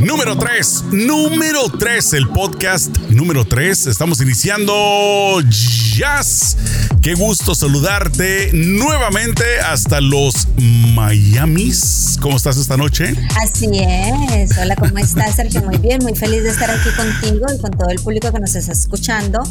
Número 0.00 0.36
3, 0.36 0.84
número 0.92 1.68
3, 1.78 2.12
el 2.14 2.28
podcast 2.28 2.96
número 3.08 3.44
3. 3.46 3.86
Estamos 3.86 4.20
iniciando 4.20 5.40
Jazz. 5.48 6.56
Qué 7.00 7.14
gusto 7.14 7.54
saludarte 7.54 8.50
nuevamente 8.52 9.44
hasta 9.60 10.00
los 10.00 10.48
Miamis. 10.56 12.18
¿Cómo 12.20 12.36
estás 12.36 12.56
esta 12.58 12.76
noche? 12.76 13.14
Así 13.42 13.68
es. 13.72 14.56
Hola, 14.58 14.76
¿cómo 14.76 14.98
estás, 14.98 15.36
Sergio? 15.36 15.62
Muy 15.62 15.78
bien, 15.78 16.00
muy 16.02 16.14
feliz 16.14 16.42
de 16.42 16.50
estar 16.50 16.70
aquí 16.70 16.90
contigo 16.90 17.46
y 17.54 17.60
con 17.60 17.70
todo 17.70 17.88
el 17.88 17.98
público 18.00 18.30
que 18.32 18.40
nos 18.40 18.54
está 18.54 18.72
escuchando 18.72 19.42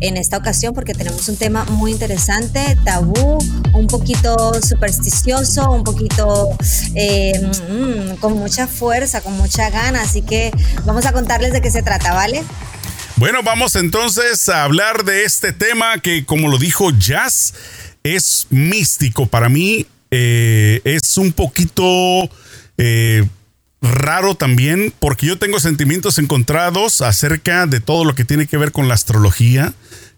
en 0.00 0.16
esta 0.16 0.36
ocasión 0.36 0.74
porque 0.74 0.94
tenemos 0.94 1.28
un 1.28 1.36
tema 1.36 1.64
muy 1.64 1.92
interesante, 1.92 2.76
tabú, 2.84 3.38
un 3.72 3.86
poquito 3.86 4.60
supersticioso, 4.62 5.70
un 5.70 5.84
poquito 5.84 6.56
eh, 6.94 7.32
mm, 7.70 8.16
con 8.16 8.34
mucha 8.34 8.66
fuerza, 8.66 9.20
con 9.20 9.36
mucha 9.36 9.70
gana. 9.70 10.02
Así 10.02 10.22
que 10.22 10.50
vamos 10.84 11.06
a 11.06 11.12
contarles 11.12 11.52
de 11.52 11.60
qué 11.60 11.70
se 11.70 11.82
trata, 11.82 12.14
¿vale? 12.14 12.42
Bueno, 13.16 13.42
vamos 13.42 13.76
entonces 13.76 14.48
a 14.48 14.64
hablar 14.64 15.04
de 15.04 15.24
este 15.24 15.52
tema 15.52 15.98
que, 16.00 16.26
como 16.26 16.48
lo 16.48 16.58
dijo 16.58 16.90
Jazz, 16.90 17.54
es 18.02 18.46
místico 18.50 19.26
para 19.26 19.48
mí. 19.48 19.86
Eh, 20.10 20.80
es 20.84 21.16
un 21.16 21.32
poquito 21.32 22.28
eh, 22.78 23.26
raro 23.82 24.34
también 24.34 24.92
porque 24.98 25.26
yo 25.26 25.38
tengo 25.38 25.60
sentimientos 25.60 26.18
encontrados 26.18 27.02
acerca 27.02 27.66
de 27.66 27.80
todo 27.80 28.04
lo 28.04 28.14
que 28.14 28.24
tiene 28.24 28.46
que 28.46 28.56
ver 28.56 28.72
con 28.72 28.88
la 28.88 28.94
astrología 28.94 29.74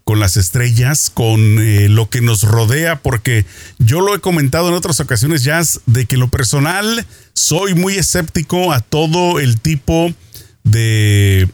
con 0.09 0.19
las 0.19 0.37
estrellas, 0.37 1.11
con 1.13 1.59
eh, 1.59 1.87
lo 1.87 2.09
que 2.09 2.21
nos 2.21 2.41
rodea, 2.41 2.99
porque 2.99 3.45
yo 3.77 4.01
lo 4.01 4.15
he 4.15 4.19
comentado 4.19 4.69
en 4.69 4.73
otras 4.73 4.99
ocasiones 4.99 5.43
ya, 5.43 5.61
de 5.85 6.07
que 6.07 6.17
lo 6.17 6.29
personal 6.29 7.05
soy 7.33 7.75
muy 7.75 7.93
escéptico 7.93 8.73
a 8.73 8.79
todo 8.79 9.39
el 9.39 9.61
tipo 9.61 10.11
de 10.63 11.47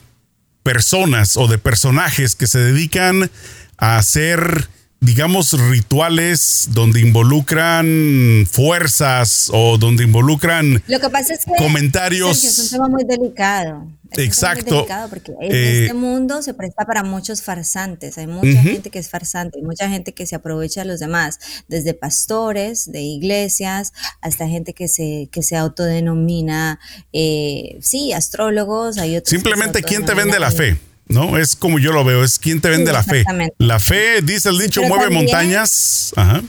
personas 0.63 1.35
o 1.35 1.49
de 1.49 1.57
personajes 1.57 2.35
que 2.35 2.47
se 2.47 2.59
dedican 2.59 3.29
a 3.77 3.97
hacer 3.97 4.69
digamos, 5.05 5.53
rituales 5.69 6.69
donde 6.71 6.99
involucran 6.99 8.47
fuerzas 8.51 9.49
o 9.53 9.77
donde 9.77 10.03
involucran 10.03 10.83
Lo 10.87 10.99
que 10.99 11.09
pasa 11.09 11.33
es 11.33 11.45
que, 11.45 11.51
comentarios. 11.57 12.43
es 12.43 12.59
un 12.59 12.69
tema 12.69 12.87
muy 12.89 13.03
delicado. 13.03 13.87
Exacto. 14.17 14.65
muy 14.65 14.73
delicado 14.75 15.09
porque 15.09 15.33
en 15.41 15.51
eh, 15.51 15.81
este 15.81 15.93
mundo 15.93 16.41
se 16.41 16.53
presta 16.53 16.85
para 16.85 17.03
muchos 17.03 17.41
farsantes. 17.43 18.17
Hay 18.17 18.27
mucha 18.27 18.61
gente 18.61 18.89
que 18.89 18.99
es 18.99 19.09
farsante, 19.09 19.59
hay 19.59 19.63
mucha 19.63 19.89
gente 19.89 20.13
que 20.13 20.25
se 20.25 20.35
aprovecha 20.35 20.81
de 20.81 20.87
los 20.87 20.99
demás, 20.99 21.39
desde 21.67 21.93
pastores 21.93 22.91
de 22.91 23.01
iglesias 23.01 23.93
hasta 24.21 24.47
gente 24.47 24.73
que 24.73 24.87
se, 24.87 25.29
que 25.31 25.43
se 25.43 25.55
autodenomina, 25.55 26.79
eh, 27.13 27.77
sí, 27.81 28.13
astrólogos. 28.13 28.97
Hay 28.97 29.17
otros 29.17 29.29
Simplemente, 29.29 29.83
¿quién 29.83 30.05
te 30.05 30.13
vende 30.13 30.39
la 30.39 30.51
fe? 30.51 30.77
¿No? 31.07 31.37
Es 31.37 31.55
como 31.55 31.79
yo 31.79 31.91
lo 31.91 32.03
veo, 32.03 32.23
es 32.23 32.39
quien 32.39 32.61
te 32.61 32.69
vende 32.69 32.91
la 32.91 33.03
fe. 33.03 33.23
La 33.57 33.79
fe, 33.79 34.21
dice 34.21 34.49
el 34.49 34.57
dicho, 34.57 34.81
mueve 34.83 35.09
montañas. 35.09 36.13
Ajá. 36.15 36.43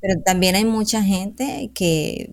Pero 0.00 0.20
también 0.24 0.54
hay 0.54 0.64
mucha 0.64 1.02
gente 1.02 1.70
que 1.74 2.30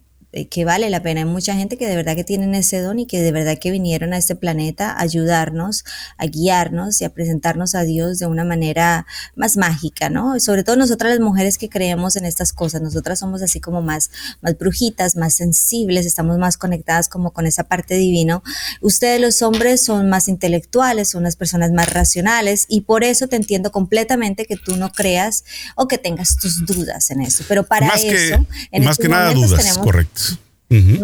que 0.50 0.66
vale 0.66 0.90
la 0.90 1.04
pena. 1.04 1.22
Hay 1.22 1.28
mucha 1.28 1.56
gente 1.56 1.78
que 1.78 1.88
de 1.88 1.96
verdad 1.96 2.16
que 2.16 2.24
tienen 2.24 2.56
ese 2.56 2.80
don 2.80 3.00
y 3.00 3.06
que 3.06 3.22
de 3.22 3.32
verdad 3.32 3.58
que 3.60 3.72
vinieron 3.72 4.14
a 4.14 4.18
este 4.18 4.36
planeta 4.36 4.92
a 4.92 5.02
ayudarnos, 5.02 5.86
a 6.18 6.26
guiarnos 6.26 7.02
y 7.02 7.06
a 7.06 7.10
presentarnos 7.10 7.76
a 7.76 7.84
Dios 7.84 8.20
de 8.20 8.26
una 8.26 8.44
manera 8.44 9.06
más 9.36 9.58
mágica, 9.58 10.10
¿no? 10.10 10.40
sobre 10.40 10.64
todo 10.64 10.76
nosotras 10.76 11.12
las 11.12 11.20
mujeres 11.20 11.58
que 11.58 11.70
creemos 11.70 12.16
en 12.16 12.26
estas 12.26 12.54
cosas, 12.54 12.82
nosotras 12.82 13.20
somos 13.20 13.42
así 13.42 13.60
como 13.60 13.82
más, 13.82 14.10
más 14.42 14.58
brujitas, 14.58 15.16
más 15.16 15.36
sensibles, 15.36 16.06
estamos 16.06 16.38
más 16.38 16.58
conectadas 16.58 17.10
como 17.10 17.32
con 17.32 17.46
esa 17.46 17.66
parte 17.66 17.96
divina. 17.96 18.42
Ustedes 18.82 19.22
los 19.22 19.42
hombres 19.42 19.84
son 19.86 20.10
más 20.10 20.28
intelectuales, 20.28 21.10
son 21.10 21.24
las 21.24 21.36
personas 21.36 21.72
más 21.72 21.92
racionales 21.92 22.66
y 22.68 22.82
por 22.82 23.04
eso 23.04 23.28
te 23.28 23.36
entiendo 23.36 23.72
completamente 23.72 24.46
que 24.46 24.58
tú 24.58 24.78
no 24.78 24.92
creas 24.92 25.44
o 25.76 25.88
que 25.88 25.98
tengas 25.98 26.38
tus 26.38 26.66
dudas 26.66 27.12
en 27.12 27.22
eso. 27.22 27.44
Pero 27.48 27.64
para 27.64 27.88
más 27.88 28.04
eso, 28.04 28.46
que, 28.72 28.80
más 28.80 28.98
que 28.98 29.10
nada 29.10 29.34
dudas, 29.34 29.78
correcto. 29.78 30.23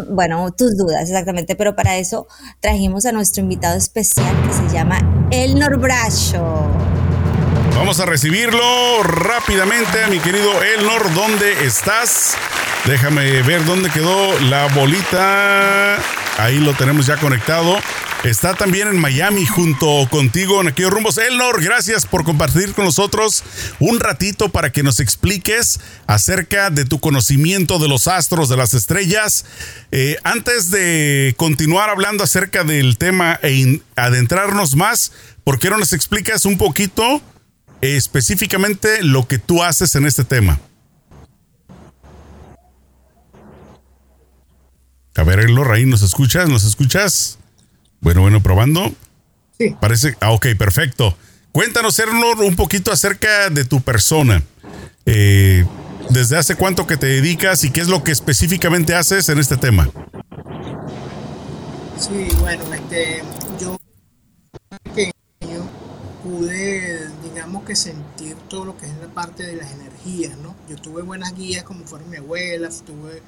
Bueno, 0.10 0.52
tus 0.52 0.78
dudas, 0.78 1.10
exactamente. 1.10 1.56
Pero 1.56 1.76
para 1.76 1.98
eso 1.98 2.28
trajimos 2.60 3.06
a 3.06 3.12
nuestro 3.12 3.44
invitado 3.44 3.78
especial 3.78 4.36
que 4.48 4.54
se 4.54 4.74
llama 4.74 5.00
Elnor 5.32 5.78
Bracho. 5.78 6.68
Vamos 7.76 8.00
a 8.00 8.06
recibirlo 8.06 9.04
rápidamente, 9.04 10.08
mi 10.10 10.20
querido 10.20 10.52
Elnor. 10.62 11.14
¿Dónde 11.14 11.66
estás? 11.66 12.36
Déjame 12.86 13.42
ver 13.44 13.64
dónde 13.66 13.90
quedó 13.90 14.40
la 14.42 14.68
bolita. 14.74 15.98
Ahí 16.38 16.60
lo 16.60 16.74
tenemos 16.74 17.06
ya 17.06 17.18
conectado. 17.18 17.78
Está 18.24 18.54
también 18.54 18.90
en 18.90 19.00
Miami 19.00 19.46
junto 19.46 20.06
contigo 20.12 20.60
en 20.60 20.68
aquellos 20.68 20.92
rumbos. 20.92 21.18
Elnor, 21.18 21.64
gracias 21.64 22.06
por 22.06 22.26
compartir 22.26 22.74
con 22.74 22.84
nosotros 22.84 23.44
un 23.80 24.02
ratito 24.02 24.50
para 24.50 24.74
que 24.74 24.84
nos 24.84 25.00
expliques 25.00 25.80
acerca 26.06 26.70
de 26.70 26.84
tu 26.84 27.00
conocimiento 27.00 27.80
de 27.80 27.88
los 27.88 28.10
astros, 28.10 28.50
de 28.50 28.58
las 28.58 28.74
estrellas. 28.74 29.46
Eh, 29.94 30.18
antes 30.26 30.70
de 30.70 31.34
continuar 31.38 31.90
hablando 31.90 32.26
acerca 32.26 32.66
del 32.66 32.98
tema 32.98 33.40
e 33.42 33.82
adentrarnos 33.96 34.76
más, 34.76 35.14
¿por 35.46 35.58
qué 35.58 35.70
no 35.70 35.78
nos 35.78 35.94
explicas 35.94 36.44
un 36.44 36.58
poquito 36.58 37.22
específicamente 37.80 39.02
lo 39.02 39.30
que 39.30 39.40
tú 39.40 39.64
haces 39.64 39.96
en 39.96 40.06
este 40.06 40.26
tema? 40.26 40.60
A 45.16 45.24
ver, 45.24 45.40
Elnor, 45.40 45.72
ahí 45.72 45.86
nos 45.86 46.02
escuchas, 46.02 46.50
nos 46.50 46.66
escuchas. 46.66 47.39
Bueno, 48.02 48.22
bueno, 48.22 48.42
probando. 48.42 48.94
Sí. 49.58 49.76
Parece. 49.80 50.16
Ah, 50.22 50.32
ok, 50.32 50.48
perfecto. 50.58 51.16
Cuéntanos, 51.52 51.98
Ernor, 52.00 52.40
un 52.40 52.56
poquito 52.56 52.92
acerca 52.92 53.50
de 53.50 53.66
tu 53.66 53.82
persona. 53.82 54.44
Eh, 55.06 55.66
¿Desde 56.10 56.38
hace 56.38 56.56
cuánto 56.56 56.88
que 56.88 56.98
te 56.98 57.08
dedicas 57.08 57.64
y 57.64 57.72
qué 57.72 57.82
es 57.82 57.88
lo 57.88 58.04
que 58.04 58.12
específicamente 58.12 58.96
haces 58.96 59.30
en 59.30 59.40
este 59.40 59.58
tema? 59.58 59.90
Sí, 62.00 62.28
bueno, 62.40 62.64
este, 62.74 63.22
yo 63.60 63.78
pequeño 64.84 65.12
pude, 66.24 67.10
digamos 67.24 67.64
que 67.64 67.76
sentir 67.76 68.36
todo 68.48 68.66
lo 68.66 68.78
que 68.78 68.86
es 68.86 68.98
la 68.98 69.08
parte 69.08 69.44
de 69.44 69.56
las 69.56 69.72
energías, 69.72 70.38
¿no? 70.38 70.56
Yo 70.70 70.78
tuve 70.78 71.02
buenas 71.02 71.36
guías 71.36 71.64
como 71.64 71.86
fueron 71.86 72.10
mi 72.10 72.18
abuela, 72.18 72.70
tuve 72.86 73.22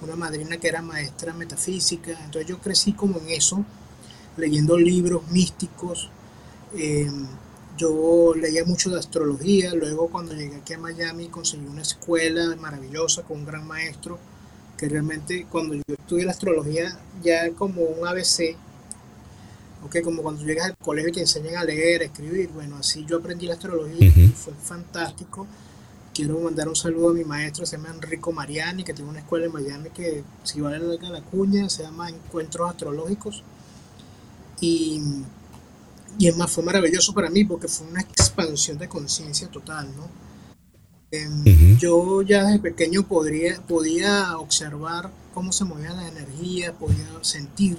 una 0.00 0.16
madrina 0.16 0.56
que 0.56 0.68
era 0.68 0.82
maestra 0.82 1.32
metafísica, 1.32 2.12
entonces 2.24 2.48
yo 2.48 2.58
crecí 2.58 2.92
como 2.92 3.18
en 3.20 3.28
eso 3.30 3.64
leyendo 4.36 4.76
libros 4.76 5.28
místicos. 5.30 6.10
Eh, 6.74 7.10
yo 7.76 8.34
leía 8.34 8.64
mucho 8.64 8.90
de 8.90 8.98
astrología, 8.98 9.74
luego 9.74 10.08
cuando 10.08 10.32
llegué 10.32 10.56
aquí 10.56 10.72
a 10.72 10.78
Miami 10.78 11.28
conseguí 11.28 11.66
una 11.66 11.82
escuela 11.82 12.56
maravillosa 12.56 13.22
con 13.22 13.38
un 13.38 13.46
gran 13.46 13.66
maestro, 13.66 14.18
que 14.78 14.88
realmente 14.88 15.46
cuando 15.50 15.74
yo 15.74 15.82
estudié 15.88 16.24
la 16.24 16.30
astrología 16.32 16.98
ya 17.22 17.50
como 17.50 17.82
un 17.82 18.06
ABC, 18.06 18.56
okay, 19.84 20.02
como 20.02 20.22
cuando 20.22 20.42
llegas 20.42 20.66
al 20.66 20.76
colegio 20.78 21.10
y 21.10 21.12
te 21.12 21.20
enseñan 21.20 21.56
a 21.56 21.64
leer, 21.64 22.00
a 22.00 22.04
escribir, 22.06 22.48
bueno, 22.48 22.76
así 22.76 23.04
yo 23.06 23.18
aprendí 23.18 23.46
la 23.46 23.54
astrología 23.54 24.06
y 24.06 24.28
fue 24.28 24.54
fantástico. 24.54 25.46
Quiero 26.14 26.40
mandar 26.40 26.66
un 26.66 26.76
saludo 26.76 27.10
a 27.10 27.12
mi 27.12 27.24
maestro, 27.24 27.66
se 27.66 27.76
llama 27.76 27.90
Enrico 27.90 28.32
Mariani, 28.32 28.84
que 28.84 28.94
tiene 28.94 29.10
una 29.10 29.18
escuela 29.18 29.44
en 29.44 29.52
Miami 29.52 29.90
que 29.90 30.24
si 30.44 30.62
vale 30.62 30.78
la 30.78 31.20
cuña, 31.20 31.68
se 31.68 31.82
llama 31.82 32.08
Encuentros 32.08 32.70
Astrológicos 32.70 33.44
y, 34.60 35.00
y 36.18 36.28
es 36.28 36.36
más, 36.36 36.50
fue 36.50 36.64
maravilloso 36.64 37.12
para 37.12 37.30
mí 37.30 37.44
porque 37.44 37.68
fue 37.68 37.86
una 37.86 38.00
expansión 38.00 38.78
de 38.78 38.88
conciencia 38.88 39.48
total, 39.48 39.88
¿no? 39.96 40.08
Em, 41.10 41.78
yo 41.78 42.22
ya 42.22 42.44
desde 42.44 42.58
pequeño 42.58 43.06
podría, 43.06 43.60
podía 43.62 44.36
observar 44.38 45.10
cómo 45.32 45.52
se 45.52 45.64
movían 45.64 45.96
las 45.96 46.08
energías, 46.08 46.72
podía 46.72 47.06
sentir. 47.22 47.78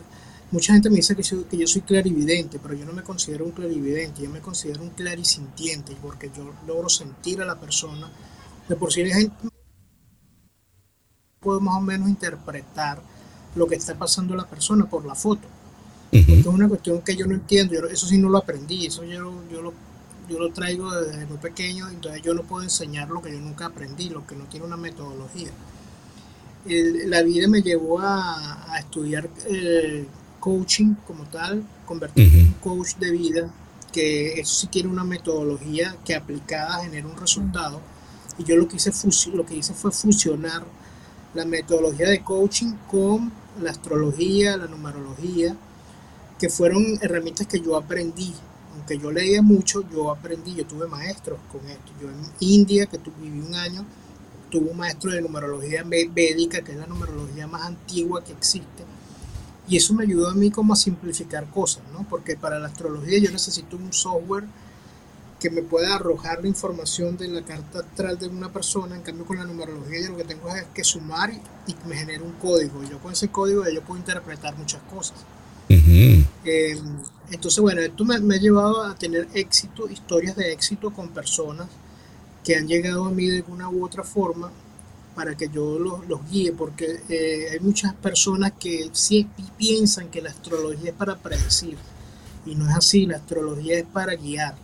Mucha 0.51 0.73
gente 0.73 0.89
me 0.89 0.97
dice 0.97 1.15
que, 1.15 1.23
que 1.23 1.57
yo 1.57 1.67
soy 1.67 1.81
clarividente, 1.81 2.57
pero 2.57 2.73
yo 2.73 2.85
no 2.85 2.93
me 2.93 3.03
considero 3.03 3.43
un 3.43 3.51
clarividente, 3.51 4.21
yo 4.21 4.29
me 4.29 4.39
considero 4.39 4.81
un 4.81 4.91
clarisintiente, 4.91 5.97
porque 6.01 6.31
yo 6.35 6.53
logro 6.65 6.87
sentir 6.87 7.41
a 7.41 7.45
la 7.45 7.59
persona. 7.59 8.09
De 8.69 8.75
por 8.75 8.93
sí, 8.93 9.03
la 9.03 9.15
gente 9.15 9.35
puede 11.39 11.59
más 11.59 11.77
o 11.77 11.81
menos 11.81 12.07
interpretar 12.07 13.01
lo 13.55 13.67
que 13.67 13.75
está 13.75 13.97
pasando 13.97 14.33
a 14.35 14.37
la 14.37 14.47
persona 14.47 14.89
por 14.89 15.05
la 15.05 15.15
foto. 15.15 15.47
Es 16.11 16.45
una 16.45 16.67
cuestión 16.69 17.01
que 17.01 17.15
yo 17.15 17.27
no 17.27 17.33
entiendo, 17.33 17.73
eso 17.87 18.07
sí 18.07 18.17
no 18.17 18.29
lo 18.29 18.37
aprendí, 18.37 18.85
eso 18.85 19.03
yo, 19.03 19.43
yo, 19.51 19.61
lo, 19.61 19.73
yo 20.29 20.39
lo 20.39 20.51
traigo 20.51 20.89
desde 20.91 21.25
muy 21.25 21.37
pequeño, 21.37 21.89
entonces 21.89 22.21
yo 22.21 22.33
no 22.33 22.43
puedo 22.43 22.63
enseñar 22.63 23.09
lo 23.09 23.21
que 23.21 23.31
yo 23.31 23.39
nunca 23.39 23.65
aprendí, 23.65 24.09
lo 24.09 24.25
que 24.25 24.35
no 24.35 24.45
tiene 24.45 24.65
una 24.65 24.77
metodología. 24.77 25.49
la 26.65 27.21
vida 27.23 27.47
me 27.47 27.61
llevó 27.61 27.99
a, 27.99 28.73
a 28.73 28.79
estudiar 28.79 29.29
eh, 29.49 30.05
coaching 30.39 30.95
como 31.05 31.25
tal, 31.25 31.63
convertirme 31.85 32.39
en 32.39 32.47
un 32.47 32.53
coach 32.53 32.95
de 32.95 33.11
vida, 33.11 33.51
que 33.91 34.39
eso 34.39 34.53
sí 34.61 34.67
tiene 34.67 34.89
una 34.89 35.03
metodología 35.03 35.97
que 36.05 36.15
aplicada 36.15 36.83
genera 36.83 37.07
un 37.07 37.17
resultado. 37.17 37.81
Y 38.37 38.43
yo 38.43 38.55
lo 38.55 38.67
que 38.67 38.77
hice, 38.77 38.91
lo 39.33 39.45
que 39.45 39.55
hice 39.55 39.73
fue 39.73 39.91
fusionar 39.91 40.63
la 41.33 41.45
metodología 41.45 42.07
de 42.09 42.23
coaching 42.23 42.73
con 42.89 43.31
la 43.61 43.71
astrología, 43.71 44.57
la 44.57 44.67
numerología, 44.67 45.55
que 46.39 46.49
fueron 46.49 46.99
herramientas 47.01 47.47
que 47.47 47.59
yo 47.59 47.75
aprendí. 47.75 48.33
Aunque 48.75 48.97
yo 48.97 49.11
leía 49.11 49.41
mucho, 49.41 49.83
yo 49.89 50.11
aprendí, 50.11 50.55
yo 50.55 50.65
tuve 50.65 50.87
maestros 50.87 51.39
con 51.51 51.67
esto. 51.69 51.91
Yo 52.01 52.09
en 52.09 52.17
India, 52.39 52.85
que 52.85 52.99
viví 53.19 53.39
un 53.39 53.55
año, 53.55 53.85
tuve 54.49 54.69
un 54.69 54.77
maestro 54.77 55.11
de 55.11 55.21
numerología 55.21 55.83
védica, 55.83 56.61
que 56.61 56.71
es 56.73 56.77
la 56.77 56.87
numerología 56.87 57.47
más 57.47 57.63
antigua 57.63 58.23
que 58.23 58.33
existe. 58.33 58.83
Y 59.67 59.77
eso 59.77 59.93
me 59.93 60.03
ayudó 60.03 60.29
a 60.29 60.33
mí 60.33 60.49
como 60.49 60.73
a 60.73 60.77
simplificar 60.77 61.49
cosas, 61.49 61.83
¿no? 61.91 62.05
Porque 62.09 62.37
para 62.37 62.57
la 62.59 62.67
astrología 62.67 63.19
yo 63.19 63.31
necesito 63.31 63.75
un 63.75 63.91
software 63.91 64.45
que 65.39 65.49
me 65.51 65.61
pueda 65.61 65.95
arrojar 65.95 66.41
la 66.41 66.47
información 66.47 67.17
de 67.17 67.27
la 67.27 67.41
carta 67.43 67.79
astral 67.79 68.17
de 68.17 68.27
una 68.27 68.51
persona. 68.51 68.95
En 68.95 69.01
cambio, 69.01 69.25
con 69.25 69.37
la 69.37 69.43
numerología 69.43 70.01
yo 70.01 70.11
lo 70.11 70.17
que 70.17 70.23
tengo 70.23 70.49
es 70.55 70.65
que 70.73 70.83
sumar 70.83 71.31
y, 71.31 71.75
me 71.87 71.95
genera 71.95 72.23
un 72.23 72.31
código. 72.33 72.83
Yo 72.83 72.99
con 72.99 73.11
ese 73.11 73.27
código 73.27 73.67
yo 73.69 73.81
puedo 73.81 73.99
interpretar 73.99 74.57
muchas 74.57 74.81
cosas. 74.83 75.17
Entonces, 77.31 77.59
bueno, 77.59 77.81
esto 77.81 78.05
me, 78.05 78.15
ha 78.15 78.39
llevado 78.39 78.83
a 78.83 78.95
tener 78.95 79.27
éxito, 79.33 79.89
historias 79.89 80.35
de 80.35 80.53
éxito 80.53 80.91
con 80.91 81.09
personas 81.09 81.67
que 82.43 82.55
han 82.55 82.67
llegado 82.67 83.05
a 83.05 83.11
mí 83.11 83.27
de 83.27 83.43
una 83.47 83.69
u 83.69 83.83
otra 83.83 84.03
forma 84.03 84.51
para 85.15 85.35
que 85.35 85.49
yo 85.49 85.79
los, 85.79 86.29
guíe, 86.29 86.53
porque 86.53 87.01
eh, 87.09 87.49
hay 87.51 87.59
muchas 87.59 87.93
personas 87.95 88.53
que 88.59 88.89
sí 88.93 89.27
piensan 89.57 90.09
que 90.09 90.21
la 90.21 90.29
astrología 90.29 90.91
es 90.91 90.95
para 90.95 91.17
predecir, 91.17 91.77
y 92.45 92.55
no 92.55 92.69
es 92.69 92.75
así, 92.75 93.05
la 93.05 93.17
astrología 93.17 93.79
es 93.79 93.85
para 93.85 94.15
guiar 94.15 94.55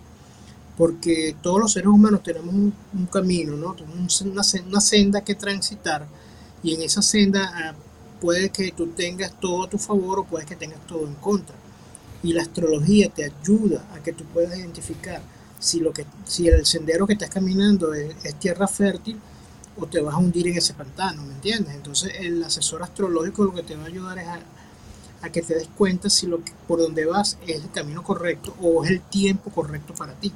porque 0.78 1.36
todos 1.42 1.60
los 1.60 1.72
seres 1.74 1.88
humanos 1.88 2.24
tenemos 2.24 2.54
un, 2.54 2.74
camino, 3.12 3.56
¿no? 3.56 3.76
una, 4.26 4.44
senda 4.82 5.22
que 5.22 5.36
transitar 5.36 6.08
y 6.64 6.74
en 6.74 6.82
esa 6.82 7.02
senda 7.02 7.52
ah, 7.54 7.76
puede 8.20 8.50
que 8.50 8.72
tú 8.72 8.88
tengas 8.88 9.40
todo 9.40 9.64
a 9.64 9.70
tu 9.70 9.78
favor 9.78 10.20
o 10.20 10.24
puedes 10.24 10.48
que 10.48 10.56
tengas 10.56 10.86
todo 10.88 11.06
en 11.06 11.14
contra. 11.16 11.56
Y 12.24 12.34
la 12.34 12.42
astrología 12.42 13.10
te 13.10 13.26
ayuda 13.26 13.86
a 13.94 14.02
que 14.02 14.14
tú 14.14 14.24
puedas 14.26 14.58
identificar 14.58 15.22
si, 15.60 15.80
lo 15.80 15.94
que, 15.94 16.06
si 16.26 16.48
el 16.48 16.66
sendero 16.66 17.06
que 17.06 17.14
estás 17.14 17.30
caminando 17.30 17.94
es, 17.94 18.16
tierra 18.40 18.68
fértil 18.68 19.20
o 19.78 19.86
te 19.86 20.02
vas 20.02 20.16
a 20.16 20.18
hundir 20.18 20.48
en 20.48 20.58
ese 20.58 20.74
pantano, 20.74 21.24
¿me 21.24 21.34
entiendes? 21.34 21.74
Entonces 21.76 22.14
el 22.20 22.44
asesor 22.44 22.84
astrológico 22.84 23.44
lo 23.44 23.54
que 23.54 23.64
te 23.64 23.76
va 23.76 23.84
a 23.84 23.88
ayudar 23.88 24.20
es 24.20 24.28
a, 24.28 24.40
a 25.22 25.30
que 25.32 25.42
te 25.42 25.56
des 25.56 25.68
cuenta 25.78 26.10
si 26.10 26.28
lo 26.28 26.44
que, 26.44 26.52
por 26.68 26.80
donde 26.80 27.06
vas 27.06 27.38
es 27.48 27.64
el 27.64 27.72
camino 27.72 28.04
correcto 28.04 28.56
o 28.62 28.84
es 28.84 28.92
el 28.92 29.02
tiempo 29.02 29.50
correcto 29.52 29.94
para 29.94 30.14
ti. 30.14 30.32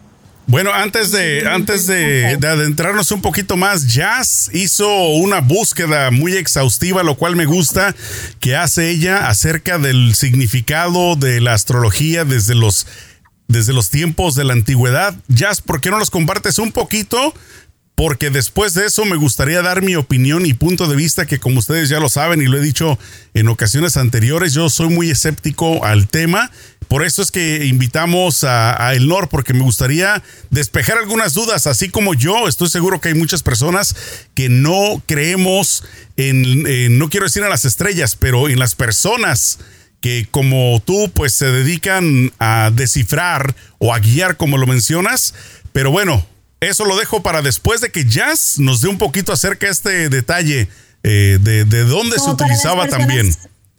Bueno, 0.47 0.73
antes 0.73 1.11
de, 1.11 1.45
antes 1.45 1.87
de, 1.87 2.39
adentrarnos 2.41 3.11
un 3.11 3.21
poquito 3.21 3.57
más, 3.57 3.93
Jazz 3.93 4.49
hizo 4.53 5.09
una 5.09 5.41
búsqueda 5.41 6.09
muy 6.09 6.37
exhaustiva, 6.37 7.03
lo 7.03 7.15
cual 7.15 7.35
me 7.35 7.45
gusta, 7.45 7.93
que 8.39 8.55
hace 8.55 8.89
ella 8.89 9.27
acerca 9.27 9.77
del 9.77 10.15
significado 10.15 11.17
de 11.17 11.41
la 11.41 11.53
astrología 11.53 12.23
desde 12.23 12.55
los, 12.55 12.87
desde 13.49 13.73
los 13.73 13.89
tiempos 13.89 14.35
de 14.35 14.45
la 14.45 14.53
antigüedad. 14.53 15.13
Jazz, 15.27 15.59
¿por 15.59 15.81
qué 15.81 15.91
no 15.91 15.99
nos 15.99 16.09
compartes 16.09 16.59
un 16.59 16.71
poquito? 16.71 17.33
Porque 17.97 18.29
después 18.29 18.73
de 18.75 18.85
eso 18.85 19.03
me 19.03 19.17
gustaría 19.17 19.61
dar 19.61 19.81
mi 19.81 19.95
opinión 19.95 20.45
y 20.45 20.53
punto 20.53 20.87
de 20.87 20.95
vista, 20.95 21.25
que 21.25 21.39
como 21.39 21.59
ustedes 21.59 21.89
ya 21.89 21.99
lo 21.99 22.07
saben 22.07 22.41
y 22.41 22.45
lo 22.45 22.57
he 22.57 22.61
dicho 22.61 22.97
en 23.33 23.49
ocasiones 23.49 23.97
anteriores, 23.97 24.53
yo 24.53 24.69
soy 24.69 24.89
muy 24.89 25.09
escéptico 25.09 25.83
al 25.83 26.07
tema 26.07 26.49
por 26.87 27.05
eso 27.05 27.21
es 27.21 27.31
que 27.31 27.65
invitamos 27.65 28.45
a, 28.45 28.93
El 28.93 29.03
Elnor, 29.03 29.27
porque 29.27 29.53
me 29.53 29.61
gustaría 29.61 30.23
despejar 30.51 30.97
algunas 30.97 31.33
dudas, 31.33 31.67
así 31.67 31.89
como 31.89 32.13
yo. 32.13 32.47
Estoy 32.47 32.69
seguro 32.69 33.01
que 33.01 33.09
hay 33.09 33.13
muchas 33.13 33.43
personas 33.43 33.95
que 34.33 34.47
no 34.47 35.01
creemos 35.05 35.83
en, 36.15 36.97
no 36.97 37.09
quiero 37.09 37.25
decir 37.25 37.43
a 37.43 37.49
las 37.49 37.65
estrellas, 37.65 38.15
pero 38.15 38.47
en 38.47 38.59
las 38.59 38.75
personas 38.75 39.59
que 39.99 40.27
como 40.31 40.81
tú, 40.85 41.11
pues 41.13 41.33
se 41.33 41.47
dedican 41.47 42.31
a 42.39 42.71
descifrar 42.73 43.55
o 43.79 43.93
a 43.93 43.99
guiar, 43.99 44.37
como 44.37 44.57
lo 44.57 44.65
mencionas. 44.65 45.33
Pero 45.73 45.91
bueno, 45.91 46.25
eso 46.59 46.85
lo 46.85 46.97
dejo 46.97 47.21
para 47.21 47.41
después 47.41 47.81
de 47.81 47.91
que 47.91 48.05
Jazz 48.05 48.59
nos 48.59 48.81
dé 48.81 48.89
un 48.89 48.97
poquito 48.97 49.31
acerca 49.31 49.67
de 49.67 49.71
este 49.71 50.09
detalle 50.09 50.67
eh, 51.03 51.37
de, 51.41 51.63
dónde 51.83 52.19
se 52.19 52.29
utilizaba 52.29 52.87
también. 52.87 53.31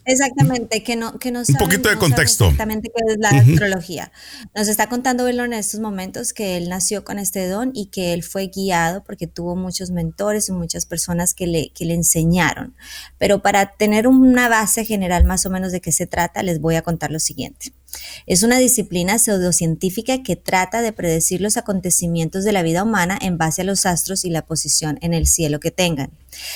Exactamente, 0.05 0.83
que 0.83 0.95
no, 0.95 1.19
que 1.19 1.31
no 1.31 1.41
Un 1.47 1.55
poquito 1.55 1.87
de 1.87 1.97
contexto. 1.97 2.45
Exactamente 2.45 2.89
qué 2.89 3.13
es 3.13 3.19
la 3.19 3.29
astrología. 3.29 4.11
Nos 4.55 4.67
está 4.67 4.89
contando 4.89 5.23
Belón 5.23 5.53
en 5.53 5.59
estos 5.59 5.79
momentos 5.81 6.33
que 6.33 6.57
él 6.57 6.67
nació 6.67 7.03
con 7.03 7.19
este 7.19 7.47
don 7.47 7.71
y 7.75 7.87
que 7.87 8.13
él 8.13 8.23
fue 8.23 8.47
guiado 8.47 9.03
porque 9.03 9.27
tuvo 9.27 9.55
muchos 9.55 9.91
mentores 9.91 10.49
y 10.49 10.53
muchas 10.53 10.87
personas 10.87 11.35
que 11.35 11.45
le, 11.45 11.69
que 11.75 11.85
le 11.85 11.93
enseñaron. 11.93 12.75
Pero 13.19 13.43
para 13.43 13.73
tener 13.73 14.07
una 14.07 14.49
base 14.49 14.83
general 14.83 15.25
más 15.25 15.45
o 15.45 15.51
menos 15.51 15.71
de 15.71 15.81
qué 15.81 15.91
se 15.91 16.07
trata, 16.07 16.41
les 16.41 16.59
voy 16.59 16.75
a 16.75 16.81
contar 16.81 17.11
lo 17.11 17.19
siguiente. 17.19 17.71
Es 18.25 18.43
una 18.43 18.59
disciplina 18.59 19.17
pseudocientífica 19.17 20.21
que 20.23 20.35
trata 20.35 20.81
de 20.81 20.93
predecir 20.93 21.41
los 21.41 21.57
acontecimientos 21.57 22.43
de 22.43 22.51
la 22.51 22.63
vida 22.63 22.83
humana 22.83 23.17
en 23.21 23.37
base 23.37 23.61
a 23.61 23.65
los 23.65 23.85
astros 23.85 24.25
y 24.25 24.29
la 24.29 24.45
posición 24.45 24.99
en 25.01 25.13
el 25.13 25.27
cielo 25.27 25.59
que 25.59 25.71
tengan. 25.71 26.11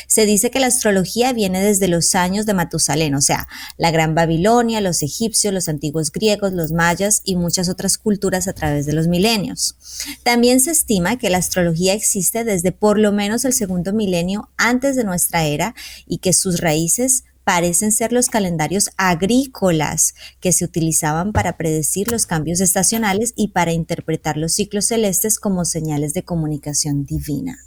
Se 0.07 0.25
dice 0.25 0.51
que 0.51 0.59
la 0.59 0.67
astrología 0.67 1.33
viene 1.33 1.61
desde 1.61 1.87
los 1.87 2.15
años 2.15 2.45
de 2.45 2.53
Matusalén, 2.53 3.15
o 3.15 3.21
sea, 3.21 3.47
la 3.77 3.91
Gran 3.91 4.13
Babilonia, 4.13 4.81
los 4.81 5.01
egipcios, 5.01 5.53
los 5.53 5.67
antiguos 5.67 6.11
griegos, 6.11 6.53
los 6.53 6.71
mayas 6.71 7.21
y 7.23 7.35
muchas 7.35 7.69
otras 7.69 7.97
culturas 7.97 8.47
a 8.47 8.53
través 8.53 8.85
de 8.85 8.93
los 8.93 9.07
milenios. 9.07 9.75
También 10.23 10.59
se 10.59 10.71
estima 10.71 11.17
que 11.17 11.29
la 11.29 11.39
astrología 11.39 11.93
existe 11.93 12.43
desde 12.43 12.71
por 12.71 12.99
lo 12.99 13.11
menos 13.11 13.45
el 13.45 13.53
segundo 13.53 13.93
milenio 13.93 14.49
antes 14.57 14.95
de 14.95 15.03
nuestra 15.03 15.45
era 15.45 15.73
y 16.05 16.19
que 16.19 16.33
sus 16.33 16.59
raíces 16.59 17.23
parecen 17.43 17.91
ser 17.91 18.13
los 18.13 18.29
calendarios 18.29 18.89
agrícolas 18.97 20.13
que 20.39 20.51
se 20.51 20.65
utilizaban 20.65 21.33
para 21.33 21.57
predecir 21.57 22.11
los 22.11 22.25
cambios 22.25 22.59
estacionales 22.59 23.33
y 23.35 23.49
para 23.49 23.73
interpretar 23.73 24.37
los 24.37 24.53
ciclos 24.53 24.87
celestes 24.87 25.39
como 25.39 25.65
señales 25.65 26.13
de 26.13 26.23
comunicación 26.23 27.05
divina. 27.05 27.57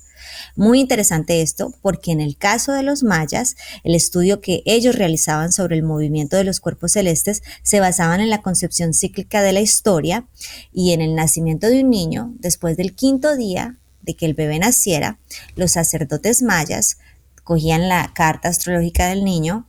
Muy 0.54 0.80
interesante 0.80 1.42
esto 1.42 1.74
porque 1.82 2.12
en 2.12 2.20
el 2.20 2.36
caso 2.36 2.72
de 2.72 2.82
los 2.82 3.02
mayas, 3.02 3.56
el 3.84 3.94
estudio 3.94 4.40
que 4.40 4.62
ellos 4.64 4.94
realizaban 4.94 5.52
sobre 5.52 5.76
el 5.76 5.82
movimiento 5.82 6.36
de 6.36 6.44
los 6.44 6.60
cuerpos 6.60 6.92
celestes 6.92 7.42
se 7.62 7.80
basaban 7.80 8.20
en 8.20 8.30
la 8.30 8.42
concepción 8.42 8.94
cíclica 8.94 9.42
de 9.42 9.52
la 9.52 9.60
historia 9.60 10.26
y 10.72 10.92
en 10.92 11.00
el 11.00 11.14
nacimiento 11.14 11.68
de 11.68 11.82
un 11.82 11.90
niño 11.90 12.34
después 12.38 12.76
del 12.76 12.94
quinto 12.94 13.36
día 13.36 13.76
de 14.02 14.14
que 14.14 14.26
el 14.26 14.34
bebé 14.34 14.58
naciera, 14.58 15.18
los 15.56 15.72
sacerdotes 15.72 16.40
mayas 16.42 16.98
cogían 17.46 17.88
la 17.88 18.12
carta 18.12 18.48
astrológica 18.48 19.06
del 19.06 19.24
niño 19.24 19.68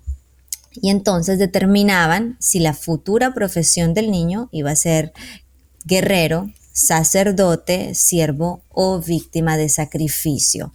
y 0.81 0.89
entonces 0.89 1.38
determinaban 1.38 2.35
si 2.39 2.59
la 2.59 2.74
futura 2.74 3.35
profesión 3.35 3.94
del 3.94 4.09
niño 4.09 4.49
iba 4.51 4.71
a 4.71 4.75
ser 4.75 5.13
guerrero, 5.85 6.51
sacerdote, 6.73 7.94
siervo 7.94 8.63
o 8.69 8.99
víctima 8.99 9.57
de 9.57 9.69
sacrificio. 9.69 10.73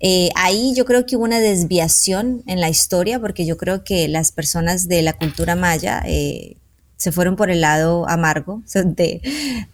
Eh, 0.00 0.30
ahí 0.34 0.74
yo 0.74 0.84
creo 0.84 1.06
que 1.06 1.14
hubo 1.14 1.22
una 1.22 1.38
desviación 1.38 2.42
en 2.48 2.60
la 2.60 2.68
historia 2.68 3.20
porque 3.20 3.46
yo 3.46 3.56
creo 3.56 3.84
que 3.84 4.08
las 4.08 4.32
personas 4.32 4.88
de 4.88 5.02
la 5.02 5.12
cultura 5.12 5.54
maya 5.54 6.02
eh, 6.04 6.56
se 6.96 7.12
fueron 7.12 7.36
por 7.36 7.48
el 7.48 7.60
lado 7.60 8.08
amargo 8.08 8.64
de, 8.74 9.22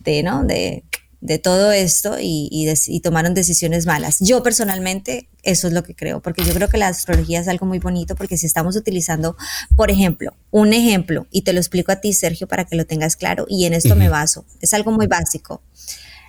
de, 0.01 0.23
¿no? 0.23 0.45
de 0.45 0.85
de 1.21 1.39
todo 1.39 1.73
esto 1.73 2.17
y, 2.21 3.01
tomaron 3.03 3.35
decisiones 3.35 3.87
malas. 3.87 4.19
Yo 4.21 4.43
personalmente 4.43 5.29
eso 5.43 5.67
es 5.69 5.73
lo 5.73 5.83
que 5.83 5.95
creo, 5.95 6.21
porque 6.21 6.45
yo 6.45 6.53
creo 6.53 6.69
que 6.69 6.79
la 6.79 6.89
astrología 6.89 7.41
es 7.41 7.49
algo 7.49 7.67
muy 7.67 7.79
bonito, 7.79 8.17
porque 8.17 8.37
si 8.37 8.47
estamos 8.47 8.77
utilizando, 8.77 9.37
por 9.77 9.91
ejemplo, 9.91 10.35
un 10.51 10.73
ejemplo, 10.73 11.27
y 11.31 11.43
te 11.43 11.53
lo 11.53 11.61
explico 11.61 11.93
a 11.93 11.97
ti, 11.97 12.13
Sergio, 12.13 12.49
para 12.49 12.65
que 12.65 12.77
lo 12.77 12.85
tengas 12.85 13.17
claro, 13.17 13.47
y 13.49 13.65
en 13.65 13.73
esto 13.73 13.97
me 13.97 14.09
baso, 14.09 14.45
es 14.61 14.75
algo 14.75 14.93
muy 14.93 15.07
básico. 15.07 15.63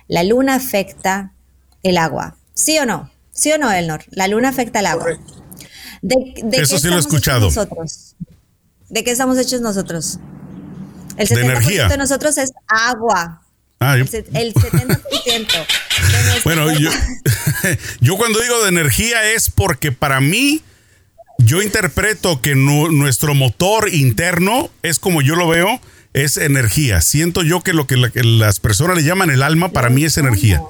La 0.06 0.22
luna 0.22 0.54
afecta 0.54 1.32
el 1.82 1.98
agua, 1.98 2.36
¿sí 2.54 2.78
o 2.78 2.86
no? 2.86 3.10
¿Sí 3.32 3.52
o 3.52 3.58
no, 3.58 3.70
Elnor? 3.70 4.04
La 4.10 4.26
luna 4.28 4.48
afecta 4.48 4.80
el 4.80 4.86
agua. 4.86 5.06
De, 6.02 6.34
eso 6.52 6.78
sí 6.78 6.88
lo 6.88 6.96
he 6.96 7.00
escuchado. 7.00 7.46
Nosotros? 7.46 8.16
¿De 8.88 9.04
qué 9.04 9.10
estamos 9.10 9.38
hechos 9.38 9.60
nosotros? 9.60 10.18
El 11.16 11.28
70% 11.28 11.34
de, 11.34 11.40
energía. 11.42 11.88
de 11.88 11.96
nosotros 11.96 12.38
es 12.38 12.52
agua. 12.66 13.42
Ah, 13.80 13.96
el 13.96 14.08
70%. 14.08 15.66
bueno, 16.44 16.72
yo, 16.78 16.90
yo 18.00 18.16
cuando 18.16 18.40
digo 18.40 18.62
de 18.62 18.68
energía 18.70 19.32
es 19.32 19.50
porque 19.50 19.92
para 19.92 20.20
mí, 20.20 20.62
yo 21.38 21.62
interpreto 21.62 22.40
que 22.40 22.56
nuestro 22.56 23.34
motor 23.34 23.88
interno 23.92 24.70
es 24.82 24.98
como 24.98 25.22
yo 25.22 25.36
lo 25.36 25.48
veo, 25.48 25.80
es 26.12 26.36
energía. 26.36 27.00
Siento 27.00 27.42
yo 27.42 27.60
que 27.60 27.72
lo 27.72 27.86
que, 27.86 27.96
las 27.96 28.58
personas 28.58 28.96
le 28.96 29.04
llaman 29.04 29.30
el 29.30 29.42
alma, 29.42 29.70
para 29.70 29.90
mí 29.90 30.04
es 30.04 30.16
energía. 30.18 30.60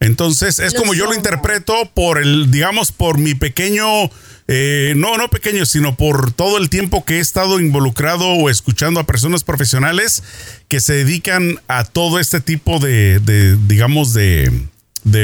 Entonces, 0.00 0.58
es 0.58 0.74
como 0.74 0.94
yo 0.94 1.06
lo 1.06 1.14
interpreto 1.14 1.74
por 1.94 2.18
el, 2.18 2.50
digamos, 2.50 2.92
por 2.92 3.18
mi 3.18 3.34
pequeño 3.34 4.10
eh, 4.46 4.92
no, 4.96 5.16
no 5.16 5.28
pequeño, 5.28 5.64
sino 5.64 5.96
por 5.96 6.32
todo 6.32 6.58
el 6.58 6.68
tiempo 6.68 7.04
que 7.04 7.16
he 7.16 7.20
estado 7.20 7.60
involucrado 7.60 8.26
o 8.26 8.50
escuchando 8.50 9.00
a 9.00 9.06
personas 9.06 9.42
profesionales 9.42 10.22
que 10.68 10.80
se 10.80 10.92
dedican 10.92 11.60
a 11.66 11.84
todo 11.84 12.18
este 12.18 12.40
tipo 12.40 12.78
de, 12.78 13.20
digamos, 13.66 14.12
de, 14.12 14.68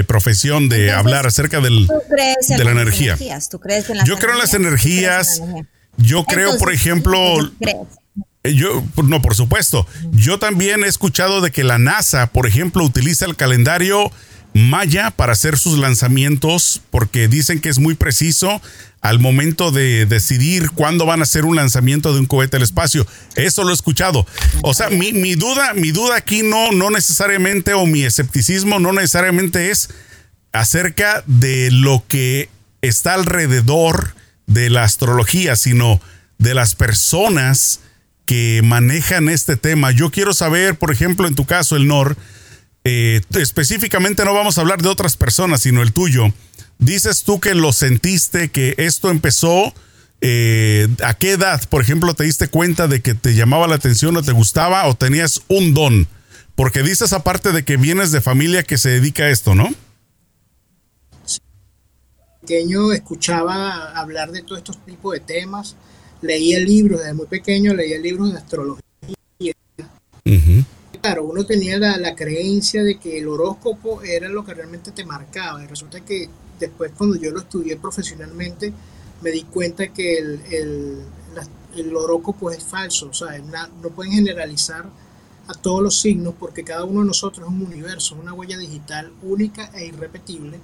profesión, 0.06 0.70
de 0.70 0.92
hablar 0.92 1.26
acerca 1.26 1.60
del, 1.60 1.86
de 1.86 2.64
la 2.64 2.70
energía. 2.70 3.16
Yo 4.06 4.16
creo 4.16 4.32
en 4.32 4.38
las 4.38 4.54
energías. 4.54 5.42
yo 5.98 6.24
creo, 6.24 6.56
por 6.56 6.72
ejemplo, 6.72 7.18
eh, 8.42 8.54
yo, 8.54 8.82
no, 9.04 9.20
por 9.20 9.34
supuesto. 9.34 9.86
Yo 10.12 10.38
también 10.38 10.82
he 10.82 10.88
escuchado 10.88 11.42
de 11.42 11.50
que 11.50 11.62
la 11.62 11.78
NASA, 11.78 12.28
por 12.28 12.46
ejemplo, 12.46 12.84
utiliza 12.84 13.26
el 13.26 13.36
calendario 13.36 14.10
maya 14.54 15.10
para 15.10 15.32
hacer 15.32 15.58
sus 15.58 15.78
lanzamientos 15.78 16.80
porque 16.90 17.28
dicen 17.28 17.60
que 17.60 17.68
es 17.68 17.78
muy 17.78 17.94
preciso 17.94 18.60
al 19.00 19.18
momento 19.18 19.70
de 19.70 20.04
decidir 20.06 20.70
cuándo 20.70 21.06
van 21.06 21.20
a 21.20 21.22
hacer 21.22 21.44
un 21.44 21.56
lanzamiento 21.56 22.12
de 22.12 22.20
un 22.20 22.26
cohete 22.26 22.56
al 22.56 22.62
espacio. 22.62 23.06
Eso 23.34 23.64
lo 23.64 23.70
he 23.70 23.74
escuchado. 23.74 24.26
O 24.62 24.74
sea, 24.74 24.90
mi, 24.90 25.12
mi 25.12 25.34
duda, 25.34 25.72
mi 25.74 25.90
duda 25.90 26.16
aquí 26.16 26.42
no, 26.42 26.72
no 26.72 26.90
necesariamente, 26.90 27.72
o 27.72 27.86
mi 27.86 28.02
escepticismo 28.02 28.78
no 28.78 28.92
necesariamente 28.92 29.70
es 29.70 29.88
acerca 30.52 31.22
de 31.26 31.70
lo 31.70 32.04
que 32.08 32.50
está 32.82 33.14
alrededor 33.14 34.14
de 34.46 34.68
la 34.68 34.84
astrología, 34.84 35.56
sino 35.56 36.00
de 36.38 36.54
las 36.54 36.74
personas 36.74 37.80
que 38.26 38.60
manejan 38.64 39.28
este 39.28 39.56
tema. 39.56 39.90
Yo 39.92 40.10
quiero 40.10 40.34
saber, 40.34 40.76
por 40.76 40.92
ejemplo, 40.92 41.26
en 41.26 41.34
tu 41.34 41.46
caso, 41.46 41.76
el 41.76 41.86
NOR, 41.86 42.16
eh, 42.84 43.20
específicamente 43.38 44.24
no 44.24 44.32
vamos 44.34 44.56
a 44.56 44.62
hablar 44.62 44.80
de 44.80 44.88
otras 44.88 45.16
personas, 45.16 45.62
sino 45.62 45.82
el 45.82 45.92
tuyo. 45.92 46.32
Dices 46.78 47.24
tú 47.24 47.40
que 47.40 47.54
lo 47.54 47.72
sentiste, 47.72 48.48
que 48.48 48.74
esto 48.78 49.10
empezó. 49.10 49.74
Eh, 50.22 50.88
¿A 51.04 51.14
qué 51.14 51.32
edad, 51.32 51.66
por 51.68 51.82
ejemplo, 51.82 52.14
te 52.14 52.24
diste 52.24 52.48
cuenta 52.48 52.88
de 52.88 53.00
que 53.00 53.14
te 53.14 53.34
llamaba 53.34 53.66
la 53.66 53.74
atención 53.74 54.16
o 54.16 54.22
te 54.22 54.32
gustaba 54.32 54.86
o 54.86 54.94
tenías 54.94 55.42
un 55.48 55.74
don? 55.74 56.08
Porque 56.54 56.82
dices 56.82 57.12
aparte 57.12 57.52
de 57.52 57.64
que 57.64 57.76
vienes 57.76 58.12
de 58.12 58.20
familia 58.20 58.62
que 58.62 58.78
se 58.78 58.90
dedica 58.90 59.24
a 59.24 59.30
esto, 59.30 59.54
¿no? 59.54 59.68
Pequeño 62.40 62.92
escuchaba 62.92 63.92
hablar 63.98 64.32
de 64.32 64.42
todos 64.42 64.58
estos 64.58 64.84
tipos 64.84 65.12
de 65.12 65.20
temas, 65.20 65.76
leía 66.22 66.58
libros, 66.58 67.00
desde 67.00 67.14
muy 67.14 67.26
pequeño 67.26 67.74
leía 67.74 67.98
libros 67.98 68.32
de 68.32 68.38
astrología 68.38 68.80
claro, 71.00 71.24
uno 71.24 71.44
tenía 71.44 71.78
la, 71.78 72.14
creencia 72.14 72.82
de 72.82 72.98
que 72.98 73.18
el 73.18 73.28
horóscopo 73.28 74.02
era 74.02 74.28
lo 74.28 74.44
que 74.44 74.54
realmente 74.54 74.92
te 74.92 75.04
marcaba. 75.04 75.62
Y 75.62 75.66
resulta 75.66 76.00
que 76.00 76.28
después 76.58 76.92
cuando 76.96 77.16
yo 77.16 77.30
lo 77.30 77.40
estudié 77.40 77.76
profesionalmente, 77.76 78.72
me 79.22 79.30
di 79.30 79.42
cuenta 79.44 79.88
que 79.88 80.18
el, 80.18 80.40
el, 81.74 81.96
horóscopo 81.96 82.50
es 82.50 82.62
falso. 82.62 83.08
O 83.08 83.14
sea, 83.14 83.38
no 83.38 83.88
pueden 83.90 84.12
generalizar 84.12 84.86
a 85.46 85.54
todos 85.54 85.82
los 85.82 86.00
signos 86.00 86.34
porque 86.38 86.62
cada 86.62 86.84
uno 86.84 87.00
de 87.00 87.06
nosotros 87.06 87.46
es 87.46 87.52
un 87.52 87.62
universo, 87.62 88.16
una 88.20 88.32
huella 88.32 88.58
digital 88.58 89.12
única 89.22 89.70
e 89.74 89.86
irrepetible. 89.86 90.60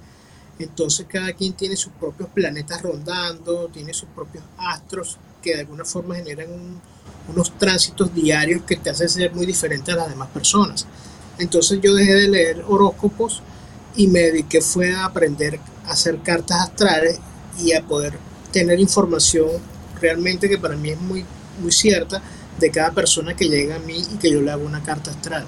Entonces 0.59 1.05
cada 1.07 1.33
quien 1.33 1.53
tiene 1.53 1.75
sus 1.75 1.93
propios 1.93 2.29
planetas 2.29 2.81
rondando, 2.81 3.67
tiene 3.67 3.93
sus 3.93 4.09
propios 4.09 4.43
astros 4.57 5.17
que 5.41 5.53
de 5.53 5.61
alguna 5.61 5.85
forma 5.85 6.15
generan 6.15 6.51
un, 6.51 6.81
unos 7.27 7.57
tránsitos 7.57 8.13
diarios 8.13 8.61
que 8.63 8.75
te 8.75 8.89
hacen 8.89 9.09
ser 9.09 9.33
muy 9.33 9.45
diferente 9.45 9.91
a 9.91 9.95
las 9.95 10.09
demás 10.09 10.29
personas. 10.29 10.85
Entonces 11.37 11.79
yo 11.81 11.93
dejé 11.93 12.13
de 12.13 12.27
leer 12.29 12.63
horóscopos 12.67 13.41
y 13.95 14.07
me 14.07 14.19
dediqué 14.19 14.61
fue 14.61 14.93
a 14.93 15.05
aprender 15.05 15.59
a 15.85 15.91
hacer 15.91 16.19
cartas 16.21 16.61
astrales 16.61 17.19
y 17.59 17.73
a 17.73 17.81
poder 17.83 18.17
tener 18.51 18.79
información 18.79 19.47
realmente 19.99 20.47
que 20.47 20.57
para 20.57 20.75
mí 20.75 20.89
es 20.89 21.01
muy, 21.01 21.25
muy 21.61 21.71
cierta 21.71 22.21
de 22.59 22.71
cada 22.71 22.91
persona 22.91 23.35
que 23.35 23.49
llega 23.49 23.75
a 23.75 23.79
mí 23.79 24.03
y 24.13 24.17
que 24.17 24.31
yo 24.31 24.41
le 24.41 24.51
hago 24.51 24.65
una 24.65 24.83
carta 24.83 25.11
astral. 25.11 25.45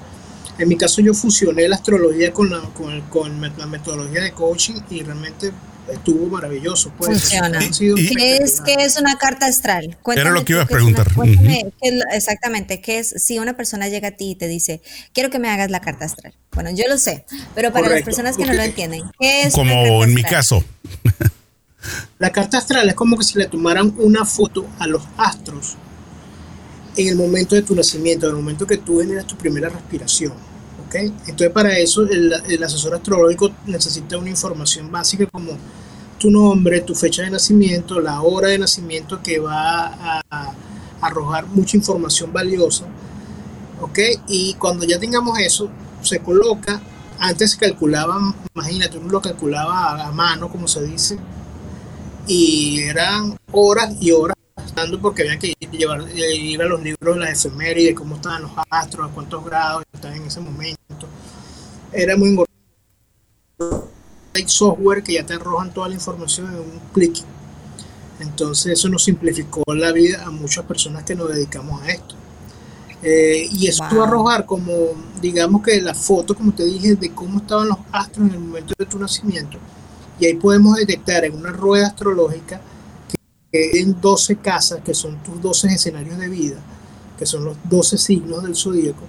En 0.58 0.68
mi 0.68 0.76
caso 0.76 1.02
yo 1.02 1.14
fusioné 1.14 1.68
la 1.68 1.78
astrología 1.78 2.34
con 2.34 2.50
la, 2.50 2.60
con, 2.74 3.02
con 3.04 3.42
la 3.42 3.66
metodología 3.66 4.22
de 4.22 4.34
coaching 4.34 4.76
y 4.90 5.04
realmente 5.04 5.52
estuvo 5.92 6.28
maravilloso. 6.28 6.92
Pues. 6.98 7.12
Funciona. 7.12 7.60
¿Qué, 7.60 8.38
es, 8.38 8.62
¿Qué 8.62 8.76
es 8.80 8.98
una 9.00 9.18
carta 9.18 9.46
astral? 9.46 9.98
Era 10.16 10.32
lo 10.32 10.46
que 10.46 10.54
iba 10.54 10.64
a 10.64 10.66
preguntar. 10.66 11.08
exactamente, 12.12 12.82
¿qué 12.82 13.00
es 13.00 13.14
si 13.18 13.40
una 13.40 13.56
persona 13.56 13.88
llega 13.88 14.10
a 14.10 14.12
ti 14.12 14.32
y 14.32 14.36
te 14.36 14.48
dice, 14.48 14.82
quiero 15.14 15.30
que 15.30 15.40
me 15.40 15.50
hagas 15.50 15.70
la 15.72 15.82
carta 15.82 16.06
astral? 16.06 16.34
Bueno, 16.52 16.72
yo 16.72 16.86
lo 16.88 16.98
sé, 16.98 17.26
pero 17.56 17.72
para 17.72 17.90
las 17.90 18.04
personas 18.04 18.38
que 18.38 18.46
no 18.46 18.54
lo 18.54 18.62
entienden, 18.62 19.04
¿qué 19.20 19.44
es 19.44 19.54
Como 19.54 20.04
en 20.04 20.14
mi 20.14 20.24
caso. 20.24 20.64
La 22.20 22.32
carta 22.32 22.58
astral 22.58 22.90
es 22.90 22.96
como 22.96 23.18
que 23.18 23.24
si 23.24 23.38
le 23.38 23.46
tomaran 23.46 23.94
una 23.98 24.26
foto 24.26 24.68
a 24.80 24.88
los 24.88 25.02
astros 25.18 25.78
en 26.98 27.08
el 27.08 27.16
momento 27.16 27.56
de 27.56 27.62
tu 27.62 27.74
nacimiento, 27.74 28.28
en 28.28 28.32
el 28.32 28.42
momento 28.42 28.68
que 28.68 28.78
tú 28.78 29.00
generas 29.00 29.26
tu 29.26 29.38
primera 29.38 29.70
respiración. 29.70 30.34
Entonces 30.92 31.52
para 31.52 31.78
eso 31.78 32.04
el, 32.04 32.64
asesor 32.64 32.96
astrológico 32.96 33.52
necesita 33.68 34.18
una 34.18 34.30
información 34.30 34.92
básica 34.92 35.26
como 35.28 35.52
tu 36.20 36.30
nombre, 36.30 36.82
tu 36.82 36.94
fecha 36.94 37.24
de 37.24 37.32
nacimiento, 37.32 38.00
la 38.00 38.22
hora 38.22 38.50
de 38.50 38.60
nacimiento 38.60 39.22
que 39.24 39.40
va 39.40 40.22
a, 40.30 40.54
arrojar 41.02 41.48
mucha 41.48 41.78
información 41.78 42.34
valiosa. 42.34 42.86
¿ok? 43.82 44.00
Y 44.28 44.54
cuando 44.56 44.86
ya 44.86 45.00
tengamos 45.00 45.40
eso, 45.40 45.70
se 46.02 46.20
coloca, 46.20 46.82
antes 47.18 47.52
se 47.52 47.58
calculaba, 47.58 48.36
imagínate, 48.54 48.98
uno 48.98 49.10
lo 49.10 49.22
calculaba 49.22 50.06
a 50.06 50.12
mano, 50.12 50.50
como 50.50 50.68
se 50.68 50.84
dice, 50.84 51.18
y 52.28 52.82
eran 52.82 53.38
horas 53.52 53.96
y 54.00 54.12
horas 54.12 54.36
porque 55.02 55.24
había 55.24 55.40
que 55.40 55.54
llevar, 55.72 56.06
ir 56.16 56.62
a 56.62 56.66
los 56.66 56.82
libros 56.82 57.16
de 57.16 57.22
las 57.22 57.46
efemérides, 57.46 57.96
cómo 57.96 58.16
estaban 58.16 58.44
los 58.44 58.52
astros, 58.70 59.10
a 59.10 59.14
cuántos 59.14 59.44
grados 59.44 59.84
estaban 59.94 60.18
en 60.18 60.28
ese 60.28 60.40
momento. 60.40 61.08
Era 61.92 62.16
muy 62.16 62.30
importante. 62.30 62.50
Hay 64.40 64.48
software 64.48 65.04
que 65.04 65.14
ya 65.14 65.26
te 65.26 65.34
arrojan 65.34 65.74
toda 65.74 65.90
la 65.90 65.96
información 65.96 66.48
en 66.48 66.60
un 66.60 66.80
clic. 66.94 67.18
Entonces 68.20 68.74
eso 68.74 68.90
nos 68.90 69.04
simplificó 69.04 69.64
la 69.74 69.92
vida 69.92 70.24
a 70.26 70.30
muchas 70.30 70.66
personas 70.66 71.04
que 71.04 71.16
nos 71.16 71.30
dedicamos 71.30 71.82
a 71.82 71.90
esto. 71.90 72.16
Eh, 73.02 73.48
y 73.52 73.68
eso 73.68 73.84
wow. 73.92 74.04
arrojar 74.04 74.46
como, 74.46 74.74
digamos 75.22 75.62
que 75.62 75.82
la 75.82 75.94
foto, 75.94 76.36
como 76.36 76.54
te 76.54 76.66
dije, 76.66 76.96
de 76.96 77.14
cómo 77.14 77.40
estaban 77.40 77.70
los 77.70 77.78
astros 77.92 78.28
en 78.28 78.34
el 78.34 78.40
momento 78.40 78.74
de 78.78 78.86
tu 78.86 79.00
nacimiento. 79.00 79.58
Y 80.20 80.26
ahí 80.26 80.34
podemos 80.36 80.76
detectar 80.76 81.24
en 81.24 81.36
una 81.36 81.52
rueda 81.52 81.88
astrológica 81.88 82.62
en 83.52 84.00
12 84.00 84.36
casas, 84.38 84.82
que 84.84 84.94
son 84.94 85.22
tus 85.24 85.42
12 85.42 85.68
escenarios 85.68 86.18
de 86.18 86.28
vida, 86.28 86.58
que 87.18 87.26
son 87.26 87.46
los 87.46 87.58
12 87.70 87.98
signos 87.98 88.44
del 88.44 88.56
zodíaco, 88.56 89.04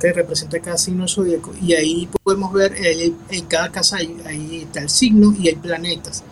que 0.00 0.12
representa 0.12 0.58
cada 0.60 0.78
signo 0.78 1.06
zodíaco, 1.06 1.52
y 1.60 1.74
ahí 1.74 2.08
podemos 2.22 2.52
ver, 2.52 2.74
eh, 2.74 3.12
en 3.30 3.44
cada 3.46 3.70
casa 3.70 3.98
hay, 3.98 4.62
está 4.62 4.80
el 4.80 4.88
signo 4.88 5.34
y 5.38 5.48
hay 5.48 5.54
planetas. 5.54 6.24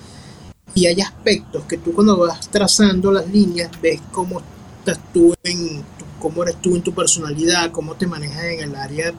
Y 0.75 0.87
hay 0.87 1.01
aspectos 1.01 1.65
que 1.65 1.79
tú 1.79 1.93
cuando 1.93 2.17
vas 2.17 2.49
trazando 2.49 3.11
las 3.11 3.29
líneas 3.29 3.71
ves 3.83 4.01
cómo 4.13 4.41
estás 4.79 5.01
tú 5.13 5.35
en, 5.43 5.83
cómo 6.21 6.43
eres 6.43 6.61
tú 6.61 6.77
en 6.77 6.83
tu 6.83 6.95
personalidad, 6.95 7.73
cómo 7.73 7.95
te 7.97 8.07
manejas 8.07 8.45
en 8.45 8.61
el 8.61 8.77
área 8.77 9.13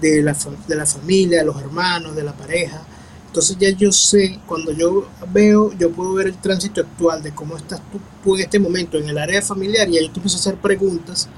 de 0.00 0.22
la, 0.22 0.36
de 0.68 0.76
la 0.76 0.86
familia, 0.86 1.38
de 1.38 1.44
los 1.44 1.60
hermanos, 1.60 2.14
de 2.14 2.22
la 2.22 2.32
pareja 2.32 2.82
entonces 3.30 3.56
ya 3.60 3.70
yo 3.70 3.92
sé, 3.92 4.40
cuando 4.44 4.72
yo 4.72 5.06
veo, 5.32 5.72
yo 5.78 5.92
puedo 5.92 6.14
ver 6.14 6.26
el 6.26 6.34
tránsito 6.34 6.80
actual 6.80 7.22
de 7.22 7.32
cómo 7.32 7.56
estás 7.56 7.80
tú, 8.24 8.34
en 8.34 8.42
este 8.42 8.58
momento 8.58 8.98
en 8.98 9.08
el 9.08 9.18
área 9.18 9.40
familiar 9.40 9.88
y 9.88 9.98
ahí 9.98 10.08
tú 10.08 10.16
empiezas 10.16 10.40
a 10.44 10.50
hacer 10.50 10.60
preguntas 10.60 11.28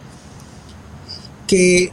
que 1.47 1.93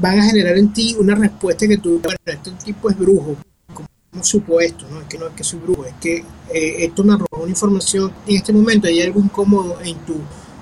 van 0.00 0.20
a 0.20 0.24
generar 0.24 0.56
en 0.56 0.72
ti 0.72 0.96
una 0.98 1.14
respuesta 1.14 1.66
que 1.66 1.78
tú, 1.78 2.00
bueno, 2.02 2.18
este 2.24 2.50
tipo 2.64 2.90
es 2.90 2.98
brujo, 2.98 3.36
como 3.72 4.24
supuesto, 4.24 4.86
¿no? 4.90 5.00
Es 5.00 5.06
que 5.06 5.18
no 5.18 5.26
es 5.26 5.34
que 5.34 5.44
soy 5.44 5.60
brujo, 5.60 5.84
es 5.84 5.94
que 6.00 6.24
eh, 6.52 6.84
esto 6.84 7.04
me 7.04 7.14
arroja 7.14 7.36
una 7.36 7.50
información, 7.50 8.12
en 8.26 8.36
este 8.36 8.52
momento 8.52 8.86
hay 8.88 9.02
algo 9.02 9.20
incómodo 9.20 9.78
en 9.82 9.96
tu 10.00 10.16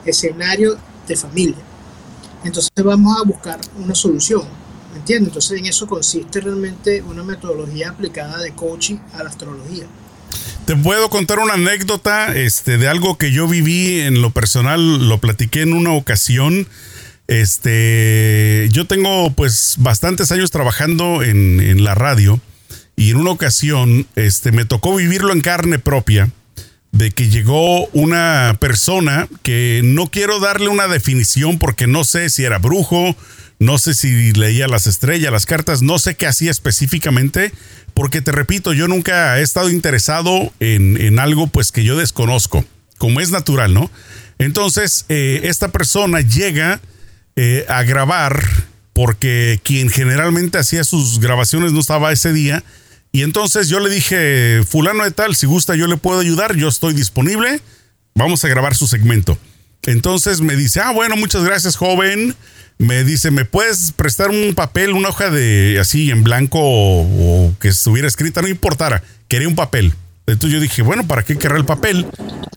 escenario 0.05 0.77
de 1.07 1.17
familia. 1.17 1.63
Entonces 2.45 2.71
vamos 2.83 3.17
a 3.19 3.25
buscar 3.25 3.59
una 3.79 3.95
solución 3.95 4.43
entiendes? 4.97 5.29
Entonces 5.29 5.59
en 5.59 5.67
eso 5.67 5.87
consiste 5.87 6.41
realmente 6.41 7.03
una 7.03 7.23
metodología 7.23 7.91
aplicada 7.91 8.39
de 8.39 8.53
coaching 8.53 8.97
a 9.13 9.23
la 9.23 9.31
astrología. 9.31 9.85
Te 10.65 10.77
puedo 10.77 11.11
contar 11.11 11.41
una 11.41 11.55
anécdota 11.55 12.35
este, 12.35 12.79
de 12.79 12.89
algo 12.89 13.19
que 13.19 13.31
yo 13.31 13.47
viví 13.47 14.01
en 14.01 14.23
lo 14.23 14.31
personal, 14.31 15.09
lo 15.09 15.19
platiqué 15.19 15.63
en 15.63 15.75
una 15.75 15.93
ocasión. 15.93 16.67
Este, 17.27 18.69
yo 18.71 18.87
tengo 18.87 19.31
pues 19.33 19.77
bastantes 19.79 20.31
años 20.31 20.51
trabajando 20.51 21.23
en, 21.23 21.61
en 21.61 21.83
la 21.83 21.95
radio 21.95 22.41
y 22.97 23.11
en 23.11 23.17
una 23.17 23.31
ocasión 23.31 24.07
este, 24.15 24.53
me 24.53 24.65
tocó 24.65 24.95
vivirlo 24.95 25.33
en 25.33 25.41
carne 25.41 25.79
propia 25.79 26.31
de 26.93 27.11
que 27.11 27.29
llegó 27.29 27.87
una 27.89 28.57
persona 28.61 29.29
que 29.43 29.81
no 29.83 30.07
quiero 30.07 30.39
darle 30.39 30.69
una 30.69 30.87
definición 30.87 31.59
porque 31.59 31.89
no 31.89 32.05
sé 32.05 32.31
si 32.31 32.45
era 32.45 32.59
brujo, 32.59 33.17
no 33.59 33.79
sé 33.79 33.95
si 33.95 34.33
leía 34.33 34.69
las 34.69 34.87
estrellas, 34.87 35.33
las 35.33 35.45
cartas, 35.45 35.83
no 35.83 35.99
sé 35.99 36.15
qué 36.15 36.29
hacía 36.29 36.53
específicamente, 36.53 37.53
porque 37.95 38.21
te 38.21 38.31
repito, 38.31 38.73
yo 38.73 38.87
nunca 38.87 39.39
he 39.41 39.43
estado 39.43 39.71
interesado 39.71 40.53
en, 40.61 41.19
algo 41.19 41.49
pues 41.49 41.73
que 41.73 41.83
yo 41.83 41.97
desconozco, 41.97 42.65
como 42.99 43.21
es 43.21 43.31
natural, 43.31 43.75
¿no? 43.75 43.91
Entonces, 44.39 45.05
eh, 45.09 45.41
esta 45.45 45.73
persona 45.73 46.21
llega 46.21 46.81
eh, 47.37 47.65
a 47.69 47.83
grabar 47.83 48.43
porque 48.93 49.61
quien 49.63 49.91
generalmente 49.91 50.59
hacía 50.59 50.85
sus 50.85 51.19
grabaciones 51.21 51.73
no 51.73 51.81
estaba 51.81 52.13
ese 52.13 52.33
día. 52.33 52.65
Y 53.13 53.23
entonces 53.23 53.69
yo 53.69 53.81
le 53.81 53.91
dije, 53.91 54.63
fulano 54.67 55.05
de 55.05 55.11
tal, 55.11 55.37
si 55.37 55.47
gusta 55.47 55.75
yo 55.77 55.87
le 55.87 55.97
puedo 55.97 56.21
ayudar, 56.21 56.57
yo 56.57 56.69
estoy 56.69 56.95
disponible. 56.95 57.61
vamos 58.15 58.45
a 58.45 58.49
grabar 58.49 58.75
su 58.75 58.87
segmento. 58.87 59.39
Entonces 59.83 60.41
me 60.41 60.57
dice, 60.57 60.81
ah, 60.81 60.93
bueno, 60.93 61.17
muchas 61.17 61.45
gracias, 61.45 61.77
joven. 61.77 62.35
Me 62.79 63.05
dice, 63.05 63.31
¿me 63.31 63.45
puedes 63.45 63.93
prestar 63.93 64.31
un 64.31 64.55
papel, 64.55 64.93
una 64.93 65.11
hoja 65.11 65.31
de 65.31 65.79
así 65.81 66.11
en 66.11 66.25
blanco 66.25 66.59
o, 66.61 67.55
que 67.61 67.69
estuviera 67.69 68.09
escrita? 68.09 68.43
No 68.43 68.49
importara, 68.49 69.03
quería 69.29 69.49
un 69.49 69.55
papel. 69.55 69.93
Entonces 70.27 70.55
yo 70.55 70.61
dije, 70.61 70.81
bueno, 70.81 71.07
¿para 71.07 71.23
qué 71.23 71.37
querrá 71.37 71.59
el 71.59 71.67
papel? 71.67 72.07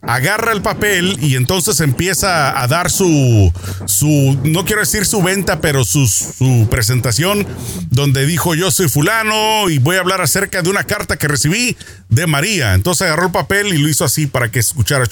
Agarra 0.01 0.53
el 0.53 0.61
papel 0.61 1.17
y 1.21 1.35
entonces 1.35 1.81
empieza 1.81 2.61
a 2.61 2.67
dar 2.67 2.89
su, 2.89 3.51
su 3.85 4.39
no 4.43 4.63
quiero 4.63 4.79
decir 4.79 5.05
su 5.05 5.21
venta, 5.21 5.59
pero 5.59 5.83
su, 5.83 6.07
su 6.07 6.67
presentación, 6.71 7.45
donde 7.89 8.25
dijo, 8.25 8.55
yo 8.55 8.71
soy 8.71 8.87
fulano 8.87 9.69
y 9.69 9.79
voy 9.79 9.97
a 9.97 9.99
hablar 9.99 10.21
acerca 10.21 10.61
de 10.61 10.69
una 10.69 10.85
carta 10.85 11.17
que 11.17 11.27
recibí 11.27 11.75
de 12.07 12.25
María. 12.25 12.73
Entonces 12.73 13.01
agarró 13.07 13.25
el 13.25 13.31
papel 13.33 13.73
y 13.73 13.77
lo 13.79 13.89
hizo 13.89 14.05
así 14.05 14.27
para 14.27 14.49
que 14.49 14.59
escuchara. 14.59 15.05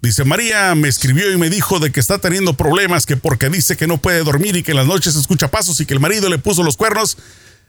Dice, 0.00 0.24
María 0.24 0.74
me 0.76 0.88
escribió 0.88 1.32
y 1.32 1.36
me 1.36 1.50
dijo 1.50 1.80
de 1.80 1.90
que 1.90 2.00
está 2.00 2.18
teniendo 2.18 2.54
problemas, 2.54 3.04
que 3.04 3.16
porque 3.16 3.48
dice 3.48 3.76
que 3.76 3.86
no 3.88 3.98
puede 3.98 4.22
dormir 4.24 4.56
y 4.56 4.62
que 4.62 4.72
en 4.72 4.76
las 4.76 4.86
noches 4.86 5.16
escucha 5.16 5.48
pasos 5.48 5.80
y 5.80 5.86
que 5.86 5.94
el 5.94 6.00
marido 6.00 6.28
le 6.28 6.38
puso 6.38 6.62
los 6.62 6.76
cuernos. 6.76 7.16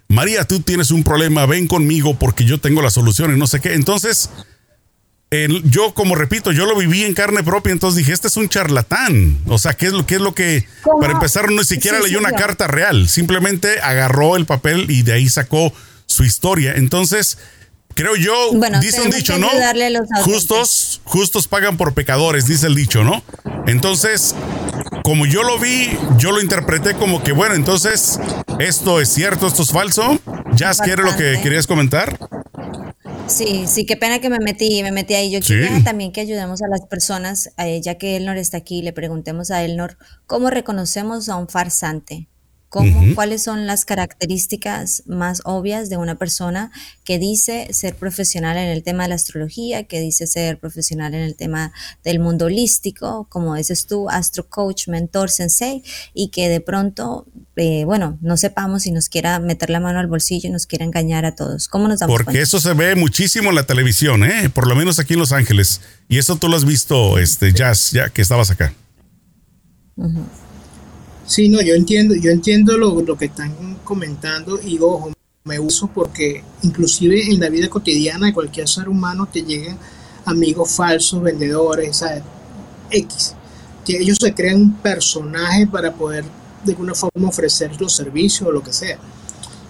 María, 0.07 0.43
tú 0.45 0.60
tienes 0.60 0.91
un 0.91 1.03
problema, 1.03 1.45
ven 1.45 1.67
conmigo 1.67 2.17
porque 2.19 2.45
yo 2.45 2.60
tengo 2.60 2.81
la 2.81 2.89
solución 2.89 3.33
y 3.36 3.39
no 3.39 3.48
sé 3.48 3.60
qué. 3.60 3.74
Entonces, 3.74 4.29
yo 5.63 5.93
como 5.93 6.15
repito, 6.15 6.51
yo 6.51 6.65
lo 6.65 6.75
viví 6.77 7.03
en 7.03 7.13
carne 7.13 7.43
propia, 7.43 7.72
entonces 7.72 7.98
dije, 7.98 8.13
este 8.13 8.27
es 8.27 8.38
un 8.38 8.50
charlatán. 8.50 9.39
O 9.48 9.57
sea, 9.57 9.74
¿qué 9.74 9.88
es 9.88 9.93
lo, 9.93 10.05
qué 10.05 10.15
es 10.15 10.22
lo 10.22 10.36
que, 10.36 10.67
para 11.01 11.13
empezar, 11.13 11.50
no 11.50 11.62
ni 11.62 11.65
siquiera 11.65 12.00
leyó 12.00 12.19
una 12.19 12.33
carta 12.33 12.67
real, 12.67 13.10
simplemente 13.10 13.79
agarró 13.81 14.36
el 14.36 14.45
papel 14.45 14.91
y 14.91 15.01
de 15.01 15.13
ahí 15.13 15.29
sacó 15.29 15.74
su 16.05 16.24
historia. 16.24 16.74
Entonces, 16.75 17.39
creo 17.93 18.15
yo, 18.15 18.51
dice 18.81 19.01
un 19.01 19.12
dicho, 19.12 19.38
¿no? 19.38 19.47
Justos, 20.23 21.01
justos 21.03 21.47
pagan 21.47 21.77
por 21.77 21.93
pecadores, 21.93 22.45
dice 22.45 22.67
el 22.67 22.75
dicho, 22.75 23.03
¿no? 23.03 23.23
Entonces, 23.67 24.35
como 25.03 25.25
yo 25.25 25.43
lo 25.43 25.59
vi, 25.59 25.89
yo 26.17 26.31
lo 26.31 26.41
interpreté 26.41 26.95
como 26.95 27.23
que, 27.23 27.31
bueno, 27.31 27.55
entonces, 27.55 28.19
esto 28.59 29.01
es 29.01 29.09
cierto, 29.09 29.47
esto 29.47 29.63
es 29.63 29.71
falso. 29.71 30.19
Jazz, 30.55 30.79
¿quiere 30.81 31.03
lo 31.03 31.15
que 31.15 31.39
querías 31.41 31.67
comentar? 31.67 32.17
Sí, 33.27 33.65
sí, 33.67 33.85
qué 33.85 33.97
pena 33.97 34.19
que 34.19 34.29
me 34.29 34.39
metí, 34.39 34.83
me 34.83 34.91
metí 34.91 35.13
ahí. 35.13 35.31
Yo 35.31 35.39
quería 35.39 35.83
también 35.83 36.12
que 36.12 36.21
ayudemos 36.21 36.62
a 36.62 36.67
las 36.67 36.81
personas, 36.81 37.51
eh, 37.57 37.81
ya 37.81 37.95
que 37.97 38.17
Elnor 38.17 38.38
está 38.38 38.57
aquí, 38.57 38.81
le 38.81 38.93
preguntemos 38.93 39.50
a 39.51 39.63
Elnor 39.63 39.97
cómo 40.27 40.50
reconocemos 40.50 41.29
a 41.29 41.38
un 41.38 41.47
farsante. 41.47 42.27
¿Cuáles 43.15 43.43
son 43.43 43.67
las 43.67 43.85
características 43.85 45.03
más 45.05 45.41
obvias 45.45 45.89
de 45.89 45.97
una 45.97 46.15
persona 46.15 46.71
que 47.03 47.19
dice 47.19 47.67
ser 47.71 47.95
profesional 47.95 48.57
en 48.57 48.69
el 48.69 48.83
tema 48.83 49.03
de 49.03 49.09
la 49.09 49.15
astrología, 49.15 49.83
que 49.83 49.99
dice 49.99 50.25
ser 50.25 50.59
profesional 50.59 51.13
en 51.13 51.21
el 51.21 51.35
tema 51.35 51.71
del 52.03 52.19
mundo 52.19 52.45
holístico, 52.45 53.27
como 53.29 53.55
dices 53.55 53.85
tú, 53.85 54.09
astro 54.09 54.47
coach, 54.49 54.87
mentor, 54.87 55.29
sensei, 55.29 55.83
y 56.13 56.29
que 56.29 56.49
de 56.49 56.61
pronto, 56.61 57.27
eh, 57.55 57.83
bueno, 57.85 58.17
no 58.21 58.37
sepamos 58.37 58.83
si 58.83 58.91
nos 58.91 59.09
quiera 59.09 59.39
meter 59.39 59.69
la 59.69 59.79
mano 59.79 59.99
al 59.99 60.07
bolsillo 60.07 60.49
y 60.49 60.51
nos 60.51 60.65
quiera 60.65 60.85
engañar 60.85 61.25
a 61.25 61.35
todos? 61.35 61.67
¿Cómo 61.67 61.87
nos 61.87 61.99
damos 61.99 62.15
Porque 62.15 62.41
eso 62.41 62.59
se 62.59 62.73
ve 62.73 62.95
muchísimo 62.95 63.49
en 63.49 63.55
la 63.55 63.65
televisión, 63.65 64.23
¿eh? 64.23 64.49
por 64.49 64.67
lo 64.67 64.75
menos 64.75 64.99
aquí 64.99 65.13
en 65.13 65.19
Los 65.19 65.31
Ángeles. 65.31 65.81
Y 66.09 66.17
eso 66.17 66.37
tú 66.37 66.47
lo 66.47 66.55
has 66.55 66.65
visto, 66.65 67.19
este, 67.19 67.53
Jazz, 67.53 67.91
ya 67.91 68.09
que 68.09 68.21
estabas 68.21 68.49
acá. 68.49 68.73
Sí, 71.25 71.47
no, 71.47 71.61
yo 71.61 71.73
entiendo, 71.73 72.15
yo 72.15 72.31
entiendo 72.31 72.77
lo, 72.77 73.01
lo 73.01 73.17
que 73.17 73.25
están 73.25 73.77
comentando 73.83 74.59
y 74.61 74.77
ojo, 74.79 75.13
me 75.45 75.59
uso 75.59 75.87
porque 75.87 76.43
inclusive 76.63 77.31
en 77.31 77.39
la 77.39 77.49
vida 77.49 77.69
cotidiana 77.69 78.27
de 78.27 78.33
cualquier 78.33 78.67
ser 78.67 78.89
humano 78.89 79.27
te 79.31 79.43
llegan 79.43 79.77
amigos 80.25 80.71
falsos, 80.71 81.21
vendedores, 81.21 81.97
¿sabes? 81.97 82.23
X. 82.89 83.35
Ellos 83.87 84.17
se 84.21 84.33
crean 84.33 84.61
un 84.61 84.73
personaje 84.75 85.67
para 85.67 85.93
poder 85.93 86.23
de 86.63 86.71
alguna 86.71 86.93
forma 86.93 87.27
ofrecer 87.27 87.71
los 87.79 87.93
servicios 87.93 88.47
o 88.47 88.51
lo 88.51 88.63
que 88.63 88.71
sea. 88.71 88.97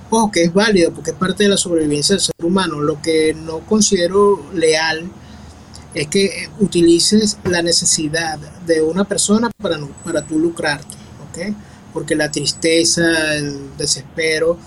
Ojo, 0.10 0.32
que 0.32 0.44
es 0.44 0.54
válido 0.54 0.92
porque 0.92 1.12
es 1.12 1.18
parte 1.18 1.44
de 1.44 1.50
la 1.50 1.58
sobrevivencia 1.58 2.16
del 2.16 2.22
ser 2.22 2.36
humano. 2.44 2.80
Lo 2.80 3.02
que 3.02 3.34
no 3.34 3.60
considero 3.60 4.46
leal 4.54 5.10
es 5.96 6.08
que 6.08 6.50
utilices 6.60 7.38
la 7.46 7.64
necesidad 7.64 8.38
de 8.66 8.82
una 8.82 9.06
persona 9.06 9.50
para, 9.60 9.80
para 10.04 10.22
tú 10.22 10.38
lucrarte 10.38 11.03
porque 11.94 12.16
la 12.16 12.32
tristeza, 12.32 13.36
el 13.36 13.78
desespero, 13.78 14.58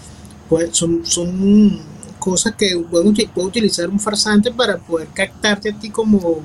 pues 0.48 0.70
son, 0.72 1.05
son 1.05 1.81
cosas 2.18 2.55
que 2.57 2.76
puede, 2.90 3.09
utilizar 3.37 3.88
un 3.88 4.00
farsante 4.00 4.52
para 4.52 4.79
poder 4.79 5.09
captarte 5.09 5.70
a 5.70 5.79
ti 5.79 5.90
como, 5.90 6.40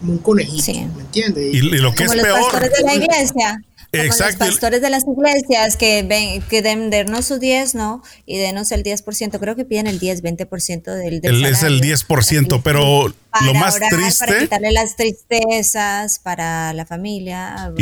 un 0.00 0.18
conejito, 0.18 0.72
¿me 0.96 1.02
entiendes? 1.02 1.54
Y, 1.54 1.60
lo 1.60 1.92
que 1.92 2.04
es 2.04 2.12
peor. 2.12 2.60
de 2.60 2.82
la 2.84 2.94
iglesia. 2.94 3.60
Exacto. 3.92 4.44
Los 4.44 4.54
pastores 4.54 4.82
de 4.82 4.90
las 4.90 5.04
iglesias 5.06 5.76
que 5.76 6.02
ven, 6.02 6.42
que 6.42 6.60
den, 6.60 6.90
denos 6.90 7.24
su 7.26 7.38
10, 7.38 7.74
¿no? 7.74 8.02
Y 8.26 8.36
denos 8.36 8.70
el 8.72 8.82
10%, 8.82 9.38
creo 9.38 9.56
que 9.56 9.64
piden 9.64 9.86
el 9.86 9.98
10, 9.98 10.22
20% 10.22 10.82
del, 10.94 11.20
del 11.20 11.44
Es 11.46 11.62
el 11.62 11.80
10%, 11.80 12.60
pero 12.62 13.14
lo 13.44 13.54
más 13.54 13.78
triste. 13.78 14.26
Para 14.26 14.38
quitarle 14.40 14.72
las 14.72 14.96
tristezas 14.96 16.18
para 16.18 16.72
la 16.72 16.86
familia. 16.86 17.72